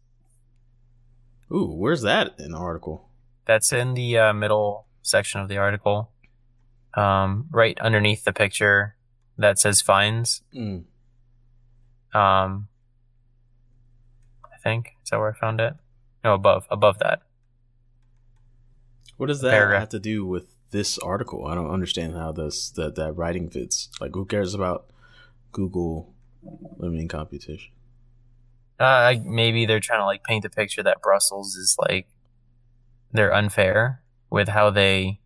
Ooh, 1.52 1.72
where's 1.72 2.02
that 2.02 2.34
in 2.38 2.52
the 2.52 2.58
article? 2.58 3.08
That's 3.46 3.72
in 3.72 3.94
the 3.94 4.18
uh, 4.18 4.32
middle 4.32 4.86
section 5.02 5.40
of 5.40 5.48
the 5.48 5.56
article, 5.56 6.10
um, 6.94 7.46
right 7.50 7.78
underneath 7.80 8.24
the 8.24 8.32
picture 8.32 8.96
that 9.38 9.58
says 9.58 9.80
fines. 9.80 10.42
Mm. 10.54 10.84
Um, 12.12 12.68
I 14.44 14.58
think 14.62 14.92
is 15.02 15.10
that 15.10 15.18
where 15.18 15.34
I 15.34 15.38
found 15.38 15.60
it? 15.60 15.74
No, 16.22 16.34
above, 16.34 16.66
above 16.70 16.98
that. 16.98 17.22
What 19.16 19.26
does 19.26 19.40
that 19.40 19.50
Paragraph. 19.50 19.80
have 19.80 19.88
to 19.90 19.98
do 19.98 20.26
with 20.26 20.46
this 20.70 20.98
article? 20.98 21.46
I 21.46 21.54
don't 21.54 21.70
understand 21.70 22.14
how 22.14 22.32
this 22.32 22.70
that 22.70 22.94
that 22.96 23.16
writing 23.16 23.48
fits. 23.48 23.88
Like, 24.00 24.12
who 24.14 24.24
cares 24.26 24.54
about 24.54 24.90
Google 25.52 26.14
limiting 26.76 27.08
competition? 27.08 27.72
Uh, 28.78 29.14
maybe 29.24 29.66
they're 29.66 29.80
trying 29.80 30.00
to 30.00 30.06
like 30.06 30.22
paint 30.22 30.42
the 30.42 30.50
picture 30.50 30.82
that 30.82 31.02
Brussels 31.02 31.56
is 31.56 31.76
like 31.78 32.06
they're 33.12 33.34
unfair 33.34 34.02
with 34.30 34.48
how 34.48 34.70
they, 34.70 35.20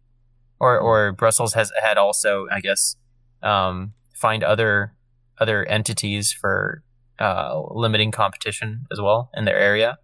or 0.58 0.78
or 0.78 1.12
Brussels 1.12 1.54
has 1.54 1.70
had 1.82 1.98
also, 1.98 2.46
I 2.50 2.60
guess, 2.60 2.96
um, 3.42 3.92
find 4.14 4.42
other 4.42 4.94
other 5.38 5.64
entities 5.66 6.32
for 6.32 6.82
uh, 7.18 7.60
limiting 7.70 8.10
competition 8.10 8.86
as 8.90 9.00
well 9.00 9.30
in 9.34 9.44
their 9.44 9.58
area. 9.58 9.98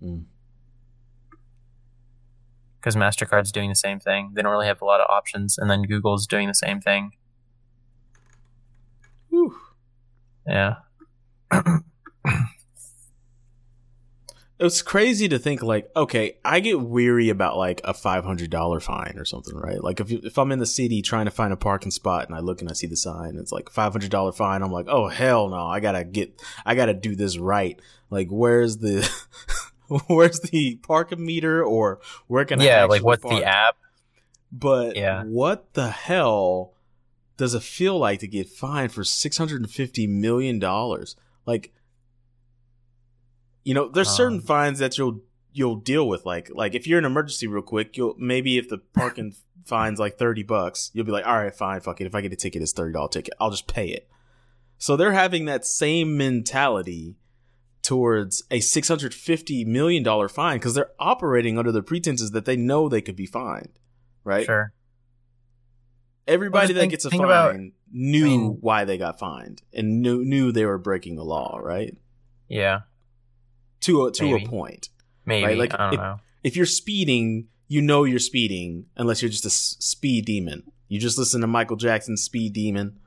Hmm. 0.00 0.20
Because 2.78 2.94
Mastercard's 2.94 3.50
doing 3.50 3.68
the 3.68 3.74
same 3.74 3.98
thing. 3.98 4.30
They 4.34 4.42
don't 4.42 4.52
really 4.52 4.66
have 4.66 4.80
a 4.80 4.84
lot 4.84 5.00
of 5.00 5.08
options, 5.10 5.58
and 5.58 5.68
then 5.68 5.82
Google's 5.82 6.26
doing 6.26 6.46
the 6.46 6.54
same 6.54 6.80
thing. 6.80 7.12
Whew. 9.30 9.56
Yeah. 10.46 10.76
It's 14.58 14.80
crazy 14.80 15.28
to 15.28 15.38
think 15.38 15.62
like, 15.62 15.90
okay, 15.94 16.38
I 16.44 16.60
get 16.60 16.80
weary 16.80 17.28
about 17.28 17.58
like 17.58 17.80
a 17.84 17.92
five 17.92 18.24
hundred 18.24 18.48
dollar 18.50 18.80
fine 18.80 19.14
or 19.18 19.24
something, 19.26 19.54
right? 19.54 19.82
Like 19.84 20.00
if 20.00 20.10
if 20.10 20.38
I'm 20.38 20.50
in 20.50 20.58
the 20.58 20.66
city 20.66 21.02
trying 21.02 21.26
to 21.26 21.30
find 21.30 21.52
a 21.52 21.56
parking 21.56 21.90
spot 21.90 22.26
and 22.26 22.34
I 22.34 22.40
look 22.40 22.62
and 22.62 22.70
I 22.70 22.72
see 22.72 22.86
the 22.86 22.96
sign, 22.96 23.30
and 23.30 23.38
it's 23.40 23.52
like 23.52 23.68
five 23.68 23.92
hundred 23.92 24.10
dollar 24.10 24.32
fine. 24.32 24.62
I'm 24.62 24.72
like, 24.72 24.86
oh 24.88 25.08
hell 25.08 25.48
no, 25.48 25.66
I 25.66 25.80
gotta 25.80 26.04
get, 26.04 26.40
I 26.64 26.74
gotta 26.74 26.94
do 26.94 27.14
this 27.14 27.36
right. 27.36 27.78
Like, 28.08 28.28
where's 28.30 28.78
the, 28.78 29.06
where's 30.06 30.40
the 30.40 30.76
parking 30.76 31.24
meter, 31.24 31.62
or 31.62 32.00
where 32.26 32.44
can 32.46 32.60
I? 32.60 32.64
yeah, 32.64 32.84
like 32.84 33.04
what's 33.04 33.22
park? 33.22 33.38
the 33.38 33.44
app? 33.44 33.76
But 34.52 34.96
Yeah. 34.96 35.24
what 35.24 35.74
the 35.74 35.90
hell 35.90 36.72
does 37.36 37.52
it 37.52 37.62
feel 37.62 37.98
like 37.98 38.20
to 38.20 38.26
get 38.26 38.48
fined 38.48 38.92
for 38.92 39.04
six 39.04 39.36
hundred 39.36 39.60
and 39.60 39.70
fifty 39.70 40.06
million 40.06 40.58
dollars? 40.58 41.14
Like, 41.44 41.74
you 43.66 43.74
know, 43.74 43.88
there's 43.88 44.08
certain 44.08 44.38
Um. 44.38 44.44
fines 44.44 44.78
that 44.78 44.96
you'll 44.96 45.20
you'll 45.52 45.76
deal 45.76 46.06
with. 46.08 46.24
Like, 46.24 46.50
like 46.54 46.74
if 46.74 46.86
you're 46.86 46.98
in 46.98 47.04
an 47.04 47.10
emergency 47.10 47.46
real 47.46 47.62
quick, 47.62 47.96
you'll 47.96 48.14
maybe 48.18 48.58
if 48.58 48.68
the 48.68 48.78
parking 48.78 49.34
fine's 49.64 49.98
like 49.98 50.16
thirty 50.18 50.42
bucks, 50.44 50.90
you'll 50.94 51.04
be 51.04 51.12
like, 51.12 51.26
all 51.26 51.36
right, 51.36 51.54
fine, 51.54 51.80
fuck 51.80 52.00
it. 52.00 52.06
If 52.06 52.14
I 52.14 52.20
get 52.20 52.32
a 52.32 52.36
ticket, 52.36 52.62
it's 52.62 52.72
thirty 52.72 52.92
dollar 52.92 53.08
ticket. 53.08 53.34
I'll 53.40 53.50
just 53.50 53.66
pay 53.66 53.88
it. 53.88 54.08
So 54.78 54.96
they're 54.96 55.12
having 55.12 55.46
that 55.46 55.64
same 55.66 56.16
mentality 56.16 57.16
towards 57.82 58.42
a 58.50 58.60
six 58.60 58.86
hundred 58.88 59.12
fifty 59.14 59.64
million 59.64 60.02
dollar 60.02 60.28
fine 60.28 60.58
because 60.58 60.74
they're 60.74 60.92
operating 61.00 61.58
under 61.58 61.72
the 61.72 61.82
pretenses 61.82 62.30
that 62.32 62.44
they 62.44 62.56
know 62.56 62.88
they 62.88 63.00
could 63.02 63.16
be 63.16 63.26
fined, 63.26 63.78
right? 64.24 64.44
Sure. 64.46 64.72
Everybody 66.28 66.66
Well, 66.68 66.74
that 66.74 66.80
think- 66.80 66.90
gets 66.90 67.04
a 67.04 67.10
fine 67.10 67.20
about- 67.20 67.56
knew 67.92 68.24
I 68.26 68.28
mean- 68.28 68.58
why 68.60 68.84
they 68.84 68.98
got 68.98 69.18
fined 69.18 69.62
and 69.72 70.02
knew 70.02 70.24
knew 70.24 70.50
they 70.52 70.64
were 70.66 70.78
breaking 70.78 71.16
the 71.16 71.24
law, 71.24 71.58
right? 71.62 71.96
Yeah. 72.48 72.80
To 73.86 74.06
a, 74.06 74.12
to 74.12 74.24
Maybe. 74.24 74.44
a 74.44 74.48
point. 74.48 74.88
Maybe. 75.24 75.46
Right, 75.46 75.58
like, 75.58 75.74
I 75.74 75.76
don't 75.78 75.94
if- 75.94 76.00
know. 76.00 76.20
If 76.44 76.56
you're 76.56 76.66
speeding, 76.66 77.48
you 77.66 77.82
know 77.82 78.04
you're 78.04 78.20
speeding 78.20 78.86
unless 78.96 79.20
you're 79.22 79.30
just 79.30 79.44
a 79.44 79.48
s- 79.48 79.76
speed 79.80 80.24
demon. 80.26 80.62
You 80.88 81.00
just 81.00 81.18
listen 81.18 81.40
to 81.40 81.48
Michael 81.48 81.76
Jackson's 81.76 82.22
Speed 82.22 82.52
Demon 82.52 83.00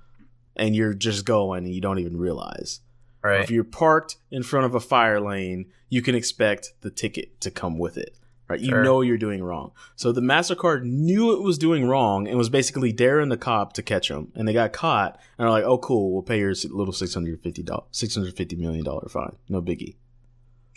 and 0.58 0.76
you're 0.76 0.94
just 0.94 1.24
going 1.24 1.64
and 1.64 1.74
you 1.74 1.80
don't 1.80 2.00
even 2.00 2.18
realize. 2.18 2.82
Right. 3.24 3.42
If 3.42 3.50
you're 3.50 3.64
parked 3.64 4.18
in 4.32 4.44
front 4.44 4.66
of 4.66 4.76
a 4.76 4.82
fire 4.82 5.22
lane, 5.22 5.72
you 5.90 6.02
can 6.02 6.14
expect 6.16 6.74
the 6.82 6.90
ticket 6.92 7.40
to 7.40 7.50
come 7.52 7.78
with 7.78 7.98
it. 7.98 8.18
Right? 8.50 8.60
You 8.60 8.70
Sure. 8.72 8.84
know 8.84 9.00
you're 9.02 9.18
doing 9.18 9.42
wrong. 9.44 9.72
So 9.96 10.12
the 10.12 10.20
MasterCard 10.22 10.84
knew 10.84 11.32
it 11.34 11.42
was 11.42 11.58
doing 11.58 11.86
wrong 11.88 12.28
and 12.28 12.38
was 12.38 12.50
basically 12.50 12.92
daring 12.92 13.30
the 13.30 13.38
cop 13.38 13.72
to 13.74 13.82
catch 13.84 14.10
them. 14.10 14.32
And 14.36 14.46
they 14.48 14.54
got 14.54 14.74
caught 14.74 15.20
and 15.38 15.48
are 15.48 15.52
like, 15.52 15.64
oh, 15.64 15.78
cool, 15.78 16.12
we'll 16.12 16.24
pay 16.24 16.40
your 16.40 16.54
little 16.70 16.94
$650, 16.94 17.64
$650 17.94 18.58
million 18.58 18.84
fine. 19.08 19.36
No 19.48 19.62
biggie. 19.62 19.96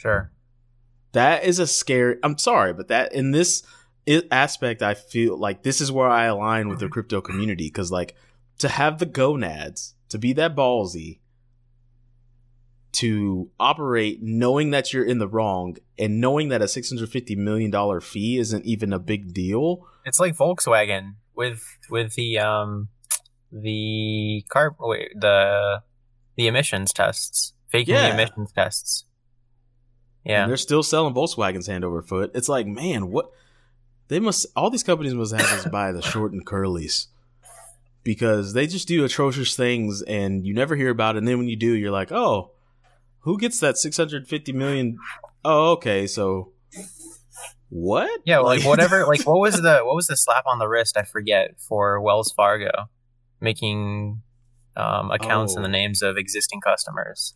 Sure. 0.03 0.32
That 1.12 1.44
is 1.44 1.61
a 1.61 1.66
scary. 1.66 2.16
I'm 2.24 2.36
sorry, 2.38 2.72
but 2.72 2.88
that 2.88 3.12
in 3.14 3.30
this 3.30 3.62
aspect, 4.32 4.82
I 4.82 4.94
feel 4.94 5.38
like 5.38 5.62
this 5.62 5.80
is 5.80 5.92
where 5.92 6.09
I 6.09 6.24
align 6.24 6.68
with 6.68 6.80
the 6.80 6.88
crypto 6.88 7.20
community 7.20 7.66
because, 7.68 7.92
like, 7.92 8.16
to 8.59 8.68
have 8.68 8.98
the 8.98 9.07
gonads, 9.07 9.94
to 10.09 10.18
be 10.18 10.32
that 10.32 10.57
ballsy, 10.57 11.20
to 12.92 13.50
operate 13.61 14.18
knowing 14.22 14.70
that 14.70 14.92
you're 14.92 15.05
in 15.05 15.18
the 15.18 15.28
wrong 15.28 15.76
and 15.98 16.20
knowing 16.20 16.48
that 16.48 16.61
a 16.61 16.66
$650 16.66 17.36
million 17.36 18.00
fee 18.00 18.38
isn't 18.38 18.64
even 18.64 18.92
a 18.92 18.98
big 18.98 19.32
deal. 19.32 19.86
It's 20.05 20.18
like 20.18 20.36
Volkswagen 20.36 21.14
with 21.34 21.62
with 21.88 22.14
the 22.14 22.38
um 22.38 22.88
the 23.53 24.44
car 24.48 24.74
wait, 24.80 25.12
the 25.14 25.82
the 26.36 26.48
emissions 26.48 26.92
tests, 26.92 27.53
faking 27.68 27.94
Yeah. 27.94 28.09
the 28.09 28.14
emissions 28.14 28.53
tests. 28.53 29.05
And 30.25 30.31
Yeah. 30.33 30.47
they're 30.47 30.57
still 30.57 30.83
selling 30.83 31.14
Volkswagens 31.14 31.66
hand 31.66 31.85
over 31.85 32.01
foot. 32.03 32.31
It's 32.35 32.49
like, 32.49 32.66
man, 32.66 33.11
what 33.11 33.31
they 34.09 34.20
must 34.20 34.47
all 34.55 34.70
these 34.70 34.83
companies 34.83 35.14
must 35.14 35.35
have 35.35 35.51
us 35.59 35.66
by 35.66 35.91
the 35.93 36.03
short 36.03 36.33
and 36.33 36.45
curlies. 36.47 37.07
Because 38.05 38.53
they 38.53 38.66
just 38.66 38.89
do 38.89 39.05
atrocious 39.05 39.55
things 39.57 40.03
and 40.03 40.45
you 40.45 40.55
never 40.55 40.75
hear 40.77 40.91
about 40.91 41.14
it. 41.14 41.18
And 41.18 41.29
then 41.29 41.39
when 41.39 41.49
you 41.49 41.55
do, 41.57 41.73
you're 41.73 41.93
like, 41.93 42.11
oh, 42.11 42.51
who 43.20 43.39
gets 43.39 43.61
that 43.61 43.79
650 43.79 44.53
million? 44.53 44.99
Oh, 45.45 45.73
okay. 45.73 46.07
So 46.09 46.53
what? 47.68 48.11
Yeah, 48.25 48.39
like 48.39 48.62
whatever 48.66 49.07
like 49.07 49.25
what 49.27 49.39
was 49.39 49.61
the 49.61 49.81
what 49.85 49.95
was 49.95 50.07
the 50.09 50.16
slap 50.16 50.45
on 50.47 50.59
the 50.59 50.68
wrist, 50.68 50.97
I 50.97 51.03
forget, 51.05 51.61
for 51.61 52.01
Wells 52.01 52.33
Fargo 52.33 52.70
making 53.41 54.23
um 54.77 55.11
accounts 55.11 55.55
in 55.55 55.61
Oh. 55.61 55.62
the 55.62 55.68
names 55.68 56.03
of 56.03 56.16
existing 56.16 56.61
customers 56.61 57.35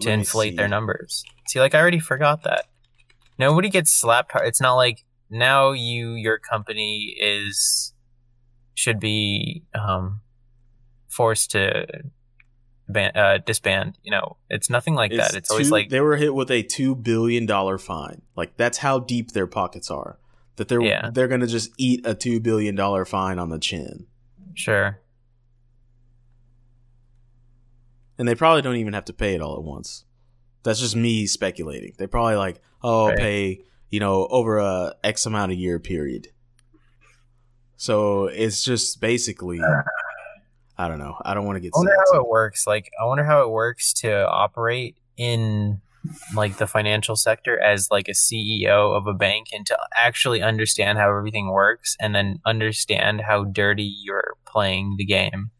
to 0.00 0.08
Let 0.08 0.18
inflate 0.18 0.56
their 0.56 0.68
numbers. 0.68 1.24
See, 1.48 1.60
like 1.60 1.74
I 1.74 1.80
already 1.80 1.98
forgot 1.98 2.44
that. 2.44 2.66
Nobody 3.38 3.68
gets 3.68 3.92
slapped 3.92 4.32
hard. 4.32 4.46
It's 4.46 4.60
not 4.60 4.74
like 4.74 5.04
now 5.30 5.72
you 5.72 6.12
your 6.14 6.38
company 6.38 7.16
is 7.20 7.92
should 8.74 9.00
be 9.00 9.64
um 9.74 10.20
forced 11.08 11.50
to 11.52 11.86
ban, 12.88 13.12
uh, 13.16 13.38
disband. 13.44 13.98
You 14.02 14.12
know, 14.12 14.36
it's 14.48 14.70
nothing 14.70 14.94
like 14.94 15.12
that. 15.12 15.34
It's 15.34 15.50
always 15.50 15.70
like 15.70 15.88
they 15.90 16.00
were 16.00 16.16
hit 16.16 16.34
with 16.34 16.50
a 16.50 16.62
two 16.62 16.94
billion 16.94 17.46
dollar 17.46 17.78
fine. 17.78 18.22
Like 18.36 18.56
that's 18.56 18.78
how 18.78 18.98
deep 18.98 19.32
their 19.32 19.46
pockets 19.46 19.90
are. 19.90 20.18
That 20.56 20.68
they're 20.68 20.82
Yeah. 20.82 21.10
they're 21.12 21.28
gonna 21.28 21.46
just 21.46 21.70
eat 21.78 22.06
a 22.06 22.14
two 22.14 22.40
billion 22.40 22.74
dollar 22.74 23.04
fine 23.04 23.38
on 23.38 23.48
the 23.50 23.58
chin. 23.58 24.06
sure. 24.54 24.98
And 28.18 28.26
they 28.28 28.34
probably 28.34 28.62
don't 28.62 28.76
even 28.76 28.92
have 28.92 29.04
to 29.06 29.12
pay 29.12 29.34
it 29.34 29.40
all 29.42 29.56
at 29.56 29.62
once. 29.62 30.04
That's 30.62 30.80
just 30.80 30.94
me 30.96 31.26
speculating. 31.26 31.92
They 31.98 32.06
probably 32.06 32.36
like, 32.36 32.60
oh, 32.82 33.08
Right. 33.08 33.18
pay 33.18 33.64
you 33.90 34.00
know 34.00 34.26
over 34.30 34.58
a 34.58 34.94
X 35.04 35.26
amount 35.26 35.52
of 35.52 35.58
year 35.58 35.78
period. 35.78 36.28
So 37.76 38.26
it's 38.26 38.62
just 38.62 39.00
basically, 39.00 39.60
I 40.78 40.88
don't 40.88 40.98
know. 40.98 41.16
I 41.24 41.34
don't 41.34 41.44
want 41.44 41.56
to 41.56 41.60
get. 41.60 41.72
I 41.74 41.78
wonder 41.78 41.94
how 42.12 42.20
it 42.20 42.28
works. 42.28 42.66
Like, 42.66 42.90
I 43.00 43.06
wonder 43.06 43.24
how 43.24 43.42
it 43.42 43.50
works 43.50 43.92
to 43.94 44.28
operate 44.28 44.96
in 45.16 45.80
like 46.34 46.56
the 46.58 46.66
financial 46.66 47.14
sector 47.16 47.60
as 47.60 47.88
like 47.90 48.08
a 48.08 48.12
CEO 48.12 48.96
of 48.96 49.06
a 49.06 49.14
bank 49.14 49.48
and 49.52 49.64
to 49.66 49.78
actually 49.96 50.42
understand 50.42 50.98
how 50.98 51.08
everything 51.16 51.50
works 51.50 51.96
and 52.00 52.14
then 52.14 52.40
understand 52.44 53.20
how 53.20 53.44
dirty 53.44 53.94
you're 54.02 54.34
playing 54.44 54.94
the 54.96 55.04
game. 55.04 55.50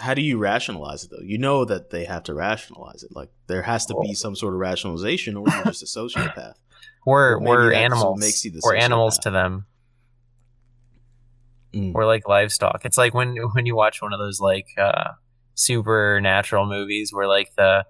How 0.00 0.14
do 0.14 0.22
you 0.22 0.38
rationalize 0.38 1.04
it 1.04 1.10
though? 1.10 1.22
You 1.22 1.38
know 1.38 1.64
that 1.64 1.90
they 1.90 2.04
have 2.04 2.22
to 2.24 2.34
rationalize 2.34 3.02
it. 3.02 3.10
Like 3.14 3.30
there 3.46 3.62
has 3.62 3.86
to 3.86 3.96
be 4.00 4.14
some 4.14 4.36
sort 4.36 4.54
of 4.54 4.60
rationalization, 4.60 5.36
or 5.36 5.46
you're 5.48 5.64
just 5.64 5.82
a 5.82 5.86
sociopath. 5.86 6.54
We're 7.06 7.36
Or 7.36 7.40
we're 7.40 7.72
animals. 7.72 8.20
makes 8.20 8.44
you 8.44 8.50
the 8.50 8.60
we're 8.62 8.76
animals 8.76 9.16
to 9.18 9.30
them. 9.30 9.64
Mm. 11.72 11.94
We're 11.94 12.04
like 12.04 12.28
livestock. 12.28 12.84
It's 12.84 12.98
like 12.98 13.14
when 13.14 13.34
when 13.54 13.64
you 13.64 13.74
watch 13.74 14.02
one 14.02 14.12
of 14.12 14.18
those 14.18 14.40
like 14.40 14.66
uh, 14.76 15.12
supernatural 15.54 16.66
movies 16.66 17.10
where 17.12 17.26
like 17.26 17.54
the 17.56 17.86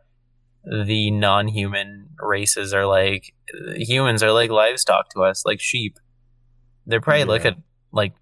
the 0.64 1.10
non-human 1.10 2.10
races 2.20 2.72
are 2.72 2.86
like 2.86 3.34
humans 3.74 4.22
are 4.22 4.32
like 4.32 4.50
livestock 4.50 5.10
to 5.10 5.22
us, 5.24 5.44
like 5.44 5.60
sheep. 5.60 5.98
They 6.86 6.98
probably 7.00 7.24
look 7.24 7.44
at 7.44 7.56
like 7.92 8.12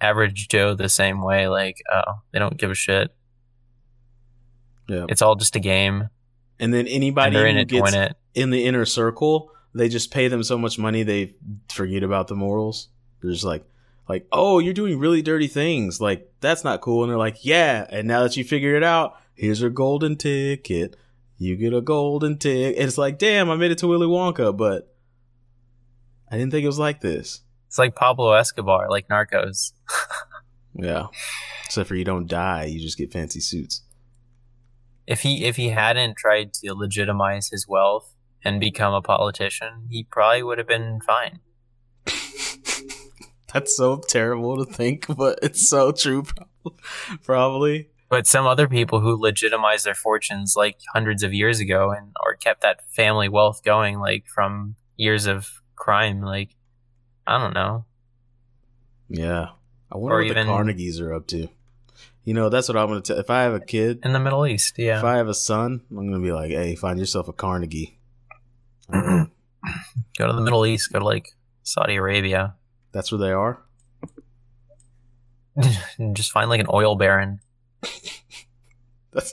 average 0.00 0.48
Joe 0.48 0.74
the 0.74 0.88
same 0.88 1.22
way. 1.22 1.48
Like, 1.48 1.82
oh, 1.92 2.20
they 2.32 2.38
don't 2.38 2.56
give 2.56 2.70
a 2.70 2.74
shit. 2.74 3.14
Yeah. 4.88 5.06
It's 5.08 5.22
all 5.22 5.36
just 5.36 5.54
a 5.56 5.60
game, 5.60 6.08
And 6.58 6.72
then 6.72 6.86
anybody 6.86 7.36
they're 7.36 7.46
in 7.46 7.56
who 7.56 7.62
it 7.62 7.68
gets 7.68 7.92
win 7.92 8.02
it. 8.02 8.16
in 8.34 8.50
the 8.50 8.64
inner 8.64 8.84
circle, 8.84 9.50
they 9.74 9.88
just 9.88 10.10
pay 10.10 10.28
them 10.28 10.42
so 10.42 10.56
much 10.58 10.78
money 10.78 11.02
they 11.02 11.34
forget 11.68 12.02
about 12.02 12.28
the 12.28 12.34
morals. 12.34 12.88
They're 13.20 13.30
just 13.32 13.44
like, 13.44 13.64
like, 14.08 14.26
oh, 14.32 14.58
you're 14.58 14.72
doing 14.74 14.98
really 14.98 15.20
dirty 15.22 15.46
things. 15.46 16.00
Like 16.00 16.32
that's 16.40 16.64
not 16.64 16.80
cool. 16.80 17.02
And 17.04 17.10
they're 17.10 17.18
like, 17.18 17.44
yeah. 17.44 17.86
And 17.90 18.08
now 18.08 18.22
that 18.22 18.36
you 18.36 18.44
figured 18.44 18.76
it 18.76 18.82
out, 18.82 19.16
here's 19.34 19.60
your 19.60 19.70
golden 19.70 20.16
ticket. 20.16 20.96
You 21.36 21.54
get 21.56 21.74
a 21.74 21.80
golden 21.82 22.38
ticket. 22.38 22.82
It's 22.82 22.96
like, 22.98 23.18
damn, 23.18 23.50
I 23.50 23.56
made 23.56 23.70
it 23.70 23.78
to 23.78 23.86
Willy 23.86 24.06
Wonka, 24.06 24.56
but 24.56 24.92
I 26.30 26.36
didn't 26.38 26.50
think 26.50 26.64
it 26.64 26.68
was 26.68 26.78
like 26.78 27.00
this. 27.02 27.42
It's 27.66 27.78
like 27.78 27.94
Pablo 27.94 28.32
Escobar, 28.32 28.88
like 28.88 29.08
Narcos. 29.08 29.72
Yeah. 30.80 31.06
Except 31.64 31.88
for 31.88 31.96
you 31.96 32.04
don't 32.04 32.28
die, 32.28 32.64
you 32.66 32.78
just 32.78 32.96
get 32.96 33.12
fancy 33.12 33.40
suits. 33.40 33.82
If 35.08 35.22
he 35.22 35.44
if 35.46 35.56
he 35.56 35.70
hadn't 35.70 36.18
tried 36.18 36.52
to 36.54 36.74
legitimize 36.74 37.48
his 37.48 37.66
wealth 37.66 38.14
and 38.44 38.60
become 38.60 38.92
a 38.92 39.00
politician, 39.00 39.86
he 39.88 40.04
probably 40.04 40.42
would 40.42 40.58
have 40.58 40.68
been 40.68 41.00
fine. 41.00 41.40
That's 43.52 43.74
so 43.74 43.96
terrible 44.06 44.62
to 44.62 44.70
think, 44.70 45.06
but 45.16 45.38
it's 45.42 45.66
so 45.68 45.92
true. 45.92 46.24
Probably. 47.24 47.88
But 48.10 48.26
some 48.26 48.46
other 48.46 48.68
people 48.68 49.00
who 49.00 49.16
legitimized 49.20 49.86
their 49.86 49.94
fortunes 49.94 50.54
like 50.56 50.76
hundreds 50.92 51.22
of 51.22 51.32
years 51.32 51.58
ago 51.58 51.90
and 51.90 52.12
or 52.24 52.34
kept 52.34 52.60
that 52.60 52.80
family 52.90 53.28
wealth 53.30 53.62
going 53.64 53.98
like 53.98 54.26
from 54.26 54.76
years 54.96 55.26
of 55.26 55.48
crime, 55.76 56.20
like 56.20 56.50
I 57.26 57.38
don't 57.38 57.54
know. 57.54 57.86
Yeah. 59.08 59.48
I 59.90 59.96
wonder 59.96 60.16
Or 60.16 60.18
what 60.18 60.26
even- 60.30 60.46
the 60.46 60.52
Carnegies 60.52 61.00
are 61.00 61.14
up 61.14 61.26
to. 61.28 61.48
You 62.28 62.34
know, 62.34 62.50
that's 62.50 62.68
what 62.68 62.76
I'm 62.76 62.88
going 62.88 63.00
to 63.00 63.14
tell. 63.14 63.18
If 63.18 63.30
I 63.30 63.44
have 63.44 63.54
a 63.54 63.60
kid, 63.60 64.00
In 64.04 64.12
the 64.12 64.20
Middle 64.20 64.46
East, 64.46 64.74
yeah. 64.76 64.98
if. 64.98 65.04
I 65.04 65.16
have 65.16 65.28
a 65.28 65.34
son, 65.34 65.80
I'm 65.88 65.96
going 65.96 66.12
to 66.12 66.18
be 66.18 66.30
like, 66.30 66.50
hey, 66.50 66.74
find 66.74 66.98
yourself 66.98 67.26
a 67.26 67.32
Carnegie. 67.32 67.98
go 68.92 69.30
to 70.18 70.32
the 70.34 70.42
Middle 70.42 70.66
East, 70.66 70.92
go 70.92 70.98
to 70.98 71.06
like 71.06 71.34
Saudi 71.62 71.94
Arabia. 71.94 72.54
That's 72.92 73.10
where 73.10 73.18
they 73.18 73.32
are. 73.32 73.62
just 76.12 76.30
find 76.30 76.50
like 76.50 76.60
an 76.60 76.66
oil 76.70 76.96
baron. 76.96 77.40
That's 79.10 79.32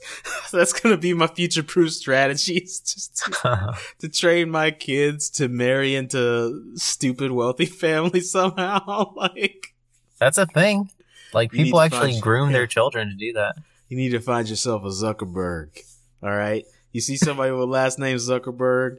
that's 0.51 0.71
going 0.71 0.95
to 0.95 0.97
be 0.97 1.13
my 1.13 1.27
future 1.27 1.63
proof 1.63 1.91
strategies. 1.91 2.79
Just 2.85 3.17
to, 3.17 3.77
to 3.99 4.07
train 4.07 4.49
my 4.49 4.71
kids 4.71 5.29
to 5.31 5.49
marry 5.49 5.95
into 5.95 6.71
stupid 6.75 7.31
wealthy 7.31 7.65
families 7.65 8.31
somehow. 8.31 9.13
like, 9.15 9.75
That's 10.17 10.37
a 10.37 10.45
thing. 10.45 10.91
Like 11.35 11.53
You 11.53 11.65
people 11.65 11.81
actually 11.81 12.19
groom 12.19 12.51
their 12.51 12.65
children 12.67 13.09
to 13.09 13.15
do 13.15 13.33
that. 13.33 13.55
you 13.89 13.97
need 13.97 14.09
to 14.09 14.19
find 14.19 14.49
yourself 14.49 14.83
a 14.83 14.87
Zuckerberg. 14.87 15.77
All 16.23 16.31
right. 16.31 16.65
You 16.91 17.01
see 17.01 17.17
somebody 17.17 17.51
with 17.51 17.69
last 17.69 17.99
name 17.99 18.17
Zuckerberg, 18.17 18.97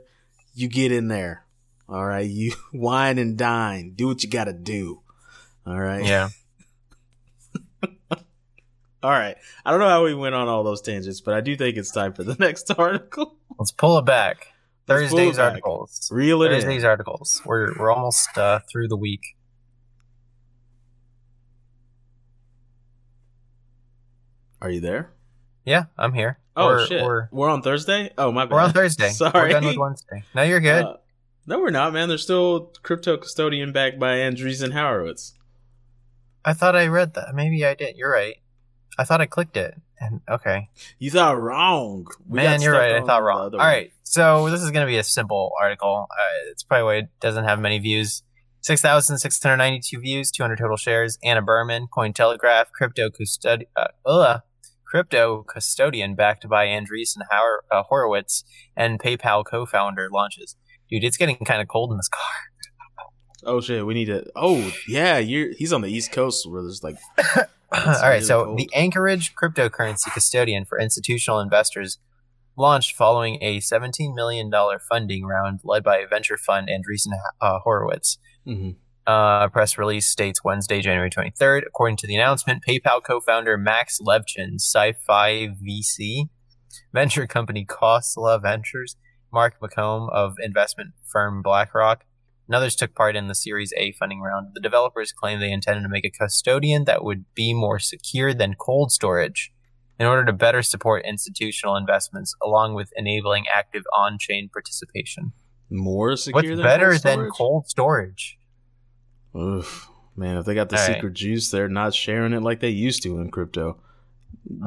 you 0.54 0.68
get 0.68 0.92
in 0.92 1.08
there. 1.08 1.44
All 1.88 2.04
right. 2.04 2.28
You 2.28 2.52
wine 2.72 3.18
and 3.18 3.36
dine. 3.38 3.94
Do 3.96 4.06
what 4.08 4.22
you 4.22 4.28
got 4.30 4.44
to 4.44 4.52
do. 4.52 5.00
All 5.66 5.80
right. 5.80 6.04
Yeah. 6.04 6.28
All 9.02 9.10
right. 9.12 9.36
I 9.64 9.70
don't 9.70 9.80
know 9.80 9.88
how 9.88 10.04
we 10.04 10.14
went 10.14 10.34
on 10.34 10.48
all 10.48 10.64
those 10.64 10.80
tangents, 10.82 11.20
but 11.20 11.34
I 11.34 11.40
do 11.40 11.54
think 11.56 11.76
it's 11.76 11.92
time 11.92 12.12
for 12.12 12.24
the 12.24 12.34
next 12.38 12.70
article. 12.76 13.36
Let's 13.58 13.70
pull 13.72 13.98
it 13.98 14.04
back. 14.04 14.48
It 14.88 14.92
Thursday's 14.92 15.36
back. 15.36 15.50
articles. 15.50 16.08
Reel 16.12 16.42
it 16.42 16.48
Thursday's 16.50 16.82
in. 16.82 16.88
articles. 16.88 17.40
We're 17.44 17.76
we're 17.78 17.90
almost 17.92 18.36
uh, 18.36 18.60
through 18.70 18.88
the 18.88 18.96
week. 18.96 19.35
Are 24.66 24.70
you 24.70 24.80
there? 24.80 25.12
Yeah, 25.64 25.84
I'm 25.96 26.12
here. 26.12 26.40
Oh 26.56 26.66
we're, 26.66 26.86
shit. 26.88 27.04
We're, 27.04 27.28
We're, 27.30 27.48
on 27.48 27.62
Thursday. 27.62 28.10
Oh 28.18 28.32
my 28.32 28.46
bad. 28.46 28.50
we're 28.50 28.60
on 28.62 28.72
Thursday. 28.72 29.10
Sorry. 29.10 29.30
We're 29.34 29.48
done 29.50 29.64
with 29.64 29.76
Wednesday. 29.76 30.24
No, 30.34 30.42
you're 30.42 30.58
good. 30.58 30.84
Uh, 30.84 30.96
no, 31.46 31.60
we're 31.60 31.70
not, 31.70 31.92
man. 31.92 32.08
There's 32.08 32.24
still 32.24 32.72
crypto 32.82 33.16
custodian 33.16 33.70
backed 33.70 34.00
by 34.00 34.16
Andreessen 34.16 34.72
Horowitz. 34.72 35.34
I 36.44 36.52
thought 36.52 36.74
I 36.74 36.88
read 36.88 37.14
that. 37.14 37.32
Maybe 37.32 37.64
I 37.64 37.74
did. 37.74 37.96
You're 37.96 38.10
right. 38.10 38.38
I 38.98 39.04
thought 39.04 39.20
I 39.20 39.26
clicked 39.26 39.56
it. 39.56 39.80
And 40.00 40.20
okay, 40.28 40.68
You 40.98 41.12
thought 41.12 41.40
wrong. 41.40 42.08
We 42.28 42.38
man, 42.38 42.58
got 42.58 42.64
you're 42.64 42.72
right. 42.72 42.96
I 42.96 42.98
on 42.98 43.06
thought 43.06 43.20
the 43.20 43.22
wrong. 43.26 43.40
other 43.46 43.58
All 43.58 43.64
one. 43.64 43.72
right, 43.72 43.92
so 44.02 44.50
this 44.50 44.62
is 44.62 44.72
gonna 44.72 44.86
be 44.86 44.98
a 44.98 45.04
simple 45.04 45.52
article. 45.62 46.08
Uh, 46.10 46.50
it's 46.50 46.64
probably 46.64 46.82
why 46.84 46.94
it 46.96 47.08
doesn't 47.20 47.44
have 47.44 47.60
many 47.60 47.78
views. 47.78 48.24
Six 48.62 48.82
thousand 48.82 49.18
six 49.18 49.40
hundred 49.40 49.58
ninety-two 49.58 50.00
views, 50.00 50.32
two 50.32 50.42
hundred 50.42 50.58
total 50.58 50.76
shares. 50.76 51.18
Ana 51.22 51.40
Berman, 51.40 51.86
Cointelegraph, 51.86 52.72
crypto 52.72 53.10
custodi- 53.10 53.68
uh, 53.76 53.86
ugh, 54.04 54.40
crypto 54.86 55.42
custodian 55.42 56.14
backed 56.14 56.48
by 56.48 56.66
Andreessen 56.66 57.22
Hor- 57.30 57.64
uh, 57.70 57.82
Horowitz 57.82 58.44
and 58.76 58.98
PayPal 59.00 59.44
co-founder 59.44 60.08
launches. 60.12 60.56
Dude, 60.90 61.04
it's 61.04 61.16
getting 61.16 61.36
kind 61.36 61.60
of 61.60 61.68
cold 61.68 61.90
in 61.90 61.96
this 61.96 62.08
car. 62.08 62.22
Oh 63.44 63.60
shit, 63.60 63.86
we 63.86 63.94
need 63.94 64.06
to. 64.06 64.24
Oh 64.34 64.72
yeah, 64.88 65.18
you're. 65.18 65.52
He's 65.56 65.72
on 65.72 65.80
the 65.82 65.88
East 65.88 66.10
Coast 66.10 66.50
where 66.50 66.62
there's 66.62 66.82
like. 66.82 66.96
All 67.36 67.44
right, 67.72 68.14
really 68.14 68.20
so 68.22 68.44
cold. 68.46 68.58
the 68.58 68.68
Anchorage 68.74 69.34
cryptocurrency 69.36 70.10
custodian 70.12 70.64
for 70.64 70.80
institutional 70.80 71.38
investors 71.38 71.98
launched 72.56 72.96
following 72.96 73.38
a 73.42 73.58
$17 73.58 74.14
million 74.16 74.50
funding 74.88 75.26
round 75.26 75.60
led 75.62 75.84
by 75.84 76.04
venture 76.08 76.36
fund 76.38 76.68
Andreessen 76.68 77.12
uh, 77.40 77.58
Horowitz. 77.62 78.18
Mhm. 78.46 78.76
Uh, 79.06 79.48
press 79.48 79.78
release 79.78 80.08
states 80.08 80.42
Wednesday, 80.42 80.80
January 80.80 81.10
23rd. 81.10 81.62
According 81.66 81.96
to 81.98 82.08
the 82.08 82.16
announcement, 82.16 82.64
PayPal 82.66 83.02
co-founder 83.02 83.56
Max 83.56 84.00
Levchin, 84.00 84.54
Sci-Fi 84.56 85.48
VC, 85.48 86.28
venture 86.92 87.26
company 87.26 87.64
Khosla 87.64 88.42
Ventures, 88.42 88.96
Mark 89.32 89.60
McCombe 89.60 90.10
of 90.12 90.34
investment 90.42 90.94
firm 91.04 91.40
BlackRock, 91.40 92.04
and 92.48 92.54
others 92.56 92.74
took 92.74 92.94
part 92.94 93.14
in 93.14 93.28
the 93.28 93.34
Series 93.34 93.72
A 93.76 93.92
funding 93.92 94.20
round. 94.20 94.48
The 94.54 94.60
developers 94.60 95.12
claim 95.12 95.38
they 95.38 95.52
intended 95.52 95.82
to 95.82 95.88
make 95.88 96.04
a 96.04 96.10
custodian 96.10 96.84
that 96.84 97.04
would 97.04 97.26
be 97.34 97.54
more 97.54 97.78
secure 97.78 98.34
than 98.34 98.54
cold 98.54 98.90
storage 98.90 99.52
in 99.98 100.06
order 100.06 100.24
to 100.24 100.32
better 100.32 100.62
support 100.62 101.04
institutional 101.06 101.76
investments, 101.76 102.34
along 102.42 102.74
with 102.74 102.92
enabling 102.96 103.44
active 103.52 103.84
on-chain 103.96 104.48
participation. 104.52 105.32
More 105.70 106.16
secure 106.16 106.42
What's 106.42 106.48
than 106.48 106.62
better 106.62 106.90
cold 106.90 107.02
than 107.02 107.30
cold 107.30 107.68
storage? 107.68 108.38
Oof, 109.36 109.88
man, 110.16 110.36
if 110.38 110.44
they 110.46 110.54
got 110.54 110.68
the 110.70 110.76
All 110.76 110.86
right. 110.86 110.94
secret 110.94 111.14
juice, 111.14 111.50
they're 111.50 111.68
not 111.68 111.94
sharing 111.94 112.32
it 112.32 112.42
like 112.42 112.60
they 112.60 112.70
used 112.70 113.02
to 113.02 113.18
in 113.18 113.30
crypto. 113.30 113.78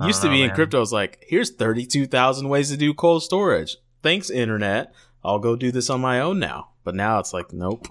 Used 0.04 0.22
to 0.22 0.28
be 0.30 0.38
know, 0.40 0.42
in 0.44 0.48
man. 0.48 0.56
crypto, 0.56 0.82
it's 0.82 0.92
like 0.92 1.24
here's 1.28 1.52
thirty 1.52 1.86
two 1.86 2.06
thousand 2.06 2.50
ways 2.50 2.70
to 2.70 2.78
do 2.78 2.94
cold 2.94 3.24
storage. 3.24 3.78
Thanks, 4.04 4.30
internet. 4.30 4.94
I'll 5.24 5.40
go 5.40 5.56
do 5.56 5.72
this 5.72 5.90
on 5.90 6.02
my 6.02 6.20
own 6.20 6.40
now. 6.40 6.70
But 6.84 6.96
now 6.96 7.20
it's 7.20 7.34
like, 7.34 7.52
nope, 7.54 7.88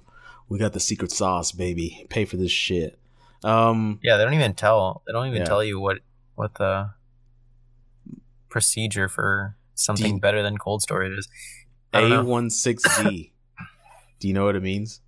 we 0.48 0.58
got 0.58 0.72
the 0.72 0.80
secret 0.80 1.10
sauce, 1.12 1.52
baby. 1.52 2.06
Pay 2.10 2.24
for 2.26 2.36
this 2.36 2.50
shit. 2.50 2.98
Um, 3.44 4.00
Yeah, 4.02 4.16
they 4.16 4.24
don't 4.24 4.34
even 4.34 4.54
tell. 4.54 5.02
They 5.06 5.12
don't 5.12 5.26
even 5.28 5.40
Yeah. 5.40 5.44
tell 5.46 5.62
you 5.64 5.78
what 5.80 5.98
what 6.34 6.54
the 6.54 6.90
procedure 8.48 9.08
for 9.08 9.56
something 9.74 10.16
Do- 10.16 10.20
better 10.20 10.42
than 10.42 10.58
cold 10.58 10.82
storage 10.82 11.18
is. 11.18 11.28
A 11.92 12.06
know. 12.08 12.24
one 12.24 12.50
six 12.50 12.82
Z. 12.96 13.32
Do 14.20 14.28
you 14.28 14.34
know 14.34 14.44
what 14.44 14.56
it 14.56 14.62
means? 14.62 15.00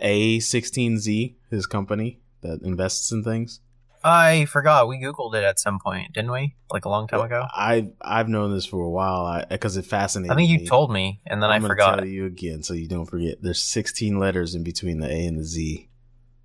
Huh? 0.00 0.06
A 0.06 0.40
sixteen 0.40 0.98
Z, 0.98 1.36
his 1.50 1.66
company 1.66 2.20
that 2.42 2.62
invests 2.62 3.12
in 3.12 3.22
things. 3.22 3.60
I 4.02 4.46
forgot. 4.46 4.88
We 4.88 4.98
googled 4.98 5.34
it 5.34 5.44
at 5.44 5.58
some 5.58 5.78
point, 5.78 6.14
didn't 6.14 6.32
we? 6.32 6.54
Like 6.72 6.86
a 6.86 6.88
long 6.88 7.06
time 7.06 7.20
ago. 7.20 7.46
I 7.52 7.90
I've 8.00 8.28
known 8.28 8.52
this 8.52 8.64
for 8.64 8.82
a 8.82 8.90
while 8.90 9.44
because 9.50 9.76
it 9.76 9.84
fascinates 9.84 10.30
me. 10.30 10.32
I 10.32 10.36
think 10.36 10.50
you 10.50 10.58
me. 10.60 10.66
told 10.66 10.90
me, 10.90 11.20
and 11.26 11.42
then 11.42 11.50
I'm 11.50 11.64
I 11.64 11.68
forgot. 11.68 11.96
Tell 11.98 12.06
you 12.06 12.24
again, 12.24 12.62
so 12.62 12.72
you 12.72 12.88
don't 12.88 13.06
forget. 13.06 13.42
There's 13.42 13.60
16 13.60 14.18
letters 14.18 14.54
in 14.54 14.62
between 14.64 15.00
the 15.00 15.08
A 15.08 15.26
and 15.26 15.38
the 15.38 15.44
Z. 15.44 15.88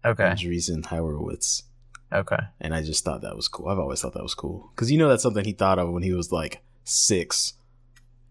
Okay. 0.04 0.24
Andreessen 0.24 0.86
Horowitz. 0.86 1.64
Okay. 2.14 2.38
and 2.62 2.74
I 2.74 2.82
just 2.82 3.04
thought 3.04 3.22
that 3.24 3.36
was 3.36 3.48
cool. 3.48 3.68
I've 3.68 3.80
always 3.80 4.02
thought 4.02 4.14
that 4.14 4.24
was 4.24 4.36
cool 4.36 4.70
because 4.74 4.92
you 4.92 4.98
know 4.98 5.10
that's 5.10 5.24
something 5.24 5.44
he 5.44 5.54
thought 5.54 5.80
of 5.80 5.90
when 5.90 6.04
he 6.04 6.14
was 6.14 6.32
like 6.32 6.62
six, 6.84 7.54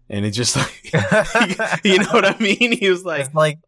and 0.09 0.25
it 0.25 0.31
just 0.31 0.55
like 0.55 0.91
you 1.83 1.99
know 1.99 2.11
what 2.11 2.25
I 2.25 2.37
mean. 2.39 2.71
He 2.71 2.89
was 2.89 3.03
like, 3.03 3.25
it's 3.25 3.35
like 3.35 3.59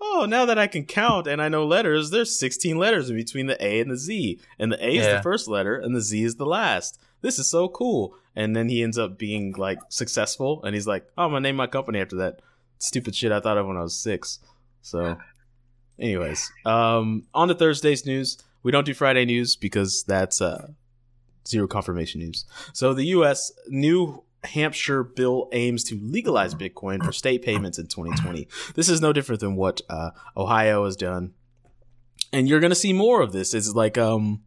"Oh, 0.00 0.26
now 0.28 0.44
that 0.46 0.58
I 0.58 0.66
can 0.66 0.84
count 0.84 1.26
and 1.26 1.40
I 1.40 1.48
know 1.48 1.66
letters, 1.66 2.10
there's 2.10 2.38
16 2.38 2.76
letters 2.76 3.10
in 3.10 3.16
between 3.16 3.46
the 3.46 3.62
A 3.64 3.80
and 3.80 3.90
the 3.90 3.96
Z, 3.96 4.38
and 4.58 4.72
the 4.72 4.84
A 4.84 4.96
is 4.96 5.06
the 5.06 5.22
first 5.22 5.48
letter 5.48 5.76
and 5.76 5.94
the 5.94 6.00
Z 6.00 6.22
is 6.22 6.36
the 6.36 6.46
last. 6.46 6.98
This 7.22 7.38
is 7.38 7.48
so 7.48 7.68
cool." 7.68 8.14
And 8.34 8.54
then 8.54 8.68
he 8.68 8.82
ends 8.82 8.98
up 8.98 9.16
being 9.18 9.54
like 9.56 9.78
successful, 9.88 10.62
and 10.64 10.74
he's 10.74 10.86
like, 10.86 11.06
"Oh, 11.16 11.24
I'm 11.24 11.30
gonna 11.30 11.40
name 11.40 11.56
my 11.56 11.66
company 11.66 12.00
after 12.00 12.16
that 12.16 12.40
stupid 12.78 13.14
shit 13.14 13.32
I 13.32 13.40
thought 13.40 13.58
of 13.58 13.66
when 13.66 13.76
I 13.76 13.82
was 13.82 13.98
six. 13.98 14.38
So, 14.82 15.16
anyways, 15.98 16.50
um, 16.64 17.24
on 17.34 17.48
to 17.48 17.54
Thursday's 17.54 18.06
news. 18.06 18.38
We 18.62 18.72
don't 18.72 18.84
do 18.84 18.94
Friday 18.94 19.24
news 19.24 19.56
because 19.56 20.04
that's 20.04 20.40
uh, 20.40 20.68
zero 21.46 21.66
confirmation 21.66 22.20
news. 22.20 22.44
So 22.72 22.94
the 22.94 23.06
U.S. 23.06 23.52
New 23.68 24.24
Hampshire 24.46 25.02
bill 25.02 25.48
aims 25.52 25.84
to 25.84 25.98
legalize 26.00 26.54
Bitcoin 26.54 27.04
for 27.04 27.12
state 27.12 27.42
payments 27.42 27.78
in 27.78 27.86
2020. 27.86 28.48
This 28.74 28.88
is 28.88 29.00
no 29.00 29.12
different 29.12 29.40
than 29.40 29.56
what 29.56 29.80
uh, 29.88 30.10
Ohio 30.36 30.84
has 30.84 30.96
done, 30.96 31.34
and 32.32 32.48
you're 32.48 32.60
going 32.60 32.70
to 32.70 32.76
see 32.76 32.92
more 32.92 33.20
of 33.20 33.32
this. 33.32 33.54
It's 33.54 33.74
like 33.74 33.98
um, 33.98 34.42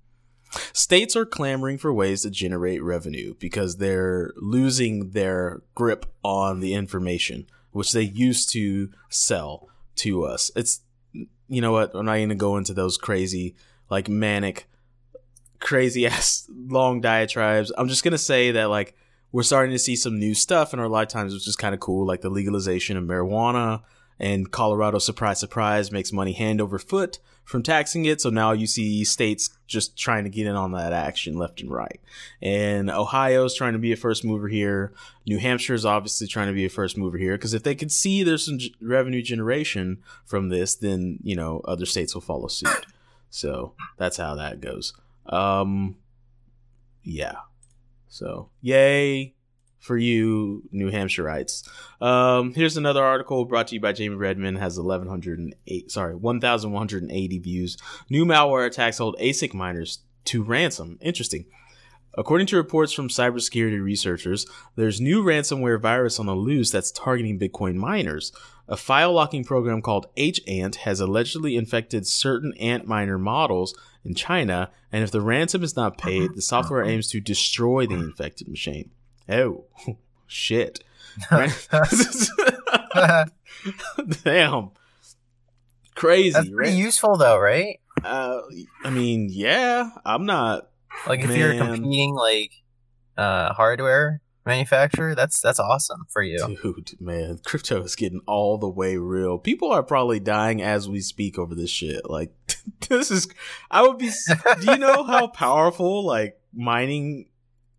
states 0.73 1.15
are 1.15 1.25
clamoring 1.25 1.77
for 1.77 1.93
ways 1.93 2.23
to 2.23 2.29
generate 2.29 2.83
revenue 2.83 3.35
because 3.39 3.77
they're 3.77 4.33
losing 4.37 5.11
their 5.11 5.61
grip 5.75 6.05
on 6.23 6.59
the 6.59 6.73
information 6.73 7.47
which 7.71 7.91
they 7.91 8.01
used 8.01 8.51
to 8.53 8.89
sell 9.09 9.69
to 9.95 10.23
us. 10.23 10.51
It's 10.55 10.81
you 11.13 11.61
know 11.61 11.71
what? 11.71 11.95
I'm 11.95 12.05
not 12.05 12.15
going 12.15 12.29
to 12.29 12.35
go 12.35 12.57
into 12.57 12.73
those 12.73 12.97
crazy, 12.97 13.55
like 13.89 14.07
manic, 14.07 14.69
crazy 15.59 16.05
ass 16.05 16.47
long 16.67 17.01
diatribes. 17.01 17.71
I'm 17.77 17.87
just 17.87 18.03
going 18.03 18.11
to 18.11 18.17
say 18.17 18.51
that 18.51 18.69
like 18.69 18.95
we're 19.31 19.43
starting 19.43 19.71
to 19.71 19.79
see 19.79 19.95
some 19.95 20.17
new 20.17 20.33
stuff 20.33 20.73
in 20.73 20.79
our 20.79 20.87
lifetimes, 20.87 21.33
which 21.33 21.47
is 21.47 21.55
kind 21.55 21.73
of 21.73 21.79
cool, 21.79 22.05
like 22.05 22.21
the 22.21 22.29
legalization 22.29 22.97
of 22.97 23.03
marijuana. 23.03 23.83
And 24.19 24.51
Colorado, 24.51 24.99
surprise, 24.99 25.39
surprise, 25.39 25.91
makes 25.91 26.11
money 26.11 26.33
hand 26.33 26.59
over 26.59 26.77
foot 26.77 27.19
from 27.45 27.63
taxing 27.63 28.05
it. 28.05 28.19
So 28.19 28.29
now 28.29 28.51
you 28.51 28.67
see 28.67 29.05
states 29.05 29.49
just 29.65 29.97
trying 29.97 30.25
to 30.25 30.29
get 30.29 30.45
in 30.45 30.55
on 30.55 30.73
that 30.73 30.91
action 30.91 31.37
left 31.37 31.61
and 31.61 31.71
right. 31.71 32.01
And 32.41 32.89
Ohio's 32.91 33.55
trying 33.55 33.73
to 33.73 33.79
be 33.79 33.93
a 33.93 33.97
first 33.97 34.25
mover 34.25 34.49
here. 34.49 34.93
New 35.25 35.39
Hampshire 35.39 35.73
is 35.73 35.85
obviously 35.85 36.27
trying 36.27 36.47
to 36.47 36.53
be 36.53 36.65
a 36.65 36.69
first 36.69 36.97
mover 36.97 37.17
here 37.17 37.37
because 37.37 37.53
if 37.53 37.63
they 37.63 37.75
could 37.75 37.91
see 37.93 38.23
there's 38.23 38.45
some 38.45 38.59
g- 38.59 38.75
revenue 38.81 39.21
generation 39.21 39.99
from 40.25 40.49
this, 40.49 40.75
then 40.75 41.19
you 41.23 41.35
know 41.35 41.61
other 41.65 41.85
states 41.85 42.13
will 42.13 42.21
follow 42.21 42.47
suit. 42.47 42.85
So 43.29 43.73
that's 43.97 44.17
how 44.17 44.35
that 44.35 44.59
goes. 44.59 44.93
Um, 45.27 45.95
yeah. 47.03 47.35
So 48.09 48.49
yay 48.61 49.35
for 49.79 49.97
you, 49.97 50.63
New 50.71 50.91
Hampshireites. 50.91 51.67
Um, 52.01 52.53
here's 52.53 52.77
another 52.77 53.03
article 53.03 53.45
brought 53.45 53.67
to 53.67 53.75
you 53.75 53.81
by 53.81 53.93
Jamie 53.93 54.15
Redman. 54.15 54.57
Has 54.57 54.77
1108, 54.77 55.89
sorry, 55.89 56.15
1,180 56.15 57.39
views. 57.39 57.77
New 58.09 58.25
malware 58.25 58.67
attacks 58.67 58.97
hold 58.97 59.15
ASIC 59.19 59.53
miners 59.53 59.99
to 60.25 60.43
ransom. 60.43 60.97
Interesting. 61.01 61.45
According 62.15 62.47
to 62.47 62.57
reports 62.57 62.91
from 62.91 63.07
cybersecurity 63.07 63.81
researchers, 63.81 64.45
there's 64.75 64.99
new 64.99 65.23
ransomware 65.23 65.79
virus 65.79 66.19
on 66.19 66.25
the 66.25 66.35
loose 66.35 66.71
that's 66.71 66.91
targeting 66.91 67.39
Bitcoin 67.39 67.75
miners. 67.75 68.31
A 68.67 68.75
file 68.77 69.13
locking 69.13 69.43
program 69.43 69.81
called 69.81 70.07
HANT 70.17 70.75
has 70.77 70.99
allegedly 70.99 71.55
infected 71.55 72.05
certain 72.05 72.53
Antminer 72.59 73.19
models 73.19 73.75
in 74.03 74.15
China, 74.15 74.69
and 74.91 75.03
if 75.03 75.11
the 75.11 75.21
ransom 75.21 75.63
is 75.63 75.75
not 75.75 75.97
paid, 75.97 76.35
the 76.35 76.41
software 76.41 76.83
aims 76.83 77.07
to 77.09 77.19
destroy 77.19 77.85
the 77.85 77.95
infected 77.95 78.47
machine. 78.47 78.91
Oh, 79.27 79.65
shit. 80.27 80.83
Damn. 84.23 84.71
Crazy, 85.95 86.31
That's 86.31 86.49
pretty 86.49 86.71
right? 86.71 86.73
useful 86.73 87.17
though, 87.17 87.37
right? 87.37 87.79
Uh, 88.03 88.41
I 88.85 88.89
mean, 88.89 89.27
yeah, 89.31 89.89
I'm 90.05 90.25
not 90.25 90.68
Like 91.07 91.21
if 91.21 91.35
you're 91.35 91.53
Man. 91.53 91.75
competing 91.75 92.15
like 92.15 92.51
uh 93.17 93.53
hardware 93.53 94.21
manufacturer, 94.45 95.15
that's 95.15 95.39
that's 95.39 95.59
awesome 95.59 96.05
for 96.09 96.21
you. 96.21 96.57
Dude, 96.61 96.99
man, 96.99 97.39
crypto 97.45 97.81
is 97.83 97.95
getting 97.95 98.21
all 98.25 98.57
the 98.57 98.69
way 98.69 98.97
real. 98.97 99.37
People 99.37 99.71
are 99.71 99.83
probably 99.83 100.19
dying 100.19 100.61
as 100.61 100.89
we 100.89 100.99
speak 100.99 101.37
over 101.37 101.55
this 101.55 101.69
shit. 101.69 102.09
Like, 102.09 102.33
this 102.89 103.11
is. 103.11 103.27
I 103.71 103.83
would 103.83 103.97
be. 103.97 104.11
do 104.61 104.71
you 104.71 104.77
know 104.77 105.03
how 105.03 105.27
powerful 105.45 106.05
like 106.05 106.39
mining, 106.53 107.29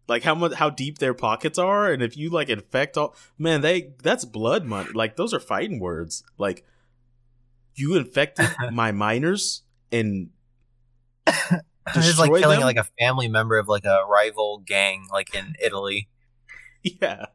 like 0.08 0.22
how 0.22 0.34
much 0.34 0.54
how 0.54 0.70
deep 0.70 0.98
their 0.98 1.14
pockets 1.14 1.58
are, 1.58 1.92
and 1.92 2.02
if 2.02 2.16
you 2.16 2.30
like 2.30 2.48
infect 2.48 2.96
all, 2.96 3.14
man, 3.38 3.60
they 3.60 3.92
that's 4.02 4.24
blood 4.24 4.64
money. 4.64 4.90
Like 4.94 5.16
those 5.16 5.34
are 5.34 5.40
fighting 5.40 5.80
words. 5.80 6.22
Like, 6.38 6.64
you 7.74 7.96
infected 7.96 8.48
my 8.72 8.92
miners 8.92 9.62
and 9.92 10.30
It's 11.96 12.18
like 12.18 12.32
killing 12.34 12.60
them? 12.60 12.66
like 12.66 12.76
a 12.76 12.86
family 12.98 13.28
member 13.28 13.58
of 13.58 13.68
like 13.68 13.84
a 13.84 14.04
rival 14.08 14.58
gang 14.64 15.06
like 15.10 15.34
in 15.34 15.54
Italy. 15.62 16.08
Yeah. 16.82 17.26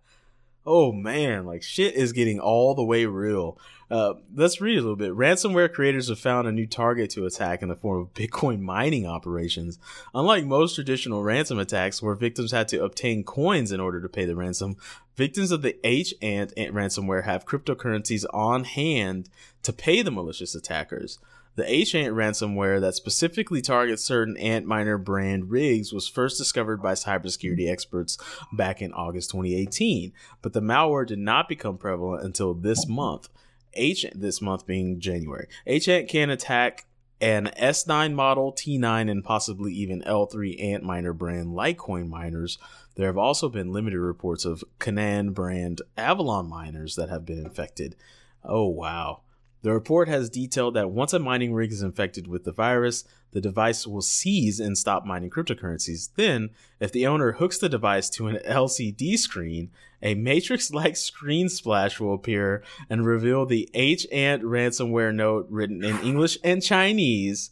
Oh 0.66 0.91
man, 0.91 1.46
like 1.46 1.62
shit 1.62 1.93
is 1.93 2.12
getting 2.14 2.39
all 2.39 2.74
the 2.74 2.84
way 2.84 3.06
real. 3.06 3.60
Uh, 3.91 4.16
let's 4.34 4.60
read 4.60 4.78
a 4.78 4.82
little 4.82 4.96
bit. 4.96 5.12
Ransomware 5.12 5.72
creators 5.72 6.10
have 6.10 6.18
found 6.18 6.48
a 6.48 6.52
new 6.52 6.66
target 6.66 7.12
to 7.12 7.26
attack 7.26 7.62
in 7.62 7.70
the 7.70 7.76
form 7.76 8.02
of 8.02 8.14
Bitcoin 8.16 8.62
mining 8.62 9.06
operations. 9.06 9.78
Unlike 10.16 10.46
most 10.46 10.74
traditional 10.74 11.24
ransom 11.24 11.60
attacks, 11.60 12.02
where 12.02 12.16
victims 12.16 12.52
had 12.52 12.68
to 12.70 12.84
obtain 12.84 13.24
coins 13.24 13.72
in 13.72 13.80
order 13.80 14.02
to 14.02 14.10
pay 14.10 14.26
the 14.26 14.36
ransom, 14.36 14.76
victims 15.16 15.52
of 15.52 15.62
the 15.62 15.78
H-Ant 15.86 16.56
ransomware 16.56 17.26
have 17.26 17.46
cryptocurrencies 17.46 18.26
on 18.34 18.64
hand 18.64 19.30
to 19.62 19.72
pay 19.72 20.02
the 20.02 20.12
malicious 20.12 20.56
attackers. 20.56 21.20
The 21.56 21.72
H-Ant 21.72 22.14
ransomware 22.14 22.82
that 22.82 22.95
specifically 22.95 23.62
targets 23.62 24.03
certain 24.03 24.36
Antminer 24.36 25.01
brand 25.01 25.49
rigs 25.49 25.93
was 25.93 26.08
first 26.08 26.38
discovered 26.38 26.82
by 26.82 26.93
cybersecurity 26.93 27.70
experts 27.70 28.18
back 28.51 28.82
in 28.82 28.91
August 28.93 29.32
2018, 29.32 30.12
but 30.41 30.53
the 30.53 30.62
malware 30.62 31.08
did 31.08 31.20
not 31.20 31.47
become 31.47 31.78
prevalent 31.78 32.24
until 32.26 32.53
this 32.53 32.88
month. 32.88 33.30
H 33.74 34.06
this 34.14 34.41
month 34.41 34.66
being 34.66 34.99
January. 34.99 35.47
H-Ant 35.66 36.10
can 36.10 36.30
attack 36.30 36.86
an 37.22 37.51
S9 37.58 38.14
model, 38.14 38.51
T9, 38.53 39.10
and 39.10 39.24
possibly 39.24 39.74
even 39.74 40.01
L3 40.01 40.62
Antminer 40.62 41.18
brand 41.18 41.47
Litecoin 41.47 42.10
miners. 42.10 42.58
There 42.95 43.08
have 43.08 43.18
also 43.18 43.49
been 43.49 43.72
limited 43.72 43.99
reports 43.99 44.45
of 44.45 44.64
Canaan 44.80 45.32
brand 45.32 45.82
Avalon 45.97 46.47
miners 46.47 46.95
that 46.95 47.10
have 47.10 47.26
been 47.26 47.39
infected. 47.39 47.95
Oh 48.43 48.68
wow. 48.68 49.22
The 49.66 49.74
report 49.74 50.07
has 50.09 50.30
detailed 50.30 50.76
that 50.76 50.91
once 50.91 51.11
a 51.11 51.18
mining 51.18 51.51
rig 51.51 51.72
is 51.72 51.82
infected 51.82 52.28
with 52.28 52.43
the 52.43 52.51
virus, 52.51 53.03
the 53.32 53.41
device 53.41 53.88
will 53.88 54.03
seize 54.03 54.59
and 54.59 54.78
stop 54.78 55.07
mining 55.07 55.32
cryptocurrencies. 55.32 56.11
Then, 56.13 56.51
if 56.80 56.91
the 56.91 57.07
owner 57.07 57.32
hooks 57.32 57.57
the 57.57 57.68
device 57.68 58.07
to 58.11 58.28
an 58.28 58.38
LCD 58.45 59.18
screen, 59.18 59.72
a 60.03 60.13
matrix 60.13 60.72
like 60.72 60.95
screen 60.95 61.49
splash 61.49 61.99
will 61.99 62.13
appear 62.13 62.63
and 62.91 63.07
reveal 63.07 63.47
the 63.47 63.68
H-Ant 63.74 64.43
ransomware 64.43 65.16
note 65.16 65.47
written 65.49 65.84
in 65.84 65.97
English 66.01 66.38
and 66.43 66.61
Chinese 66.61 67.49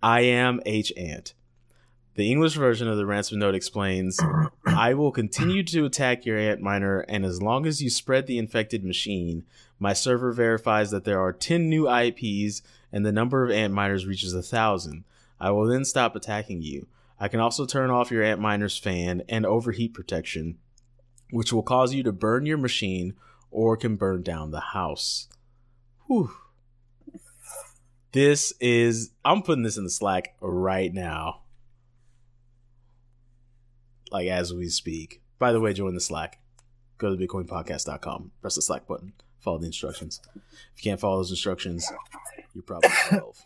I 0.00 0.20
am 0.20 0.60
H-Ant. 0.64 1.34
The 2.18 2.32
English 2.32 2.54
version 2.54 2.88
of 2.88 2.96
the 2.96 3.06
ransom 3.06 3.38
note 3.38 3.54
explains 3.54 4.18
I 4.66 4.92
will 4.92 5.12
continue 5.12 5.62
to 5.62 5.84
attack 5.84 6.26
your 6.26 6.36
ant 6.36 6.60
miner, 6.60 6.98
and 7.02 7.24
as 7.24 7.40
long 7.40 7.64
as 7.64 7.80
you 7.80 7.90
spread 7.90 8.26
the 8.26 8.38
infected 8.38 8.82
machine, 8.82 9.44
my 9.78 9.92
server 9.92 10.32
verifies 10.32 10.90
that 10.90 11.04
there 11.04 11.20
are 11.20 11.32
10 11.32 11.68
new 11.68 11.88
IPs 11.88 12.62
and 12.90 13.06
the 13.06 13.12
number 13.12 13.44
of 13.44 13.52
ant 13.52 13.72
miners 13.72 14.04
reaches 14.04 14.34
a 14.34 14.42
thousand. 14.42 15.04
I 15.38 15.52
will 15.52 15.66
then 15.66 15.84
stop 15.84 16.16
attacking 16.16 16.60
you. 16.60 16.88
I 17.20 17.28
can 17.28 17.38
also 17.38 17.64
turn 17.66 17.88
off 17.88 18.10
your 18.10 18.24
ant 18.24 18.40
miner's 18.40 18.76
fan 18.76 19.22
and 19.28 19.46
overheat 19.46 19.94
protection, 19.94 20.58
which 21.30 21.52
will 21.52 21.62
cause 21.62 21.94
you 21.94 22.02
to 22.02 22.10
burn 22.10 22.46
your 22.46 22.58
machine 22.58 23.14
or 23.52 23.76
can 23.76 23.94
burn 23.94 24.22
down 24.22 24.50
the 24.50 24.58
house. 24.72 25.28
Whew. 26.08 26.32
This 28.10 28.52
is, 28.58 29.12
I'm 29.24 29.42
putting 29.42 29.62
this 29.62 29.76
in 29.76 29.84
the 29.84 29.90
Slack 29.90 30.34
right 30.40 30.92
now. 30.92 31.42
Like 34.10 34.28
as 34.28 34.52
we 34.52 34.68
speak. 34.68 35.22
By 35.38 35.52
the 35.52 35.60
way, 35.60 35.72
join 35.72 35.94
the 35.94 36.00
Slack. 36.00 36.38
Go 36.98 37.14
to 37.14 37.26
bitcoinpodcast.com, 37.26 38.32
press 38.40 38.56
the 38.56 38.62
Slack 38.62 38.86
button, 38.88 39.12
follow 39.38 39.58
the 39.58 39.66
instructions. 39.66 40.20
If 40.34 40.84
you 40.84 40.90
can't 40.90 40.98
follow 40.98 41.18
those 41.18 41.30
instructions, 41.30 41.88
you're 42.54 42.62
probably 42.64 42.90
12. 43.08 43.36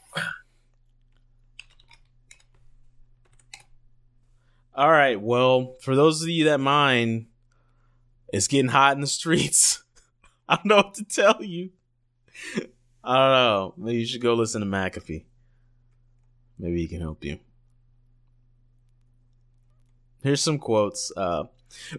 All 4.75 4.91
right. 4.91 5.21
Well, 5.21 5.77
for 5.83 5.95
those 5.95 6.23
of 6.23 6.31
you 6.31 6.47
that 6.47 6.61
mine, 6.61 7.27
it's 8.33 8.49
getting 8.49 8.71
hot 8.71 8.95
in 8.95 9.03
the 9.03 9.07
streets. 9.07 9.83
I 10.49 10.57
don't 10.57 10.67
know 10.67 10.77
what 10.77 10.95
to 10.95 11.05
tell 11.05 11.43
you. 11.43 11.71
I 13.05 13.15
don't 13.17 13.33
know. 13.33 13.75
Maybe 13.77 13.99
you 13.99 14.07
should 14.07 14.23
go 14.23 14.35
listen 14.35 14.61
to 14.63 14.67
McAfee. 14.67 15.25
Maybe 16.59 16.81
he 16.81 16.89
can 16.89 17.01
help 17.01 17.23
you. 17.25 17.39
Here's 20.23 20.41
some 20.41 20.59
quotes. 20.59 21.13
Uh, 21.17 21.45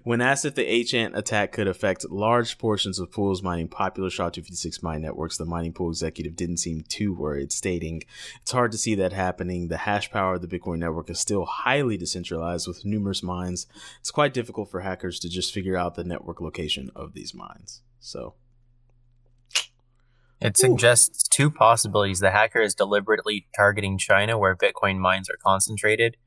when 0.03 0.21
asked 0.21 0.45
if 0.45 0.55
the 0.55 0.87
HANT 0.91 1.17
attack 1.17 1.51
could 1.51 1.67
affect 1.67 2.09
large 2.09 2.57
portions 2.57 2.99
of 2.99 3.11
pools 3.11 3.41
mining 3.41 3.67
popular 3.67 4.09
SHA-256 4.09 4.83
mine 4.83 5.01
networks, 5.01 5.37
the 5.37 5.45
mining 5.45 5.73
pool 5.73 5.89
executive 5.89 6.35
didn't 6.35 6.57
seem 6.57 6.81
too 6.87 7.13
worried, 7.13 7.51
stating, 7.51 8.03
It's 8.41 8.51
hard 8.51 8.71
to 8.71 8.77
see 8.77 8.95
that 8.95 9.13
happening. 9.13 9.67
The 9.67 9.77
hash 9.77 10.11
power 10.11 10.35
of 10.35 10.41
the 10.41 10.47
Bitcoin 10.47 10.79
network 10.79 11.09
is 11.09 11.19
still 11.19 11.45
highly 11.45 11.97
decentralized 11.97 12.67
with 12.67 12.85
numerous 12.85 13.23
mines. 13.23 13.67
It's 13.99 14.11
quite 14.11 14.33
difficult 14.33 14.69
for 14.69 14.81
hackers 14.81 15.19
to 15.19 15.29
just 15.29 15.53
figure 15.53 15.77
out 15.77 15.95
the 15.95 16.03
network 16.03 16.39
location 16.41 16.89
of 16.95 17.13
these 17.13 17.33
mines. 17.33 17.81
So. 17.99 18.35
It 20.39 20.57
suggests 20.57 21.25
two 21.29 21.49
possibilities. 21.49 22.19
The 22.19 22.31
hacker 22.31 22.59
is 22.59 22.75
deliberately 22.75 23.47
targeting 23.55 23.97
China, 23.97 24.37
where 24.37 24.57
Bitcoin 24.57 24.97
mines 24.97 25.29
are 25.29 25.37
concentrated, 25.41 26.17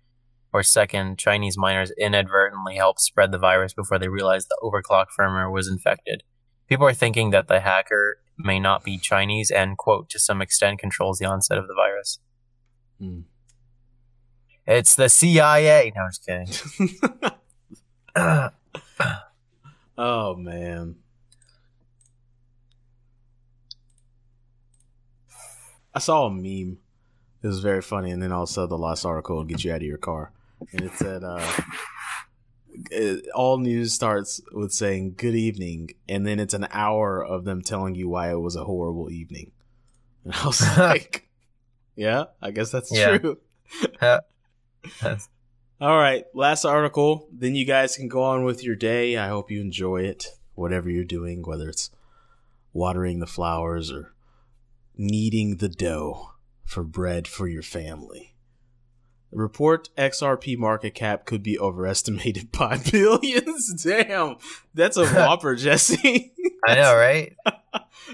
or 0.57 0.63
second, 0.63 1.19
Chinese 1.19 1.59
miners 1.59 1.93
inadvertently 1.99 2.77
helped 2.77 3.03
spread 3.03 3.31
the 3.31 3.37
virus 3.37 3.75
before 3.75 3.99
they 3.99 4.09
realized 4.09 4.49
the 4.49 4.59
overclock 4.63 5.09
firmware 5.19 5.53
was 5.53 5.69
infected. 5.69 6.23
People 6.67 6.87
are 6.87 6.95
thinking 6.95 7.29
that 7.31 7.47
the 7.47 7.61
hacker 7.61 8.17
may 8.39 8.59
not 8.59 8.83
be 8.83 8.97
Chinese 8.97 9.51
and, 9.51 9.77
quote, 9.77 10.09
to 10.09 10.19
some 10.19 10.41
extent 10.41 10.79
controls 10.79 11.19
the 11.19 11.27
onset 11.27 11.59
of 11.59 11.69
the 11.69 11.75
virus. 11.75 12.21
Hmm. 12.99 13.21
It's 14.67 14.97
the 14.97 15.11
CIA. 15.11 15.93
No, 15.95 16.05
I'm 16.05 16.11
just 16.11 16.25
kidding. 16.25 16.97
oh, 19.99 20.37
man. 20.37 20.97
I 25.95 25.99
saw 25.99 26.25
a 26.25 26.31
meme. 26.31 26.79
It 27.43 27.47
was 27.47 27.61
very 27.61 27.83
funny, 27.83 28.11
and 28.11 28.23
then 28.23 28.33
also 28.33 28.67
the 28.67 28.79
last 28.79 29.05
article 29.05 29.37
will 29.37 29.45
get 29.45 29.63
you 29.63 29.71
out 29.71 29.77
of 29.77 29.83
your 29.83 29.99
car 29.99 30.33
and 30.73 30.83
it 30.83 30.93
said 30.95 31.23
uh, 31.25 31.47
it, 32.91 33.27
all 33.35 33.59
news 33.59 33.93
starts 33.93 34.41
with 34.53 34.73
saying 34.73 35.15
good 35.17 35.35
evening 35.35 35.91
and 36.09 36.27
then 36.27 36.39
it's 36.39 36.55
an 36.55 36.67
hour 36.71 37.25
of 37.25 37.45
them 37.45 37.63
telling 37.63 37.95
you 37.95 38.09
why 38.09 38.31
it 38.31 38.41
was 38.41 38.57
a 38.57 38.65
horrible 38.65 39.11
evening. 39.11 39.53
And 40.25 40.35
i 40.35 40.47
was 40.47 40.61
like 40.79 41.29
yeah 41.95 42.25
i 42.43 42.51
guess 42.51 42.71
that's 42.71 42.95
yeah. 42.95 43.19
true. 43.19 43.39
All 45.81 45.99
right 45.99 46.25
last 46.33 46.65
article. 46.65 47.29
Then 47.33 47.55
you 47.55 47.65
guys 47.65 47.97
can 47.97 48.09
go 48.09 48.23
on 48.23 48.45
with 48.45 48.65
your 48.65 48.77
day. 48.77 49.17
I 49.17 49.29
hope 49.29 49.51
you 49.51 49.61
enjoy 49.61 50.03
it. 50.03 50.29
Whatever 50.55 50.91
you're 50.91 51.05
doing 51.05 51.43
whether 51.43 51.69
it's 51.69 51.91
watering 52.73 53.21
the 53.21 53.27
flowers 53.27 53.91
or 53.91 54.15
kneading 54.97 55.57
the 55.57 55.69
dough 55.69 56.33
for 56.65 56.83
bread 56.83 57.29
for 57.29 57.47
your 57.47 57.63
family 57.63 58.36
Report 59.33 59.91
XRP 59.97 60.57
market 60.57 60.95
cap 60.95 61.27
could 61.27 61.43
be 61.43 61.59
overestimated 61.59 62.53
by 62.59 62.79
billions. 62.79 63.83
Damn, 63.85 64.37
that's 64.75 64.97
a 64.97 65.07
whopper, 65.07 65.55
Jesse. 65.57 66.33
I 66.67 66.75
know, 66.77 66.97
right? 66.97 67.37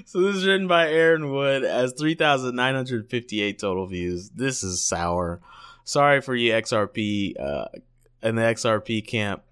so 0.04 0.20
this 0.20 0.36
is 0.36 0.46
written 0.46 0.66
by 0.66 0.90
Aaron 0.90 1.30
Wood 1.30 1.64
as 1.64 1.92
3,958 1.98 3.58
total 3.58 3.86
views. 3.86 4.30
This 4.30 4.62
is 4.62 4.82
sour. 4.82 5.40
Sorry 5.84 6.20
for 6.20 6.34
you 6.34 6.52
XRP 6.52 7.40
uh, 7.40 7.66
and 8.22 8.38
the 8.38 8.42
XRP 8.42 9.06
camp. 9.06 9.42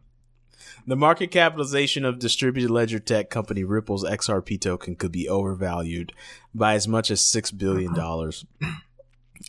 The 0.87 0.97
market 0.97 1.31
capitalization 1.31 2.05
of 2.05 2.19
distributed 2.19 2.71
ledger 2.71 2.99
tech 2.99 3.31
company 3.31 3.65
Ripple's 3.65 4.05
XRP 4.05 4.61
token 4.61 4.97
could 4.97 5.13
be 5.13 5.29
overvalued 5.29 6.13
by 6.55 6.75
as 6.75 6.89
much 6.89 7.11
as 7.11 7.21
$6 7.21 7.57
billion. 7.57 7.95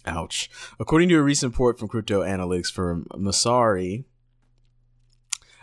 Ouch. 0.06 0.50
According 0.80 1.10
to 1.10 1.16
a 1.16 1.22
recent 1.22 1.54
report 1.54 1.78
from 1.78 1.88
crypto 1.88 2.22
analytics 2.22 2.72
firm 2.72 3.06
Messari, 3.12 4.06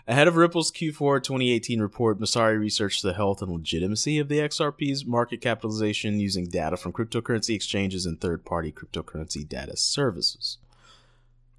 ahead 0.06 0.28
of 0.28 0.36
Ripple's 0.36 0.70
Q4 0.70 1.22
2018 1.22 1.80
report, 1.80 2.20
Messari 2.20 2.58
researched 2.58 3.02
the 3.02 3.14
health 3.14 3.42
and 3.42 3.50
legitimacy 3.50 4.18
of 4.18 4.28
the 4.28 4.38
XRP's 4.38 5.04
market 5.04 5.40
capitalization 5.40 6.20
using 6.20 6.46
data 6.46 6.76
from 6.76 6.92
cryptocurrency 6.92 7.54
exchanges 7.54 8.06
and 8.06 8.20
third 8.20 8.44
party 8.44 8.72
cryptocurrency 8.72 9.48
data 9.48 9.76
services. 9.76 10.58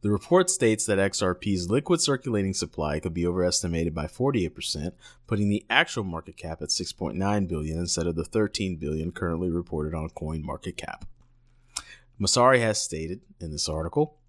The 0.02 0.12
report 0.12 0.50
states 0.50 0.86
that 0.86 0.98
XRP's 0.98 1.70
liquid 1.70 2.00
circulating 2.00 2.54
supply 2.54 3.02
could 3.02 3.14
be 3.14 3.28
overestimated 3.28 3.94
by 3.94 4.06
48%, 4.06 4.94
putting 5.28 5.50
the 5.50 5.66
actual 5.70 6.06
market 6.06 6.38
cap 6.38 6.62
at 6.62 6.70
6.9 6.70 7.48
billion 7.50 7.78
instead 7.78 8.08
of 8.08 8.16
the 8.16 8.24
13 8.24 8.78
billion 8.78 9.12
currently 9.12 9.50
reported 9.50 9.94
on 9.94 10.10
CoinMarketCap. 10.12 11.02
Messari 12.20 12.60
has 12.60 12.82
stated 12.82 13.22
in 13.40 13.52
this 13.52 13.70
article 13.70 14.20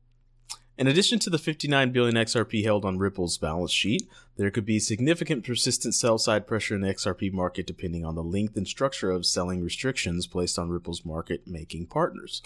in 0.80 0.86
addition 0.86 1.18
to 1.18 1.28
the 1.28 1.36
59 1.36 1.92
billion 1.92 2.14
XRP 2.14 2.64
held 2.64 2.86
on 2.86 2.96
Ripple's 2.96 3.36
balance 3.36 3.70
sheet, 3.70 4.08
there 4.38 4.50
could 4.50 4.64
be 4.64 4.78
significant 4.78 5.44
persistent 5.44 5.94
sell 5.94 6.16
side 6.16 6.46
pressure 6.46 6.74
in 6.74 6.80
the 6.80 6.88
XRP 6.88 7.30
market 7.30 7.66
depending 7.66 8.02
on 8.02 8.14
the 8.14 8.22
length 8.22 8.56
and 8.56 8.66
structure 8.66 9.10
of 9.10 9.26
selling 9.26 9.62
restrictions 9.62 10.26
placed 10.26 10.58
on 10.58 10.70
Ripple's 10.70 11.04
market 11.04 11.46
making 11.46 11.88
partners. 11.88 12.40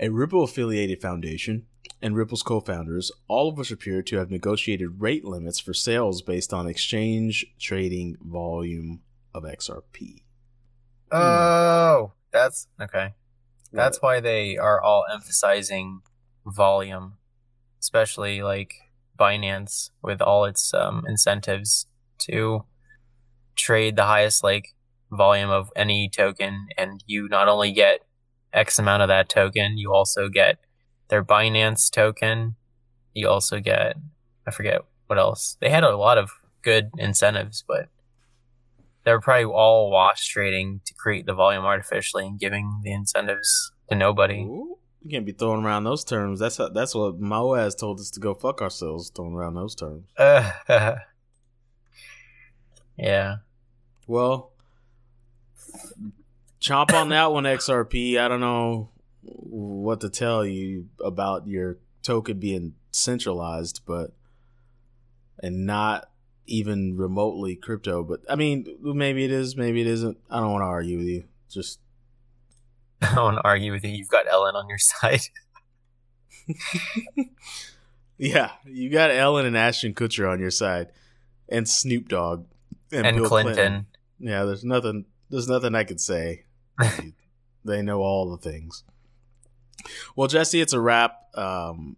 A 0.00 0.08
Ripple 0.08 0.42
affiliated 0.42 1.00
foundation 1.00 1.66
and 2.02 2.16
Ripple's 2.16 2.42
co 2.42 2.58
founders, 2.58 3.12
all 3.28 3.48
of 3.48 3.56
which 3.56 3.70
appear 3.70 4.02
to 4.02 4.16
have 4.16 4.32
negotiated 4.32 5.00
rate 5.00 5.24
limits 5.24 5.60
for 5.60 5.72
sales 5.72 6.22
based 6.22 6.52
on 6.52 6.66
exchange 6.66 7.46
trading 7.60 8.16
volume 8.20 9.02
of 9.32 9.44
XRP. 9.44 10.22
Oh, 11.12 12.14
that's 12.32 12.66
okay. 12.82 13.14
That's 13.72 14.02
why 14.02 14.20
they 14.20 14.56
are 14.56 14.80
all 14.80 15.04
emphasizing 15.12 16.02
volume, 16.46 17.14
especially 17.80 18.42
like 18.42 18.74
Binance 19.18 19.90
with 20.02 20.20
all 20.20 20.44
its 20.44 20.74
um, 20.74 21.04
incentives 21.06 21.86
to 22.18 22.64
trade 23.54 23.96
the 23.96 24.04
highest 24.04 24.42
like 24.42 24.74
volume 25.12 25.50
of 25.50 25.70
any 25.76 26.08
token, 26.08 26.68
and 26.76 27.02
you 27.06 27.28
not 27.28 27.48
only 27.48 27.72
get 27.72 28.00
X 28.52 28.78
amount 28.78 29.02
of 29.02 29.08
that 29.08 29.28
token, 29.28 29.78
you 29.78 29.92
also 29.92 30.28
get 30.28 30.58
their 31.08 31.24
Binance 31.24 31.90
token. 31.90 32.56
You 33.14 33.28
also 33.28 33.60
get 33.60 33.96
I 34.46 34.50
forget 34.50 34.82
what 35.06 35.18
else. 35.18 35.56
They 35.60 35.70
had 35.70 35.84
a 35.84 35.96
lot 35.96 36.18
of 36.18 36.30
good 36.62 36.90
incentives, 36.98 37.64
but 37.66 37.88
they're 39.04 39.20
probably 39.20 39.44
all 39.44 39.90
wash 39.90 40.26
trading 40.26 40.80
to 40.84 40.94
create 40.94 41.26
the 41.26 41.34
volume 41.34 41.64
artificially 41.64 42.26
and 42.26 42.38
giving 42.38 42.80
the 42.82 42.92
incentives 42.92 43.72
to 43.88 43.94
nobody. 43.96 44.42
Ooh, 44.42 44.78
you 45.02 45.10
can't 45.10 45.24
be 45.24 45.32
throwing 45.32 45.64
around 45.64 45.84
those 45.84 46.04
terms. 46.04 46.40
That's 46.40 46.58
how, 46.58 46.68
that's 46.68 46.94
what 46.94 47.20
Moaz 47.20 47.76
told 47.76 48.00
us 48.00 48.10
to 48.10 48.20
go 48.20 48.34
fuck 48.34 48.60
ourselves, 48.60 49.10
throwing 49.14 49.34
around 49.34 49.54
those 49.54 49.74
terms. 49.74 50.04
Uh, 50.16 50.52
yeah. 52.98 53.36
Well, 54.06 54.52
chomp 56.60 56.92
on 56.92 57.08
that 57.10 57.32
one, 57.32 57.44
XRP. 57.44 58.18
I 58.18 58.28
don't 58.28 58.40
know 58.40 58.90
what 59.22 60.00
to 60.02 60.10
tell 60.10 60.44
you 60.44 60.88
about 61.02 61.46
your 61.46 61.78
token 62.02 62.38
being 62.38 62.74
centralized, 62.90 63.80
but 63.86 64.12
and 65.42 65.64
not 65.64 66.09
even 66.50 66.96
remotely 66.96 67.56
crypto. 67.56 68.02
But 68.02 68.20
I 68.28 68.34
mean, 68.34 68.66
maybe 68.82 69.24
it 69.24 69.30
is, 69.30 69.56
maybe 69.56 69.80
it 69.80 69.86
isn't. 69.86 70.18
I 70.28 70.40
don't 70.40 70.52
want 70.52 70.62
to 70.62 70.66
argue 70.66 70.98
with 70.98 71.06
you. 71.06 71.24
Just 71.48 71.80
I 73.02 73.14
don't 73.14 73.24
want 73.24 73.36
to 73.38 73.44
argue 73.44 73.72
with 73.72 73.84
you. 73.84 73.90
You've 73.90 74.08
got 74.08 74.26
Ellen 74.30 74.56
on 74.56 74.68
your 74.68 74.78
side. 74.78 75.20
yeah, 78.18 78.50
you 78.66 78.90
got 78.90 79.10
Ellen 79.10 79.46
and 79.46 79.56
Ashton 79.56 79.94
Kutcher 79.94 80.30
on 80.30 80.40
your 80.40 80.50
side, 80.50 80.88
and 81.48 81.68
Snoop 81.68 82.08
Dogg 82.08 82.46
and, 82.92 83.06
and 83.06 83.24
Clinton. 83.24 83.54
Clinton. 83.54 83.86
Yeah, 84.18 84.44
there's 84.44 84.64
nothing. 84.64 85.06
There's 85.30 85.48
nothing 85.48 85.74
I 85.74 85.84
could 85.84 86.00
say. 86.00 86.44
they 87.64 87.82
know 87.82 88.00
all 88.00 88.30
the 88.30 88.50
things. 88.50 88.84
Well, 90.16 90.28
Jesse, 90.28 90.60
it's 90.60 90.72
a 90.72 90.80
wrap. 90.80 91.16
Um, 91.34 91.96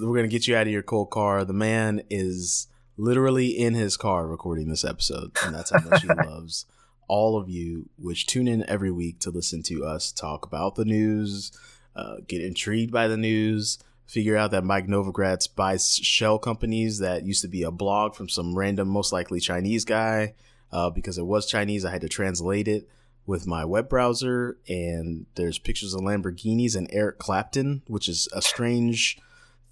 we're 0.00 0.16
gonna 0.16 0.28
get 0.28 0.46
you 0.46 0.56
out 0.56 0.66
of 0.66 0.72
your 0.72 0.82
cold 0.82 1.10
car. 1.10 1.44
The 1.44 1.52
man 1.52 2.02
is 2.08 2.66
literally 3.00 3.48
in 3.48 3.74
his 3.74 3.96
car 3.96 4.26
recording 4.26 4.68
this 4.68 4.84
episode, 4.84 5.36
and 5.44 5.54
that's 5.54 5.70
how 5.70 5.80
much 5.88 6.02
he 6.02 6.08
loves 6.26 6.66
all 7.08 7.36
of 7.36 7.48
you, 7.48 7.88
which 7.98 8.26
tune 8.26 8.46
in 8.46 8.68
every 8.68 8.92
week 8.92 9.18
to 9.20 9.30
listen 9.30 9.62
to 9.64 9.84
us 9.84 10.12
talk 10.12 10.46
about 10.46 10.76
the 10.76 10.84
news, 10.84 11.50
uh, 11.96 12.16
get 12.28 12.42
intrigued 12.42 12.92
by 12.92 13.08
the 13.08 13.16
news, 13.16 13.78
figure 14.06 14.36
out 14.36 14.50
that 14.50 14.64
Mike 14.64 14.86
Novogratz 14.86 15.48
buys 15.52 15.96
shell 15.96 16.38
companies 16.38 16.98
that 16.98 17.24
used 17.24 17.42
to 17.42 17.48
be 17.48 17.62
a 17.62 17.70
blog 17.70 18.14
from 18.14 18.28
some 18.28 18.56
random, 18.56 18.88
most 18.88 19.12
likely 19.12 19.40
Chinese 19.40 19.84
guy. 19.84 20.34
Uh, 20.72 20.88
because 20.88 21.18
it 21.18 21.26
was 21.26 21.46
Chinese, 21.46 21.84
I 21.84 21.90
had 21.90 22.02
to 22.02 22.08
translate 22.08 22.68
it 22.68 22.88
with 23.26 23.44
my 23.44 23.64
web 23.64 23.88
browser, 23.88 24.58
and 24.68 25.26
there's 25.34 25.58
pictures 25.58 25.94
of 25.94 26.00
Lamborghinis 26.00 26.76
and 26.76 26.88
Eric 26.92 27.18
Clapton, 27.18 27.82
which 27.88 28.08
is 28.08 28.28
a 28.32 28.40
strange 28.40 29.18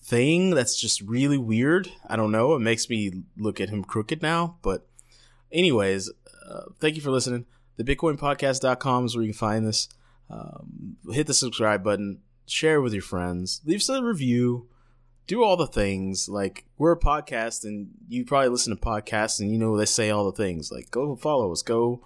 thing 0.09 0.51
that's 0.51 0.81
just 0.81 1.01
really 1.03 1.39
weird. 1.39 1.91
I 2.09 2.17
don't 2.17 2.33
know. 2.33 2.55
It 2.55 2.61
makes 2.61 2.89
me 2.89 3.13
look 3.37 3.61
at 3.61 3.69
him 3.69 3.85
crooked 3.85 4.23
now. 4.23 4.57
But, 4.63 4.87
anyways, 5.53 6.11
uh, 6.49 6.63
thank 6.81 6.97
you 6.97 7.03
for 7.03 7.11
listening. 7.11 7.45
The 7.77 7.85
BitcoinPodcast.com 7.85 9.05
is 9.05 9.15
where 9.15 9.25
you 9.25 9.33
can 9.33 9.39
find 9.39 9.67
this. 9.67 9.89
Um, 10.31 10.97
hit 11.11 11.27
the 11.27 11.35
subscribe 11.35 11.83
button, 11.83 12.21
share 12.47 12.81
with 12.81 12.93
your 12.93 13.03
friends, 13.03 13.61
leave 13.65 13.81
us 13.81 13.89
a 13.89 14.03
review. 14.03 14.69
do 15.27 15.45
all 15.45 15.57
the 15.57 15.67
things. 15.67 16.29
Like 16.29 16.65
we're 16.77 16.93
a 16.93 16.99
podcast, 16.99 17.65
and 17.65 17.91
you 18.09 18.25
probably 18.25 18.49
listen 18.49 18.75
to 18.75 18.83
podcasts, 18.83 19.41
and 19.41 19.51
you 19.53 19.59
know 19.59 19.77
they 19.77 19.85
say 19.85 20.11
all 20.11 20.25
the 20.25 20.37
things. 20.37 20.73
Like 20.73 20.91
go 20.91 21.15
follow 21.17 21.53
us, 21.53 21.63
go, 21.63 22.03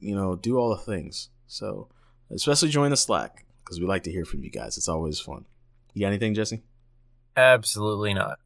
you 0.00 0.14
know, 0.14 0.36
do 0.36 0.58
all 0.58 0.68
the 0.70 0.82
things. 0.82 1.30
So 1.46 1.88
especially 2.30 2.68
join 2.68 2.90
the 2.90 2.96
Slack 2.96 3.46
because 3.64 3.80
we 3.80 3.86
like 3.86 4.02
to 4.04 4.12
hear 4.12 4.24
from 4.24 4.42
you 4.42 4.50
guys. 4.50 4.76
It's 4.76 4.88
always 4.88 5.18
fun. 5.18 5.46
You 5.94 6.02
got 6.02 6.08
anything, 6.08 6.34
Jesse? 6.34 6.62
Absolutely 7.36 8.14
not. 8.14 8.38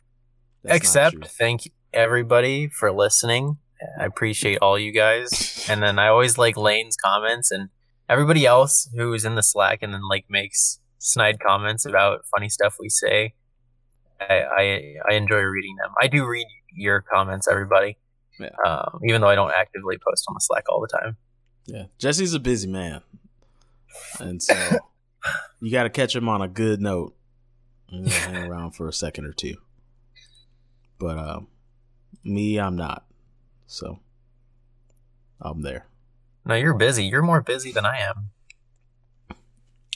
That's 0.62 0.76
Except 0.76 1.14
true. 1.14 1.24
thank 1.24 1.70
everybody 1.92 2.68
for 2.68 2.92
listening. 2.92 3.58
I 3.98 4.04
appreciate 4.04 4.58
all 4.58 4.78
you 4.78 4.92
guys. 4.92 5.66
and 5.70 5.82
then 5.82 5.98
I 5.98 6.08
always 6.08 6.38
like 6.38 6.56
Lane's 6.56 6.96
comments 6.96 7.50
and 7.50 7.68
everybody 8.08 8.46
else 8.46 8.88
who 8.96 9.12
is 9.12 9.24
in 9.24 9.34
the 9.34 9.42
Slack 9.42 9.80
and 9.82 9.92
then 9.92 10.06
like 10.08 10.26
makes 10.28 10.80
snide 10.98 11.38
comments 11.38 11.84
about 11.84 12.24
funny 12.34 12.48
stuff 12.48 12.76
we 12.80 12.88
say. 12.88 13.34
I 14.20 14.42
I, 14.42 14.94
I 15.10 15.14
enjoy 15.14 15.40
reading 15.40 15.76
them. 15.82 15.92
I 16.00 16.06
do 16.06 16.26
read 16.26 16.46
your 16.74 17.02
comments, 17.02 17.48
everybody. 17.48 17.98
Yeah. 18.38 18.50
Um, 18.66 19.00
even 19.06 19.20
though 19.20 19.28
I 19.28 19.34
don't 19.34 19.52
actively 19.52 19.96
post 19.96 20.24
on 20.28 20.34
the 20.34 20.40
Slack 20.40 20.64
all 20.68 20.80
the 20.80 20.88
time. 20.88 21.16
Yeah, 21.66 21.84
Jesse's 21.98 22.34
a 22.34 22.40
busy 22.40 22.68
man, 22.68 23.00
and 24.18 24.42
so 24.42 24.54
you 25.60 25.70
got 25.70 25.84
to 25.84 25.90
catch 25.90 26.14
him 26.14 26.28
on 26.28 26.42
a 26.42 26.48
good 26.48 26.80
note. 26.80 27.14
And 27.94 28.08
hang 28.08 28.50
around 28.50 28.72
for 28.72 28.88
a 28.88 28.92
second 28.92 29.26
or 29.26 29.32
two. 29.32 29.56
But 30.98 31.18
um, 31.18 31.48
me, 32.24 32.58
I'm 32.58 32.76
not. 32.76 33.04
So 33.66 33.98
I'm 35.40 35.62
there. 35.62 35.86
No, 36.44 36.54
you're 36.54 36.74
busy. 36.74 37.04
You're 37.04 37.22
more 37.22 37.40
busy 37.40 37.72
than 37.72 37.86
I 37.86 37.98
am. 37.98 38.30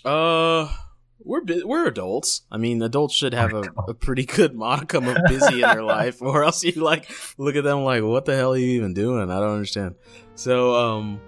Uh, 0.04 0.72
we're 1.20 1.42
bu- 1.42 1.66
we're 1.66 1.86
adults. 1.86 2.42
I 2.50 2.56
mean, 2.56 2.80
adults 2.82 3.14
should 3.14 3.34
have 3.34 3.52
a, 3.52 3.64
a 3.88 3.94
pretty 3.94 4.24
good 4.24 4.54
modicum 4.54 5.06
of 5.08 5.16
busy 5.28 5.56
in 5.62 5.68
their 5.68 5.82
life, 5.84 6.22
or 6.22 6.44
else 6.44 6.64
you 6.64 6.72
like 6.82 7.10
look 7.36 7.56
at 7.56 7.64
them 7.64 7.82
like, 7.82 8.02
what 8.02 8.24
the 8.24 8.36
hell 8.36 8.52
are 8.54 8.56
you 8.56 8.76
even 8.76 8.94
doing? 8.94 9.30
I 9.30 9.40
don't 9.40 9.52
understand. 9.52 9.96
So 10.36 10.74
um, 10.74 11.20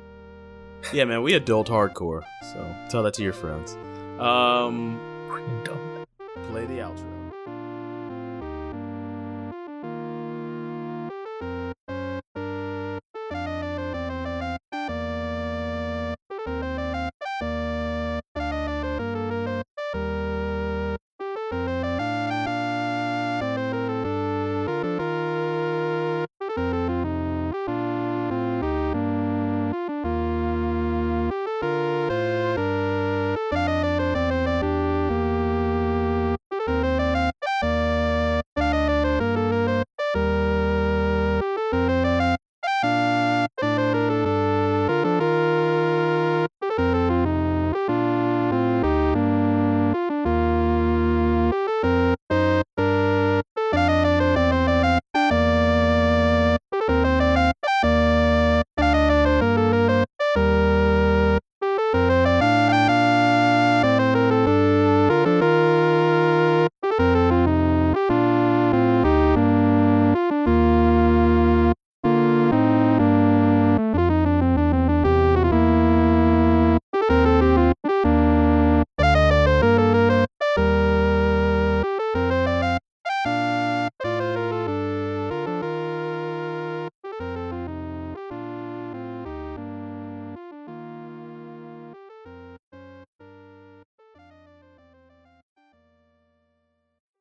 yeah, 0.92 1.04
man, 1.04 1.22
we 1.22 1.34
adult 1.34 1.68
hardcore. 1.68 2.22
So 2.52 2.74
tell 2.88 3.02
that 3.02 3.14
to 3.14 3.22
your 3.22 3.32
friends. 3.32 3.76
Um, 4.18 4.98
play 6.50 6.66
the 6.66 6.78
outro. 6.78 7.09